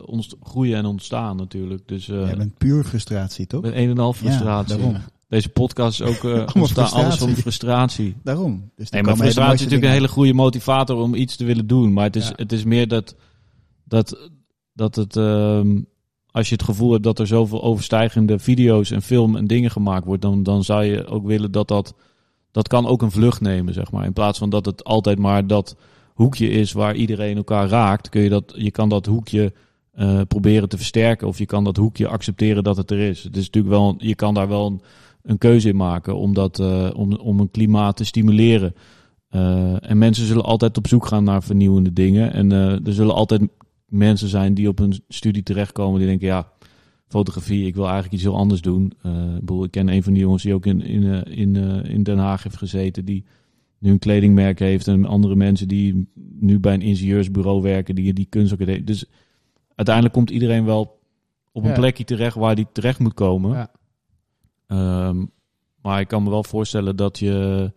ontst- 0.05 0.35
groeien 0.41 0.77
en 0.77 0.85
ontstaan 0.85 1.35
natuurlijk. 1.37 1.87
Dus 1.87 2.09
eh 2.09 2.25
Jij 2.25 2.37
bent 2.37 2.57
puur 2.57 2.83
frustratie, 2.83 3.47
toch? 3.47 3.63
een 3.63 3.73
en 3.73 3.97
al 3.97 4.13
frustratie. 4.13 4.75
Ja, 4.75 4.81
daarom. 4.81 5.01
Deze 5.27 5.49
podcast 5.49 6.01
is 6.01 6.07
ook 6.07 6.23
eh 6.23 6.47
ontstaan 6.61 6.91
alles 6.91 7.15
van 7.17 7.29
frustratie. 7.35 8.15
Daarom. 8.23 8.71
Dus 8.75 8.89
Nee, 8.89 9.03
maar 9.03 9.15
frustratie 9.15 9.53
is 9.53 9.59
natuurlijk 9.59 9.87
een 9.87 9.93
hele 9.97 10.07
goede 10.07 10.33
motivator 10.33 10.97
om 10.97 11.13
iets 11.15 11.35
te 11.35 11.45
willen 11.45 11.67
doen. 11.67 11.93
Maar 11.93 12.03
het 12.03 12.15
is, 12.15 12.27
Ja. 12.27 12.33
het 12.35 12.51
is 12.51 12.63
meer 12.63 12.87
dat, 12.87 13.15
dat, 13.83 14.29
dat 14.73 14.95
het, 14.95 15.15
ehm, 15.15 15.81
als 16.31 16.49
je 16.49 16.55
het 16.55 16.63
gevoel 16.63 16.91
hebt 16.91 17.03
dat 17.03 17.19
er 17.19 17.27
zoveel 17.27 17.63
overstijgende 17.63 18.39
video's 18.39 18.91
en 18.91 19.01
film 19.01 19.35
en 19.35 19.47
dingen 19.47 19.71
gemaakt 19.71 20.05
wordt, 20.05 20.21
dan, 20.21 20.43
dan 20.43 20.63
zou 20.63 20.83
je 20.83 21.07
ook 21.07 21.25
willen 21.25 21.51
dat 21.51 21.67
dat, 21.67 21.95
dat 22.51 22.67
kan 22.67 22.85
ook 22.87 23.01
een 23.01 23.11
vlucht 23.11 23.41
nemen, 23.41 23.73
zeg 23.73 23.91
maar. 23.91 24.05
In 24.05 24.13
plaats 24.13 24.39
van 24.39 24.49
dat 24.49 24.65
het 24.65 24.83
altijd 24.83 25.19
maar 25.19 25.47
dat 25.47 25.75
hoekje 26.13 26.49
is 26.49 26.71
waar 26.71 26.95
iedereen 26.95 27.37
elkaar 27.37 27.67
raakt, 27.67 28.09
kun 28.09 28.21
je 28.21 28.29
dat, 28.29 28.53
je 28.55 28.71
kan 28.71 28.89
dat 28.89 29.05
hoekje 29.05 29.53
eh, 29.91 30.21
proberen 30.27 30.69
te 30.69 30.77
versterken 30.77 31.27
of 31.27 31.37
je 31.37 31.45
kan 31.45 31.63
dat 31.63 31.77
hoekje 31.77 32.07
accepteren 32.07 32.63
dat 32.63 32.77
het 32.77 32.91
er 32.91 32.99
is. 32.99 33.23
Het 33.23 33.37
is 33.37 33.45
natuurlijk 33.45 33.73
wel, 33.73 33.95
je 33.97 34.15
kan 34.15 34.33
daar 34.33 34.47
wel 34.47 34.65
een, 34.65 34.81
een 35.23 35.37
keuze 35.37 35.69
in 35.69 35.75
maken 35.75 36.15
om, 36.15 36.33
dat, 36.33 36.59
eh, 36.59 36.89
om, 36.95 37.13
om 37.13 37.39
een 37.39 37.51
klimaat 37.51 37.97
te 37.97 38.05
stimuleren. 38.05 38.75
Eh, 39.29 39.89
en 39.89 39.97
mensen 39.97 40.25
zullen 40.25 40.43
altijd 40.43 40.77
op 40.77 40.87
zoek 40.87 41.05
gaan 41.05 41.23
naar 41.23 41.43
vernieuwende 41.43 41.93
dingen. 41.93 42.33
En 42.33 42.51
er 42.51 42.93
zullen 42.93 43.15
altijd 43.15 43.41
mensen 43.87 44.27
zijn 44.27 44.53
die 44.53 44.67
op 44.67 44.79
een 44.79 45.01
studie 45.07 45.43
terechtkomen 45.43 45.99
die 45.99 46.07
denken, 46.07 46.27
ja, 46.27 46.51
fotografie, 47.07 47.65
ik 47.65 47.75
wil 47.75 47.83
eigenlijk 47.83 48.13
iets 48.13 48.23
heel 48.23 48.35
anders 48.35 48.61
doen. 48.61 48.93
Eh, 49.01 49.33
ik, 49.35 49.39
bedoel, 49.39 49.63
ik 49.63 49.71
ken 49.71 49.87
een 49.89 50.03
van 50.03 50.13
die 50.13 50.21
jongens 50.21 50.43
die 50.43 50.53
ook 50.53 50.65
in, 50.65 50.81
in, 50.81 51.03
eh, 51.13 51.37
in, 51.37 51.55
eh, 51.55 51.93
in 51.93 52.03
Den 52.03 52.17
Haag 52.17 52.43
heeft 52.43 52.57
gezeten, 52.57 53.05
die 53.05 53.25
nu 53.79 53.91
een 53.91 53.99
kledingmerk 53.99 54.59
heeft. 54.59 54.87
En 54.87 55.05
andere 55.05 55.35
mensen 55.35 55.67
die 55.67 56.09
nu 56.39 56.59
bij 56.59 56.73
een 56.73 56.81
ingenieursbureau 56.81 57.61
werken, 57.61 57.95
die 57.95 58.13
die 58.13 58.25
kunstacademie. 58.29 58.83
Dus 58.83 59.05
uiteindelijk 59.75 60.15
komt 60.15 60.29
iedereen 60.29 60.65
wel 60.65 60.99
op 61.51 61.63
een 61.63 61.69
Ja. 61.69 61.75
plekje 61.75 62.03
terecht 62.03 62.35
waar 62.35 62.55
die 62.55 62.67
terecht 62.71 62.99
moet 62.99 63.13
komen. 63.13 63.51
Ja. 63.51 63.71
Ehm, 64.67 65.25
maar 65.81 65.99
ik 65.99 66.07
kan 66.07 66.23
me 66.23 66.29
wel 66.29 66.43
voorstellen 66.43 66.95
dat 66.95 67.19
je. 67.19 67.71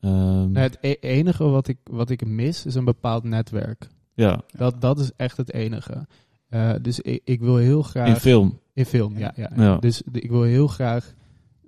ehm, 0.00 0.12
Nou, 0.52 0.58
het 0.58 0.78
e- 0.80 0.96
enige 1.00 1.44
wat 1.44 1.68
ik, 1.68 1.76
wat 1.84 2.10
ik 2.10 2.26
mis 2.26 2.66
is 2.66 2.74
een 2.74 2.84
bepaald 2.84 3.24
netwerk. 3.24 3.88
Ja, 4.20 4.40
Dat, 4.56 4.80
dat 4.80 4.98
is 4.98 5.10
echt 5.16 5.36
het 5.36 5.52
enige. 5.52 6.06
Eh, 6.48 6.72
dus 6.82 7.00
ik, 7.00 7.20
ik 7.24 7.40
wil 7.40 7.56
heel 7.56 7.82
graag... 7.82 8.08
in 8.08 8.16
film. 8.16 8.58
In 8.74 8.86
film, 8.86 9.18
ja. 9.18 9.32
ja, 9.36 9.50
Ja. 9.56 9.76
Dus 9.76 10.02
ik 10.12 10.30
wil 10.30 10.42
heel 10.42 10.66
graag 10.66 11.14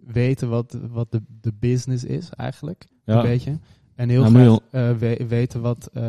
weten 0.07 0.49
wat, 0.49 0.79
wat 0.91 1.13
de, 1.13 1.23
de 1.41 1.53
business 1.61 2.05
is 2.05 2.31
eigenlijk. 2.31 2.85
Ja. 3.05 3.17
Een 3.17 3.23
beetje. 3.23 3.59
En 3.95 4.09
heel 4.09 4.31
Nou, 4.31 4.59
graag 4.71 4.91
eh, 4.91 4.97
we- 4.99 5.25
weten 5.29 5.61
wat, 5.61 5.91
eh, 5.93 6.03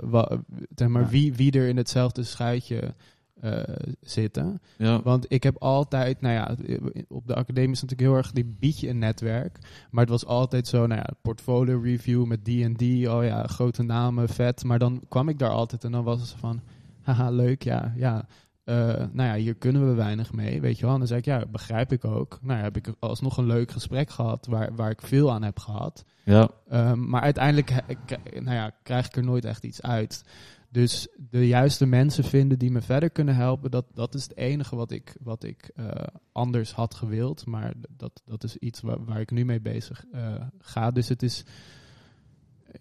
wa- 0.00 0.38
zeg 0.74 0.88
maar, 0.88 1.08
wie, 1.08 1.34
wie 1.34 1.52
er 1.52 1.68
in 1.68 1.76
hetzelfde 1.76 2.22
schuitje 2.22 2.94
eh, 3.40 3.62
zitten. 4.00 4.60
Ja. 4.76 5.02
Want 5.02 5.24
ik 5.28 5.42
heb 5.42 5.56
altijd, 5.58 6.20
nou 6.20 6.34
ja, 6.34 6.56
op 7.08 7.26
de 7.26 7.34
academie 7.34 7.72
is 7.72 7.82
natuurlijk 7.82 8.08
heel 8.08 8.18
erg, 8.18 8.32
die 8.32 8.56
bied 8.58 8.80
je 8.80 8.88
een 8.88 8.98
netwerk. 8.98 9.58
Maar 9.90 10.02
het 10.02 10.12
was 10.12 10.26
altijd 10.26 10.66
zo, 10.66 10.86
nou 10.86 11.00
ja, 11.00 11.14
portfolio 11.22 11.80
review 11.80 12.24
met 12.24 12.44
die 12.44 12.64
en 12.64 12.74
die. 12.74 13.12
Oh 13.12 13.24
ja, 13.24 13.46
grote 13.46 13.82
namen, 13.82 14.28
vet. 14.28 14.64
Maar 14.64 14.78
dan 14.78 15.02
kwam 15.08 15.28
ik 15.28 15.38
daar 15.38 15.50
altijd 15.50 15.84
en 15.84 15.92
dan 15.92 16.04
was 16.04 16.20
het 16.20 16.30
van, 16.30 16.60
haha, 17.02 17.30
leuk, 17.30 17.62
ja, 17.62 17.92
ja. 17.96 18.26
Eh, 18.64 18.76
nou 19.12 19.28
ja, 19.28 19.34
hier 19.34 19.54
kunnen 19.54 19.88
we 19.88 19.94
weinig 19.94 20.32
mee, 20.32 20.60
weet 20.60 20.78
je 20.78 20.82
wel. 20.84 20.92
En 20.92 20.98
dan 20.98 21.08
zei 21.08 21.20
ik, 21.20 21.24
ja, 21.24 21.46
begrijp 21.46 21.92
ik 21.92 22.04
ook. 22.04 22.38
Nou 22.42 22.58
ja, 22.58 22.64
heb 22.64 22.76
ik 22.76 22.92
alsnog 22.98 23.36
een 23.36 23.46
leuk 23.46 23.70
gesprek 23.70 24.10
gehad, 24.10 24.46
waar, 24.46 24.74
waar 24.74 24.90
ik 24.90 25.02
veel 25.02 25.32
aan 25.32 25.42
heb 25.42 25.58
gehad. 25.58 26.04
ja. 26.24 26.50
Ehm, 26.68 27.08
maar 27.08 27.20
uiteindelijk 27.20 27.70
nou 28.32 28.56
ja, 28.56 28.70
krijg 28.82 29.06
ik 29.06 29.16
er 29.16 29.24
nooit 29.24 29.44
echt 29.44 29.64
iets 29.64 29.82
uit. 29.82 30.24
Dus 30.76 31.08
de 31.30 31.46
juiste 31.46 31.86
mensen 31.86 32.24
vinden 32.24 32.58
die 32.58 32.70
me 32.70 32.80
verder 32.80 33.10
kunnen 33.10 33.34
helpen, 33.34 33.70
dat, 33.70 33.86
dat 33.94 34.14
is 34.14 34.22
het 34.22 34.36
enige 34.36 34.76
wat 34.76 34.90
ik, 34.90 35.16
wat 35.22 35.44
ik 35.44 35.70
eh, 35.74 35.90
anders 36.32 36.72
had 36.72 36.94
gewild. 36.94 37.46
Maar 37.46 37.74
dat, 37.88 38.22
dat 38.24 38.44
is 38.44 38.56
iets 38.56 38.80
waar, 38.80 39.04
waar 39.04 39.20
ik 39.20 39.30
nu 39.30 39.44
mee 39.44 39.60
bezig 39.60 40.04
eh, 40.12 40.34
ga. 40.58 40.90
Dus 40.90 41.08
het 41.08 41.22
is, 41.22 41.44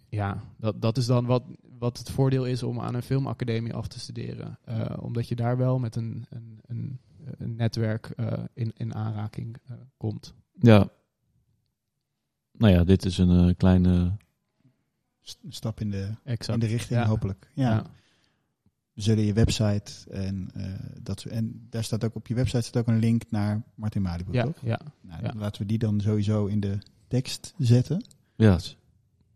ja, 0.09 0.43
dat, 0.57 0.81
dat 0.81 0.97
is 0.97 1.05
dan 1.05 1.25
wat, 1.25 1.43
wat 1.77 1.97
het 1.97 2.09
voordeel 2.09 2.45
is 2.45 2.63
om 2.63 2.79
aan 2.79 2.95
een 2.95 3.03
filmacademie 3.03 3.73
af 3.73 3.87
te 3.87 3.99
studeren. 3.99 4.59
Eh, 4.63 4.97
omdat 4.99 5.27
je 5.27 5.35
daar 5.35 5.57
wel 5.57 5.79
met 5.79 5.95
een, 5.95 6.25
een, 6.29 6.59
een, 6.65 6.99
een 7.37 7.55
netwerk 7.55 8.15
in, 8.53 8.71
in 8.77 8.95
aanraking 8.95 9.57
komt. 9.97 10.33
Ja. 10.59 10.89
Nou 12.51 12.73
ja, 12.73 12.83
dit 12.83 13.05
is 13.05 13.17
een 13.17 13.55
kleine... 13.55 14.17
St- 15.27 15.39
stap 15.49 15.79
in 15.79 15.89
de, 15.91 16.09
Exact. 16.23 16.53
in 16.61 16.67
de 16.67 16.73
richting, 16.75 16.99
Ja. 16.99 17.05
hopelijk. 17.07 17.49
Ja. 17.53 17.69
Ja. 17.71 17.83
We 18.93 19.01
zullen 19.01 19.23
je 19.23 19.33
website 19.33 19.91
en 20.11 20.49
eh, 20.53 20.73
dat 21.01 21.23
En 21.23 21.67
daar 21.69 21.83
staat 21.83 22.03
ook 22.03 22.15
op 22.15 22.27
je 22.27 22.33
website 22.33 22.61
staat 22.61 22.77
ook 22.81 22.87
een 22.87 22.99
link 22.99 23.23
naar 23.31 23.63
Martin 23.75 24.01
Malibu, 24.01 24.31
Ja, 24.33 24.43
toch? 24.43 24.57
ja. 24.63 24.79
Nou, 25.01 25.23
ja. 25.23 25.33
Laten 25.35 25.61
we 25.61 25.67
die 25.67 25.77
dan 25.77 26.01
sowieso 26.01 26.45
in 26.45 26.59
de 26.59 26.77
tekst 27.07 27.53
zetten. 27.57 28.05
Ja, 28.35 28.59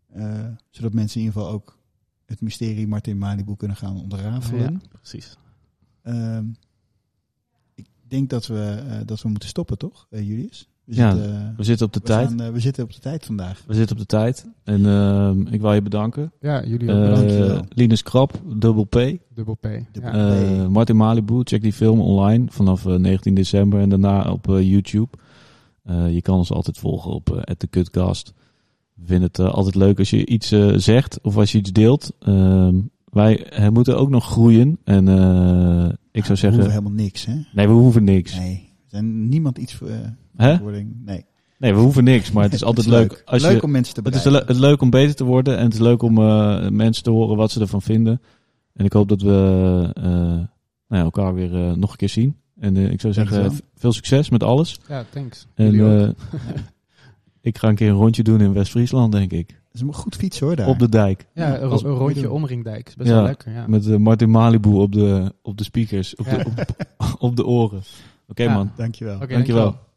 eh, 0.06 0.46
zodat 0.70 0.92
mensen 0.92 1.20
in 1.20 1.26
ieder 1.26 1.40
geval 1.40 1.54
ook 1.54 1.78
het 2.24 2.40
mysterie 2.40 2.86
Martin 2.86 3.18
Malibu 3.18 3.56
kunnen 3.56 3.76
gaan 3.76 3.96
ontrafelen. 3.96 4.72
Ja, 4.72 4.88
precies. 4.88 5.36
Ehm, 6.02 6.46
ik 7.74 7.86
denk 8.02 8.30
dat 8.30 8.46
we, 8.46 8.84
eh, 8.88 9.00
dat 9.06 9.22
we 9.22 9.28
moeten 9.28 9.48
stoppen, 9.48 9.78
toch, 9.78 10.06
eh, 10.10 10.28
Julius? 10.28 10.68
We 10.84 10.94
Ja, 10.96 11.10
zitten, 11.12 11.32
eh, 11.34 11.56
we 11.56 11.62
zitten 11.64 11.86
op 11.86 11.92
de 11.92 11.98
we, 12.02 12.06
tijd. 12.06 12.28
gaan, 12.28 12.40
eh, 12.40 12.48
we 12.52 12.60
zitten 12.60 12.84
op 12.84 12.92
de 12.92 12.98
tijd 13.00 13.24
vandaag. 13.26 13.62
We 13.66 13.74
zitten 13.74 13.96
op 13.96 14.02
de 14.02 14.06
tijd. 14.08 14.46
En 14.64 14.86
ehm, 14.86 15.46
ik 15.46 15.60
wil 15.60 15.72
je 15.72 15.82
bedanken. 15.82 16.32
Ja, 16.40 16.64
jullie 16.66 16.92
ook 16.92 17.18
Eh. 17.24 17.58
Linus 17.68 18.02
Krap, 18.02 18.40
Double 18.56 18.84
P. 18.86 19.18
Dubbel 19.34 19.54
P. 19.54 19.62
Dubbel 19.92 20.16
Ja. 20.16 20.34
P. 20.34 20.42
Eh, 20.60 20.66
Martin 20.66 20.96
Malibu, 20.96 21.40
check 21.44 21.62
die 21.62 21.72
film 21.72 22.00
online 22.00 22.44
vanaf 22.48 22.86
eh, 22.86 22.94
19 22.94 23.34
december 23.34 23.80
en 23.80 23.88
daarna 23.88 24.32
op 24.32 24.46
YouTube. 24.46 25.08
Eh, 25.82 26.14
je 26.14 26.22
kan 26.22 26.36
ons 26.36 26.52
altijd 26.52 26.78
volgen 26.78 27.10
op 27.10 27.30
uh, 27.34 27.40
The 27.40 27.68
Cutcast. 27.68 28.32
We 28.94 29.06
vinden 29.06 29.26
het 29.32 29.38
altijd 29.40 29.74
leuk 29.74 29.98
als 29.98 30.10
je 30.10 30.26
iets 30.26 30.54
zegt 30.76 31.20
of 31.22 31.36
als 31.36 31.52
je 31.52 31.58
iets 31.58 31.72
deelt. 31.72 32.12
Ehm, 32.18 32.74
wij 33.04 33.46
moeten 33.72 33.98
ook 33.98 34.10
nog 34.10 34.24
groeien. 34.24 34.78
En 34.84 35.08
eh, 35.08 35.14
ik 35.14 35.18
zou 35.20 35.92
We 36.12 36.22
hoeven 36.22 36.36
zeggen, 36.36 36.70
helemaal 36.70 36.92
niks, 36.92 37.24
hè? 37.26 37.34
nee, 37.52 37.66
we 37.66 37.72
hoeven 37.72 38.04
niks. 38.04 38.38
Nee, 38.38 38.69
zijn 38.90 39.28
niemand 39.28 39.58
iets 39.58 39.74
voor... 39.74 39.88
eh, 39.88 39.96
verantwoording. 40.36 40.96
Nee. 41.04 41.24
Nee, 41.58 41.74
we 41.74 41.80
hoeven 41.80 42.04
niks. 42.04 42.32
Maar 42.32 42.42
het 42.44 42.52
is 42.52 42.64
altijd 42.70 42.86
leuk. 42.86 43.22
als 43.24 43.42
leuk 43.42 43.54
je, 43.56 43.62
om 43.62 43.70
mensen 43.70 43.94
te 43.94 44.00
het 44.04 44.14
is 44.14 44.24
le- 44.24 44.44
het 44.46 44.58
leuk 44.58 44.80
om 44.82 44.90
beter 44.90 45.14
te 45.14 45.24
worden. 45.24 45.56
En 45.58 45.64
het 45.64 45.72
is 45.72 45.78
leuk 45.80 46.02
om 46.02 46.18
eh, 46.18 46.68
mensen 46.68 47.02
te 47.02 47.10
horen 47.10 47.36
wat 47.36 47.50
ze 47.50 47.60
ervan 47.60 47.82
vinden. 47.82 48.20
En 48.74 48.84
ik 48.84 48.92
hoop 48.92 49.08
dat 49.08 49.22
we 49.22 49.90
eh, 49.94 50.02
nou 50.02 50.46
ja, 50.88 50.98
elkaar 50.98 51.34
weer 51.34 51.54
eh, 51.54 51.72
nog 51.72 51.90
een 51.90 51.96
keer 51.96 52.08
zien. 52.08 52.36
En 52.58 52.76
ik 52.76 53.00
zou 53.00 53.12
zeggen, 53.12 53.52
veel 53.76 53.92
succes 53.92 54.30
met 54.30 54.42
alles. 54.42 54.80
Ja, 54.88 55.04
thanks. 55.10 55.46
En 55.54 55.80
eh, 56.00 56.08
ik 57.40 57.58
ga 57.58 57.68
een 57.68 57.74
keer 57.74 57.88
een 57.88 57.94
rondje 57.96 58.22
doen 58.22 58.40
in 58.40 58.52
West-Friesland, 58.52 59.12
denk 59.12 59.32
ik. 59.32 59.48
Dat 59.48 59.74
is 59.74 59.80
een 59.80 59.94
goed 59.94 60.16
fiets 60.16 60.40
hoor 60.40 60.56
daar. 60.56 60.68
Op 60.68 60.78
de 60.78 60.88
dijk. 60.88 61.26
ja, 61.34 61.60
een, 61.60 61.68
als- 61.70 61.82
een 61.82 61.90
rondje 61.90 62.30
omringdijk. 62.30 62.88
Is 62.88 62.94
best 62.94 63.08
Ja, 63.08 63.14
wel 63.14 63.24
lekker, 63.24 63.52
ja. 63.52 63.64
Met 63.66 63.98
Martin 63.98 64.30
Malibu 64.30 64.68
op 64.70 64.92
de, 64.92 65.32
op 65.42 65.56
de 65.58 65.64
speakers, 65.64 66.14
op, 66.16 66.26
Ja. 66.26 66.36
de, 66.36 66.44
op, 66.44 66.56
de, 66.56 66.66
op 67.26 67.36
de 67.36 67.46
oren. 67.46 67.82
Oké 68.30 68.42
Ja. 68.42 68.54
man, 68.54 68.72
Dankjewel. 68.76 69.16
Oké, 69.16 69.26
dankjewel. 69.26 69.62
dankjewel. 69.64 69.88